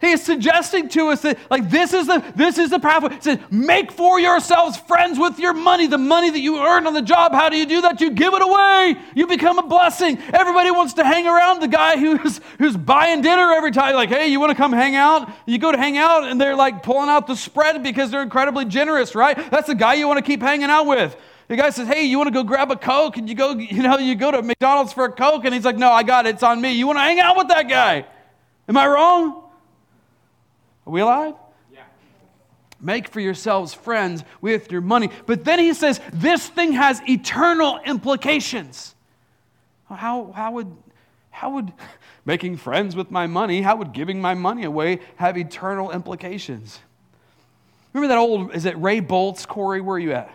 He 0.02 0.10
is 0.10 0.20
suggesting 0.20 0.88
to 0.90 1.10
us 1.10 1.22
that, 1.22 1.38
like, 1.48 1.70
this 1.70 1.92
is 1.92 2.08
the 2.08 2.24
this 2.34 2.58
is 2.58 2.70
the 2.70 2.80
pathway. 2.80 3.14
He 3.14 3.20
says, 3.20 3.38
make 3.52 3.92
for 3.92 4.18
yourselves 4.18 4.76
friends 4.76 5.16
with 5.16 5.38
your 5.38 5.54
money, 5.54 5.86
the 5.86 5.96
money 5.96 6.28
that 6.28 6.40
you 6.40 6.58
earn 6.58 6.88
on 6.88 6.92
the 6.92 7.02
job. 7.02 7.30
How 7.30 7.48
do 7.48 7.56
you 7.56 7.66
do 7.66 7.80
that? 7.82 8.00
You 8.00 8.10
give 8.10 8.34
it 8.34 8.42
away. 8.42 8.96
You 9.14 9.28
become 9.28 9.60
a 9.60 9.62
blessing. 9.62 10.18
Everybody 10.34 10.72
wants 10.72 10.94
to 10.94 11.04
hang 11.04 11.28
around 11.28 11.60
the 11.60 11.68
guy 11.68 11.98
who's 11.98 12.40
who's 12.58 12.76
buying 12.76 13.22
dinner 13.22 13.52
every 13.52 13.70
time. 13.70 13.94
Like, 13.94 14.08
hey, 14.08 14.26
you 14.26 14.40
want 14.40 14.50
to 14.50 14.56
come 14.56 14.72
hang 14.72 14.96
out? 14.96 15.30
You 15.46 15.58
go 15.58 15.70
to 15.70 15.78
hang 15.78 15.96
out, 15.98 16.24
and 16.24 16.40
they're 16.40 16.56
like 16.56 16.82
pulling 16.82 17.08
out 17.08 17.28
the 17.28 17.36
spread 17.36 17.80
because 17.84 18.10
they're 18.10 18.22
incredibly 18.22 18.64
generous, 18.64 19.14
right? 19.14 19.36
That's 19.52 19.68
the 19.68 19.76
guy 19.76 19.94
you 19.94 20.08
want 20.08 20.18
to 20.18 20.24
keep 20.24 20.42
hanging 20.42 20.68
out 20.68 20.86
with. 20.86 21.16
The 21.46 21.54
guy 21.54 21.70
says, 21.70 21.86
Hey, 21.86 22.06
you 22.06 22.18
want 22.18 22.26
to 22.26 22.34
go 22.34 22.42
grab 22.42 22.72
a 22.72 22.76
Coke? 22.76 23.18
And 23.18 23.28
you 23.28 23.36
go, 23.36 23.52
you 23.52 23.84
know, 23.84 23.98
you 23.98 24.16
go 24.16 24.32
to 24.32 24.42
McDonald's 24.42 24.92
for 24.92 25.04
a 25.04 25.12
Coke, 25.12 25.44
and 25.44 25.54
he's 25.54 25.64
like, 25.64 25.76
No, 25.76 25.92
I 25.92 26.02
got 26.02 26.26
it. 26.26 26.30
It's 26.30 26.42
on 26.42 26.60
me. 26.60 26.72
You 26.72 26.88
want 26.88 26.98
to 26.98 27.02
hang 27.02 27.20
out 27.20 27.36
with 27.36 27.46
that 27.48 27.68
guy? 27.68 28.04
Am 28.68 28.76
I 28.76 28.88
wrong? 28.88 29.41
Are 30.86 30.92
we 30.92 31.00
alive? 31.00 31.34
Yeah. 31.72 31.82
Make 32.80 33.08
for 33.08 33.20
yourselves 33.20 33.74
friends 33.74 34.24
with 34.40 34.72
your 34.72 34.80
money. 34.80 35.10
But 35.26 35.44
then 35.44 35.58
he 35.58 35.74
says, 35.74 36.00
this 36.12 36.48
thing 36.48 36.72
has 36.72 37.00
eternal 37.08 37.78
implications. 37.84 38.94
How, 39.88 40.32
how, 40.34 40.52
would, 40.52 40.74
how 41.30 41.50
would 41.50 41.72
making 42.24 42.56
friends 42.56 42.96
with 42.96 43.10
my 43.10 43.26
money, 43.26 43.62
how 43.62 43.76
would 43.76 43.92
giving 43.92 44.20
my 44.20 44.34
money 44.34 44.64
away 44.64 45.00
have 45.16 45.36
eternal 45.36 45.90
implications? 45.90 46.80
Remember 47.92 48.14
that 48.14 48.18
old, 48.18 48.54
is 48.54 48.64
it 48.64 48.76
Ray 48.78 49.00
Boltz, 49.00 49.46
Corey? 49.46 49.80
Where 49.80 49.96
are 49.96 49.98
you 49.98 50.12
at? 50.12 50.30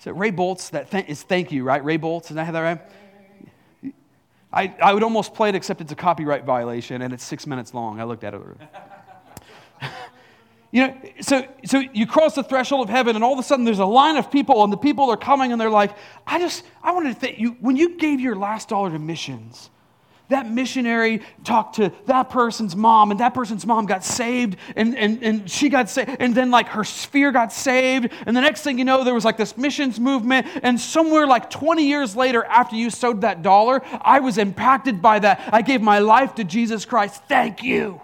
Is 0.00 0.06
it 0.06 0.14
Ray 0.14 0.30
Boltz? 0.30 0.70
That 0.70 0.90
th- 0.90 1.08
is 1.08 1.22
thank 1.22 1.50
you, 1.50 1.64
right? 1.64 1.82
Ray 1.82 1.98
Boltz, 1.98 2.30
is 2.30 2.36
that 2.36 2.44
how 2.44 2.52
that 2.52 2.60
right? 2.60 3.92
I, 4.52 4.74
I 4.82 4.94
would 4.94 5.02
almost 5.02 5.34
play 5.34 5.50
it, 5.50 5.54
except 5.54 5.80
it's 5.80 5.92
a 5.92 5.96
copyright 5.96 6.44
violation 6.44 7.02
and 7.02 7.12
it's 7.12 7.24
six 7.24 7.46
minutes 7.46 7.74
long. 7.74 8.00
I 8.00 8.04
looked 8.04 8.24
at 8.24 8.34
it. 8.34 8.40
You 10.70 10.86
know, 10.86 10.96
so, 11.20 11.46
so 11.64 11.78
you 11.78 12.06
cross 12.06 12.34
the 12.34 12.42
threshold 12.42 12.88
of 12.88 12.90
heaven, 12.90 13.16
and 13.16 13.24
all 13.24 13.32
of 13.32 13.38
a 13.38 13.42
sudden 13.42 13.64
there's 13.64 13.78
a 13.78 13.86
line 13.86 14.16
of 14.16 14.30
people, 14.30 14.62
and 14.64 14.72
the 14.72 14.76
people 14.76 15.10
are 15.10 15.16
coming, 15.16 15.52
and 15.52 15.60
they're 15.60 15.70
like, 15.70 15.96
I 16.26 16.38
just, 16.38 16.62
I 16.82 16.92
wanted 16.92 17.14
to 17.14 17.20
thank 17.20 17.38
you, 17.38 17.56
when 17.60 17.76
you 17.76 17.96
gave 17.96 18.20
your 18.20 18.36
last 18.36 18.68
dollar 18.68 18.90
to 18.90 18.98
missions, 18.98 19.70
that 20.28 20.50
missionary 20.50 21.22
talked 21.42 21.76
to 21.76 21.90
that 22.04 22.28
person's 22.28 22.76
mom, 22.76 23.10
and 23.10 23.20
that 23.20 23.32
person's 23.32 23.64
mom 23.64 23.86
got 23.86 24.04
saved, 24.04 24.58
and, 24.76 24.94
and, 24.94 25.22
and 25.22 25.50
she 25.50 25.70
got 25.70 25.88
saved, 25.88 26.16
and 26.20 26.34
then 26.34 26.50
like 26.50 26.68
her 26.68 26.84
sphere 26.84 27.32
got 27.32 27.50
saved, 27.50 28.12
and 28.26 28.36
the 28.36 28.40
next 28.42 28.60
thing 28.60 28.78
you 28.78 28.84
know, 28.84 29.04
there 29.04 29.14
was 29.14 29.24
like 29.24 29.38
this 29.38 29.56
missions 29.56 29.98
movement, 29.98 30.46
and 30.62 30.78
somewhere 30.78 31.26
like 31.26 31.48
20 31.48 31.88
years 31.88 32.14
later, 32.14 32.44
after 32.44 32.76
you 32.76 32.90
sowed 32.90 33.22
that 33.22 33.40
dollar, 33.40 33.80
I 34.02 34.20
was 34.20 34.36
impacted 34.36 35.00
by 35.00 35.18
that. 35.20 35.48
I 35.50 35.62
gave 35.62 35.80
my 35.80 36.00
life 36.00 36.34
to 36.34 36.44
Jesus 36.44 36.84
Christ. 36.84 37.22
Thank 37.26 37.62
you. 37.62 38.02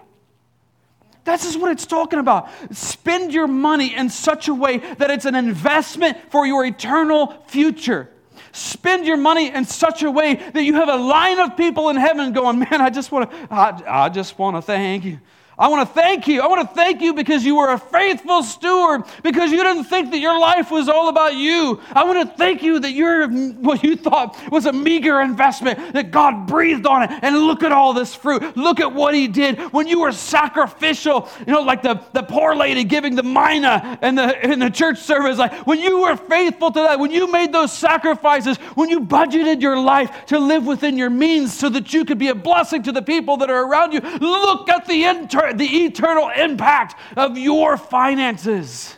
This 1.25 1.43
is 1.43 1.57
what 1.57 1.71
it's 1.71 1.85
talking 1.85 2.19
about. 2.19 2.49
Spend 2.71 3.33
your 3.33 3.47
money 3.47 3.95
in 3.95 4.09
such 4.09 4.47
a 4.47 4.53
way 4.53 4.77
that 4.77 5.09
it's 5.09 5.25
an 5.25 5.35
investment 5.35 6.17
for 6.29 6.45
your 6.45 6.65
eternal 6.65 7.43
future. 7.47 8.09
Spend 8.51 9.05
your 9.05 9.17
money 9.17 9.49
in 9.49 9.65
such 9.65 10.03
a 10.03 10.09
way 10.09 10.35
that 10.35 10.63
you 10.63 10.75
have 10.75 10.87
a 10.87 10.95
line 10.95 11.39
of 11.39 11.57
people 11.57 11.89
in 11.89 11.97
heaven 11.97 12.31
going, 12.31 12.59
man, 12.59 12.79
I 12.79 12.89
just 12.89 13.11
want 13.11 13.29
to, 13.29 13.37
I, 13.51 14.05
I 14.05 14.09
just 14.09 14.39
want 14.39 14.55
to 14.55 14.61
thank 14.61 15.03
you. 15.03 15.19
I 15.57 15.69
want 15.69 15.87
to 15.87 15.93
thank 15.93 16.27
you. 16.27 16.41
I 16.41 16.47
want 16.47 16.67
to 16.67 16.75
thank 16.75 17.01
you 17.01 17.13
because 17.13 17.45
you 17.45 17.55
were 17.55 17.71
a 17.71 17.79
faithful 17.79 18.43
steward, 18.43 19.03
because 19.23 19.51
you 19.51 19.63
didn't 19.63 19.85
think 19.85 20.11
that 20.11 20.19
your 20.19 20.37
life 20.37 20.69
was 20.69 20.89
all 20.89 21.07
about 21.07 21.35
you. 21.35 21.79
I 21.93 22.03
want 22.03 22.29
to 22.29 22.37
thank 22.37 22.61
you 22.61 22.79
that 22.81 22.91
you're 22.91 23.29
what 23.29 23.81
you 23.81 23.95
thought 23.95 24.37
was 24.51 24.65
a 24.65 24.73
meager 24.73 25.21
investment, 25.21 25.93
that 25.93 26.11
God 26.11 26.45
breathed 26.45 26.85
on 26.85 27.03
it. 27.03 27.11
And 27.21 27.37
look 27.37 27.63
at 27.63 27.71
all 27.71 27.93
this 27.93 28.13
fruit. 28.13 28.57
Look 28.57 28.81
at 28.81 28.93
what 28.93 29.15
He 29.15 29.27
did 29.29 29.59
when 29.71 29.87
you 29.87 30.01
were 30.01 30.11
sacrificial, 30.11 31.29
you 31.47 31.53
know, 31.53 31.61
like 31.61 31.81
the, 31.81 32.03
the 32.11 32.23
poor 32.23 32.53
lady 32.55 32.83
giving 32.83 33.15
the 33.15 33.23
mina 33.23 33.97
in 34.01 34.15
the, 34.15 34.51
in 34.51 34.59
the 34.59 34.69
church 34.69 34.99
service. 34.99 35.37
Like 35.37 35.65
when 35.65 35.79
you 35.79 36.01
were 36.01 36.17
faithful 36.17 36.71
to 36.71 36.79
that, 36.81 36.99
when 36.99 37.11
you 37.11 37.31
made 37.31 37.53
those 37.53 37.71
sacrifices, 37.71 38.57
when 38.75 38.89
you 38.89 38.99
budgeted 38.99 39.61
your 39.61 39.79
life 39.79 40.25
to 40.27 40.37
live 40.37 40.65
within 40.65 40.97
your 40.97 41.09
means 41.09 41.57
so 41.57 41.69
that 41.69 41.93
you 41.93 42.03
could 42.03 42.17
be 42.17 42.27
a 42.27 42.35
blessing 42.35 42.83
to 42.83 42.91
the 42.91 43.01
people 43.01 43.37
that 43.37 43.49
are 43.49 43.65
around 43.65 43.93
you, 43.93 44.01
look 44.01 44.67
at 44.67 44.85
the 44.85 45.05
intern 45.05 45.44
the 45.53 45.85
eternal 45.85 46.29
impact 46.29 46.99
of 47.15 47.37
your 47.37 47.77
finances. 47.77 48.95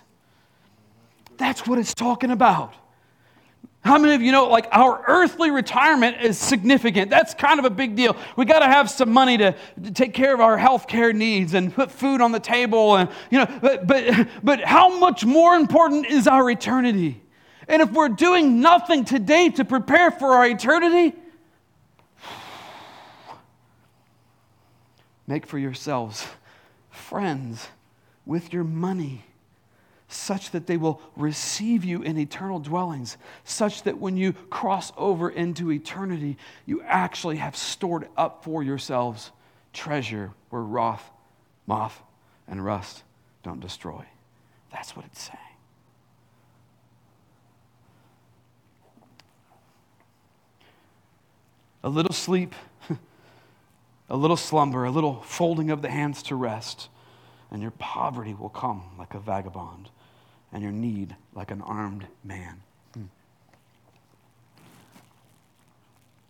That's 1.38 1.68
what 1.68 1.80
it's 1.80 1.94
talking 1.94 2.32
about. 2.32 2.74
How 3.82 3.98
many 3.98 4.16
of 4.16 4.22
you 4.22 4.34
know, 4.34 4.48
like, 4.48 4.68
our 4.74 5.02
earthly 5.08 5.50
retirement 5.50 6.18
is 6.22 6.38
significant? 6.38 7.10
That's 7.10 7.34
kind 7.34 7.58
of 7.58 7.64
a 7.64 7.70
big 7.70 7.96
deal. 7.96 8.18
We 8.36 8.44
got 8.44 8.60
to 8.60 8.66
have 8.66 8.90
some 8.90 9.12
money 9.12 9.38
to, 9.38 9.56
to, 9.82 9.92
take 9.92 10.14
care 10.14 10.34
of 10.34 10.42
our 10.42 10.58
health 10.58 10.88
care 10.88 11.14
needs 11.14 11.54
and 11.54 11.74
put 11.74 11.90
food 11.90 12.20
on 12.20 12.34
the 12.34 12.40
table. 12.40 12.98
And, 12.98 13.10
you 13.32 13.40
know, 13.40 13.60
but, 13.62 13.88
but, 13.88 14.28
but 14.44 14.62
how 14.62 15.00
much 15.00 15.24
more 15.24 15.56
important 15.56 16.08
is 16.08 16.28
our 16.28 16.50
eternity? 16.50 17.22
And 17.70 17.82
if 17.82 17.92
we're 17.92 18.10
doing 18.10 18.60
nothing 18.60 19.06
today 19.06 19.50
to 19.52 19.64
prepare 19.64 20.12
for 20.12 20.34
our 20.34 20.46
eternity, 20.46 21.16
make 25.28 25.46
for 25.46 25.60
yourselves 25.60 26.26
friends 26.90 27.68
with 28.26 28.52
your 28.54 28.64
money 28.64 29.24
such 30.10 30.52
that 30.52 30.68
they 30.68 30.78
will 30.78 31.02
receive 31.18 31.84
you 31.84 32.02
in 32.02 32.18
eternal 32.18 32.60
dwellings, 32.60 33.18
such 33.44 33.84
that 33.84 33.98
when 33.98 34.16
you 34.16 34.32
cross 34.50 34.94
over 34.96 35.30
into 35.30 35.72
eternity, 35.72 36.38
you 36.66 36.82
actually 36.84 37.38
have 37.38 37.56
stored 37.58 38.08
up 38.16 38.44
for 38.44 38.64
yourselves 38.64 39.32
treasure 39.74 40.32
where 40.50 40.62
wrath, 40.62 41.12
moth, 41.66 42.02
and 42.48 42.64
rust 42.64 43.04
don't 43.44 43.60
destroy. 43.60 44.04
That's 44.72 44.96
what 44.96 45.06
it's 45.06 45.22
saying. 45.22 45.40
A 51.84 51.90
little 51.90 52.14
sleep, 52.14 52.56
a 54.10 54.18
little 54.18 54.38
slumber, 54.38 54.86
a 54.86 54.92
little 54.92 55.22
folding 55.22 55.70
of 55.70 55.82
the 55.82 55.90
hands 55.90 56.24
to 56.24 56.36
rest, 56.36 56.90
and 57.52 57.62
your 57.62 57.72
poverty 57.72 58.34
will 58.34 58.50
come 58.50 58.84
like 58.98 59.14
a 59.14 59.20
vagabond 59.20 59.90
and 60.52 60.64
your 60.64 60.72
need 60.72 61.16
like 61.34 61.52
an 61.52 61.62
armed 61.62 62.08
man. 62.24 62.62
Hmm. 62.94 63.04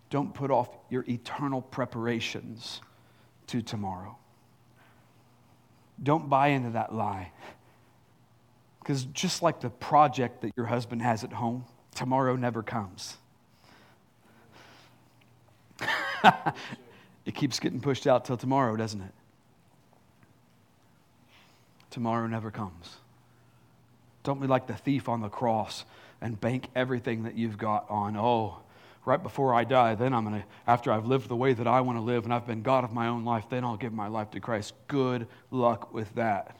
Don't 0.09 0.33
put 0.33 0.51
off 0.51 0.69
your 0.89 1.05
eternal 1.07 1.61
preparations 1.61 2.81
to 3.47 3.61
tomorrow. 3.61 4.17
Don't 6.01 6.29
buy 6.29 6.49
into 6.49 6.71
that 6.71 6.93
lie. 6.93 7.31
Because 8.79 9.05
just 9.05 9.41
like 9.41 9.59
the 9.59 9.69
project 9.69 10.41
that 10.41 10.53
your 10.55 10.65
husband 10.65 11.01
has 11.01 11.23
at 11.23 11.33
home, 11.33 11.65
tomorrow 11.93 12.35
never 12.35 12.63
comes. 12.63 13.17
it 17.27 17.35
keeps 17.35 17.59
getting 17.59 17.81
pushed 17.81 18.07
out 18.07 18.23
till 18.23 18.37
tomorrow, 18.37 18.77
doesn't 18.77 19.01
it? 19.01 19.11
Tomorrow 21.89 22.25
never 22.27 22.51
comes. 22.51 22.95
Don't 24.23 24.39
be 24.39 24.47
like 24.47 24.65
the 24.65 24.75
thief 24.75 25.09
on 25.09 25.19
the 25.19 25.27
cross 25.27 25.83
and 26.21 26.39
bank 26.39 26.69
everything 26.73 27.23
that 27.23 27.35
you've 27.35 27.57
got 27.57 27.85
on, 27.89 28.15
oh, 28.15 28.59
right 29.03 29.21
before 29.21 29.53
I 29.53 29.65
die, 29.65 29.93
then 29.95 30.13
I'm 30.13 30.23
going 30.23 30.41
to, 30.41 30.47
after 30.65 30.89
I've 30.89 31.05
lived 31.05 31.27
the 31.27 31.35
way 31.35 31.51
that 31.51 31.67
I 31.67 31.81
want 31.81 31.97
to 31.97 32.01
live 32.01 32.23
and 32.23 32.33
I've 32.33 32.47
been 32.47 32.61
God 32.61 32.85
of 32.85 32.93
my 32.93 33.07
own 33.07 33.25
life, 33.25 33.43
then 33.49 33.65
I'll 33.65 33.75
give 33.75 33.91
my 33.91 34.07
life 34.07 34.31
to 34.31 34.39
Christ. 34.39 34.73
Good 34.87 35.27
luck 35.51 35.93
with 35.93 36.15
that. 36.15 36.55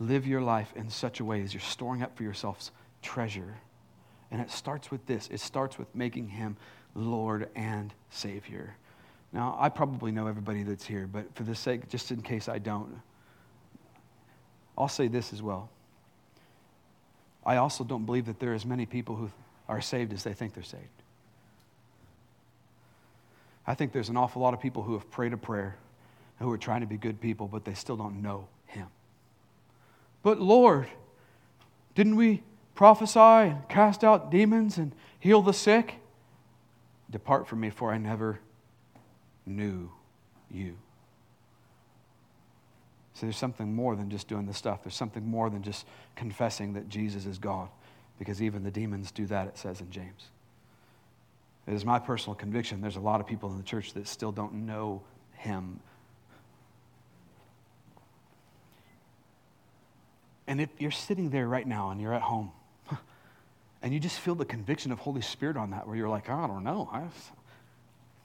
Live 0.00 0.26
your 0.26 0.40
life 0.40 0.72
in 0.74 0.90
such 0.90 1.20
a 1.20 1.24
way 1.24 1.42
as 1.42 1.54
you're 1.54 1.60
storing 1.60 2.02
up 2.02 2.16
for 2.16 2.24
yourselves 2.24 2.72
treasure. 3.02 3.54
And 4.30 4.40
it 4.40 4.50
starts 4.50 4.90
with 4.90 5.04
this 5.06 5.28
it 5.30 5.40
starts 5.40 5.78
with 5.78 5.92
making 5.94 6.28
Him 6.28 6.56
Lord 6.94 7.48
and 7.54 7.92
Savior. 8.10 8.76
Now, 9.32 9.56
I 9.60 9.68
probably 9.68 10.10
know 10.10 10.26
everybody 10.26 10.64
that's 10.64 10.84
here, 10.84 11.06
but 11.06 11.34
for 11.34 11.44
the 11.44 11.54
sake, 11.54 11.88
just 11.88 12.10
in 12.10 12.20
case 12.20 12.48
I 12.48 12.58
don't, 12.58 13.00
I'll 14.76 14.88
say 14.88 15.06
this 15.06 15.32
as 15.32 15.40
well. 15.40 15.70
I 17.46 17.56
also 17.56 17.84
don't 17.84 18.04
believe 18.06 18.26
that 18.26 18.40
there 18.40 18.52
are 18.52 18.54
as 18.54 18.66
many 18.66 18.86
people 18.86 19.14
who 19.14 19.30
are 19.68 19.80
saved 19.80 20.12
as 20.12 20.24
they 20.24 20.32
think 20.32 20.54
they're 20.54 20.64
saved. 20.64 20.84
I 23.66 23.74
think 23.74 23.92
there's 23.92 24.08
an 24.08 24.16
awful 24.16 24.42
lot 24.42 24.52
of 24.52 24.60
people 24.60 24.82
who 24.82 24.94
have 24.94 25.08
prayed 25.10 25.32
a 25.32 25.36
prayer, 25.36 25.76
who 26.40 26.50
are 26.50 26.58
trying 26.58 26.80
to 26.80 26.86
be 26.86 26.96
good 26.96 27.20
people, 27.20 27.46
but 27.46 27.64
they 27.64 27.74
still 27.74 27.96
don't 27.96 28.20
know 28.20 28.48
Him. 28.66 28.88
But 30.22 30.40
Lord, 30.40 30.88
didn't 31.94 32.16
we 32.16 32.42
prophesy 32.80 33.20
and 33.20 33.68
cast 33.68 34.02
out 34.02 34.30
demons 34.30 34.78
and 34.78 34.92
heal 35.18 35.42
the 35.42 35.52
sick? 35.52 35.96
Depart 37.10 37.46
from 37.46 37.60
me, 37.60 37.68
for 37.68 37.92
I 37.92 37.98
never 37.98 38.40
knew 39.44 39.90
you. 40.50 40.78
So 43.12 43.26
there's 43.26 43.36
something 43.36 43.74
more 43.74 43.96
than 43.96 44.08
just 44.08 44.28
doing 44.28 44.46
the 44.46 44.54
stuff. 44.54 44.82
There's 44.82 44.94
something 44.94 45.26
more 45.26 45.50
than 45.50 45.62
just 45.62 45.86
confessing 46.16 46.72
that 46.72 46.88
Jesus 46.88 47.26
is 47.26 47.36
God, 47.36 47.68
because 48.18 48.40
even 48.40 48.62
the 48.62 48.70
demons 48.70 49.10
do 49.10 49.26
that, 49.26 49.46
it 49.46 49.58
says 49.58 49.82
in 49.82 49.90
James. 49.90 50.30
It 51.66 51.74
is 51.74 51.84
my 51.84 51.98
personal 51.98 52.34
conviction 52.34 52.80
there's 52.80 52.96
a 52.96 53.00
lot 53.00 53.20
of 53.20 53.26
people 53.26 53.50
in 53.50 53.58
the 53.58 53.62
church 53.62 53.92
that 53.92 54.08
still 54.08 54.32
don't 54.32 54.54
know 54.54 55.02
Him. 55.34 55.80
And 60.46 60.62
if 60.62 60.70
you're 60.78 60.90
sitting 60.90 61.28
there 61.28 61.46
right 61.46 61.66
now 61.66 61.90
and 61.90 62.00
you're 62.00 62.14
at 62.14 62.22
home, 62.22 62.52
and 63.82 63.94
you 63.94 64.00
just 64.00 64.20
feel 64.20 64.34
the 64.34 64.44
conviction 64.44 64.92
of 64.92 64.98
Holy 64.98 65.22
Spirit 65.22 65.56
on 65.56 65.70
that, 65.70 65.86
where 65.86 65.96
you're 65.96 66.08
like, 66.08 66.28
oh, 66.28 66.34
I 66.34 66.46
don't 66.46 66.64
know. 66.64 66.88
I, 66.92 67.02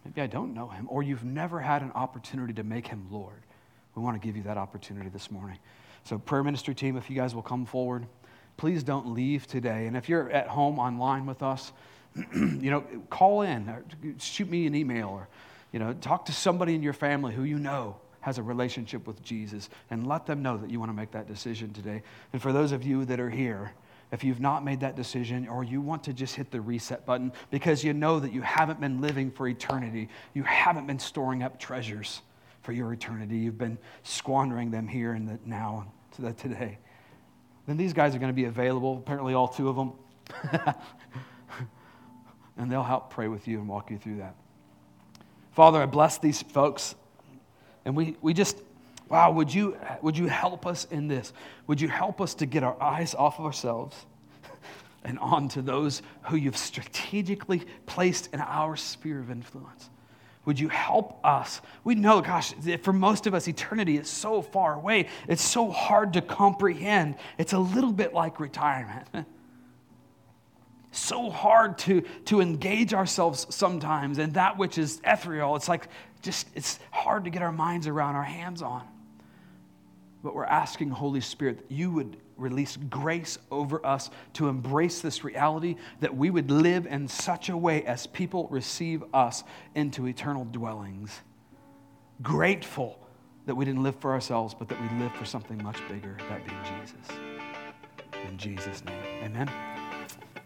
maybe 0.03 0.21
I 0.21 0.27
don't 0.27 0.53
know 0.53 0.67
Him. 0.69 0.87
Or 0.89 1.03
you've 1.03 1.23
never 1.23 1.59
had 1.59 1.81
an 1.81 1.91
opportunity 1.93 2.53
to 2.53 2.63
make 2.63 2.87
Him 2.87 3.07
Lord 3.09 3.41
we 3.95 4.03
want 4.03 4.21
to 4.21 4.25
give 4.25 4.35
you 4.35 4.43
that 4.43 4.57
opportunity 4.57 5.09
this 5.09 5.31
morning. 5.31 5.57
So, 6.03 6.19
prayer 6.19 6.43
ministry 6.43 6.75
team, 6.75 6.97
if 6.97 7.09
you 7.09 7.15
guys 7.15 7.33
will 7.33 7.41
come 7.41 7.65
forward, 7.65 8.05
please 8.57 8.83
don't 8.83 9.13
leave 9.13 9.47
today. 9.47 9.87
And 9.87 9.97
if 9.97 10.09
you're 10.09 10.29
at 10.29 10.47
home 10.47 10.79
online 10.79 11.25
with 11.25 11.41
us, 11.41 11.71
you 12.35 12.71
know, 12.71 12.81
call 13.09 13.41
in, 13.41 13.69
or 13.69 13.83
shoot 14.19 14.49
me 14.49 14.67
an 14.67 14.75
email, 14.75 15.09
or 15.09 15.27
you 15.71 15.79
know, 15.79 15.93
talk 15.93 16.25
to 16.25 16.31
somebody 16.31 16.75
in 16.75 16.83
your 16.83 16.93
family 16.93 17.33
who 17.33 17.43
you 17.43 17.57
know 17.57 17.95
has 18.21 18.37
a 18.37 18.43
relationship 18.43 19.07
with 19.07 19.21
Jesus, 19.23 19.69
and 19.89 20.07
let 20.07 20.25
them 20.25 20.41
know 20.41 20.57
that 20.57 20.69
you 20.69 20.79
want 20.79 20.89
to 20.89 20.95
make 20.95 21.11
that 21.11 21.27
decision 21.27 21.73
today. 21.73 22.01
And 22.33 22.41
for 22.41 22.51
those 22.51 22.71
of 22.71 22.83
you 22.83 23.05
that 23.05 23.19
are 23.19 23.29
here, 23.29 23.71
if 24.11 24.23
you've 24.23 24.39
not 24.39 24.63
made 24.63 24.79
that 24.81 24.95
decision 24.95 25.47
or 25.47 25.63
you 25.63 25.81
want 25.81 26.03
to 26.05 26.13
just 26.13 26.35
hit 26.35 26.51
the 26.51 26.61
reset 26.61 27.05
button 27.05 27.31
because 27.51 27.83
you 27.83 27.93
know 27.93 28.19
that 28.19 28.31
you 28.31 28.41
haven't 28.41 28.79
been 28.79 29.01
living 29.01 29.31
for 29.31 29.47
eternity, 29.47 30.09
you 30.33 30.43
haven't 30.43 30.87
been 30.87 30.99
storing 30.99 31.43
up 31.43 31.59
treasures 31.59 32.21
for 32.61 32.71
your 32.71 32.93
eternity. 32.93 33.37
You've 33.37 33.57
been 33.57 33.77
squandering 34.03 34.71
them 34.71 34.87
here 34.87 35.13
and 35.13 35.27
the 35.27 35.39
now 35.45 35.91
to 36.15 36.21
the 36.21 36.33
today. 36.33 36.77
Then 37.67 37.77
these 37.77 37.93
guys 37.93 38.15
are 38.15 38.19
going 38.19 38.31
to 38.31 38.35
be 38.35 38.45
available, 38.45 38.97
apparently 38.97 39.33
all 39.33 39.47
two 39.47 39.69
of 39.69 39.75
them. 39.75 39.93
and 42.57 42.71
they'll 42.71 42.83
help 42.83 43.09
pray 43.09 43.27
with 43.27 43.47
you 43.47 43.59
and 43.59 43.67
walk 43.67 43.91
you 43.91 43.97
through 43.97 44.17
that. 44.17 44.35
Father, 45.51 45.81
I 45.81 45.85
bless 45.85 46.17
these 46.17 46.41
folks. 46.41 46.95
And 47.85 47.95
we, 47.95 48.17
we 48.21 48.33
just, 48.33 48.57
wow, 49.09 49.31
would 49.31 49.53
you, 49.53 49.77
would 50.01 50.17
you 50.17 50.27
help 50.27 50.65
us 50.65 50.85
in 50.85 51.07
this? 51.07 51.33
Would 51.67 51.79
you 51.81 51.87
help 51.87 52.21
us 52.21 52.33
to 52.35 52.45
get 52.45 52.63
our 52.63 52.81
eyes 52.81 53.13
off 53.13 53.39
of 53.39 53.45
ourselves 53.45 54.05
and 55.03 55.19
onto 55.19 55.61
those 55.61 56.01
who 56.23 56.37
you've 56.37 56.57
strategically 56.57 57.63
placed 57.85 58.33
in 58.33 58.41
our 58.41 58.75
sphere 58.75 59.19
of 59.19 59.29
influence? 59.29 59.89
Would 60.45 60.59
you 60.59 60.69
help 60.69 61.19
us? 61.25 61.59
We 61.83 61.95
know, 61.95 62.21
gosh, 62.21 62.53
for 62.83 62.93
most 62.93 63.25
of 63.25 63.33
us, 63.33 63.47
eternity 63.47 63.97
is 63.97 64.07
so 64.07 64.41
far 64.41 64.75
away. 64.75 65.07
It's 65.27 65.41
so 65.41 65.71
hard 65.71 66.13
to 66.13 66.21
comprehend. 66.21 67.15
It's 67.37 67.53
a 67.53 67.59
little 67.59 67.91
bit 67.91 68.13
like 68.13 68.39
retirement. 68.39 69.07
so 70.91 71.29
hard 71.29 71.77
to, 71.79 72.01
to 72.25 72.41
engage 72.41 72.93
ourselves 72.93 73.47
sometimes 73.49 74.19
in 74.19 74.33
that 74.33 74.57
which 74.57 74.77
is 74.77 75.01
ethereal. 75.03 75.55
It's 75.55 75.67
like 75.67 75.87
just, 76.21 76.47
it's 76.55 76.79
hard 76.91 77.25
to 77.25 77.31
get 77.31 77.41
our 77.41 77.51
minds 77.51 77.87
around, 77.87 78.15
our 78.15 78.23
hands 78.23 78.61
on. 78.61 78.87
But 80.25 80.33
we're 80.33 80.45
asking, 80.45 80.89
Holy 80.89 81.21
Spirit, 81.21 81.59
that 81.59 81.71
you 81.71 81.91
would 81.91 82.17
release 82.35 82.77
grace 82.89 83.37
over 83.51 83.85
us 83.85 84.09
to 84.33 84.47
embrace 84.47 84.99
this 84.99 85.23
reality 85.23 85.75
that 85.99 86.17
we 86.17 86.31
would 86.31 86.49
live 86.49 86.87
in 86.87 87.07
such 87.07 87.49
a 87.49 87.55
way 87.55 87.85
as 87.85 88.07
people 88.07 88.47
receive 88.49 89.03
us 89.13 89.43
into 89.75 90.07
eternal 90.07 90.43
dwellings. 90.45 91.21
Grateful 92.23 92.99
that 93.45 93.53
we 93.53 93.65
didn't 93.65 93.83
live 93.83 93.97
for 93.97 94.13
ourselves, 94.13 94.55
but 94.55 94.67
that 94.67 94.81
we 94.81 94.97
live 94.97 95.13
for 95.13 95.25
something 95.25 95.61
much 95.61 95.77
bigger, 95.87 96.17
that 96.27 96.43
being 96.43 96.81
Jesus. 96.81 97.17
In 98.27 98.35
Jesus' 98.35 98.83
name, 98.83 99.03
amen. 99.21 99.51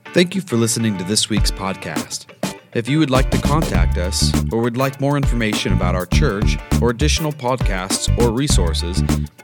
Thank 0.07 0.35
you 0.35 0.41
for 0.41 0.57
listening 0.57 0.97
to 0.97 1.05
this 1.05 1.29
week's 1.29 1.51
podcast. 1.51 2.38
If 2.73 2.87
you 2.87 2.99
would 2.99 3.09
like 3.09 3.31
to 3.31 3.41
contact 3.41 3.97
us 3.97 4.31
or 4.53 4.61
would 4.61 4.77
like 4.77 5.01
more 5.01 5.17
information 5.17 5.73
about 5.73 5.95
our 5.95 6.05
church 6.05 6.55
or 6.81 6.91
additional 6.91 7.31
podcasts 7.31 8.15
or 8.19 8.31
resources, 8.31 9.01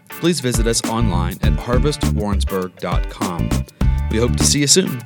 please 0.09 0.39
visit 0.39 0.67
us 0.67 0.85
online 0.85 1.33
at 1.41 1.53
harvestwarrensburg.com. 1.53 3.49
We 4.11 4.19
hope 4.19 4.35
to 4.35 4.43
see 4.43 4.59
you 4.59 4.67
soon. 4.67 5.01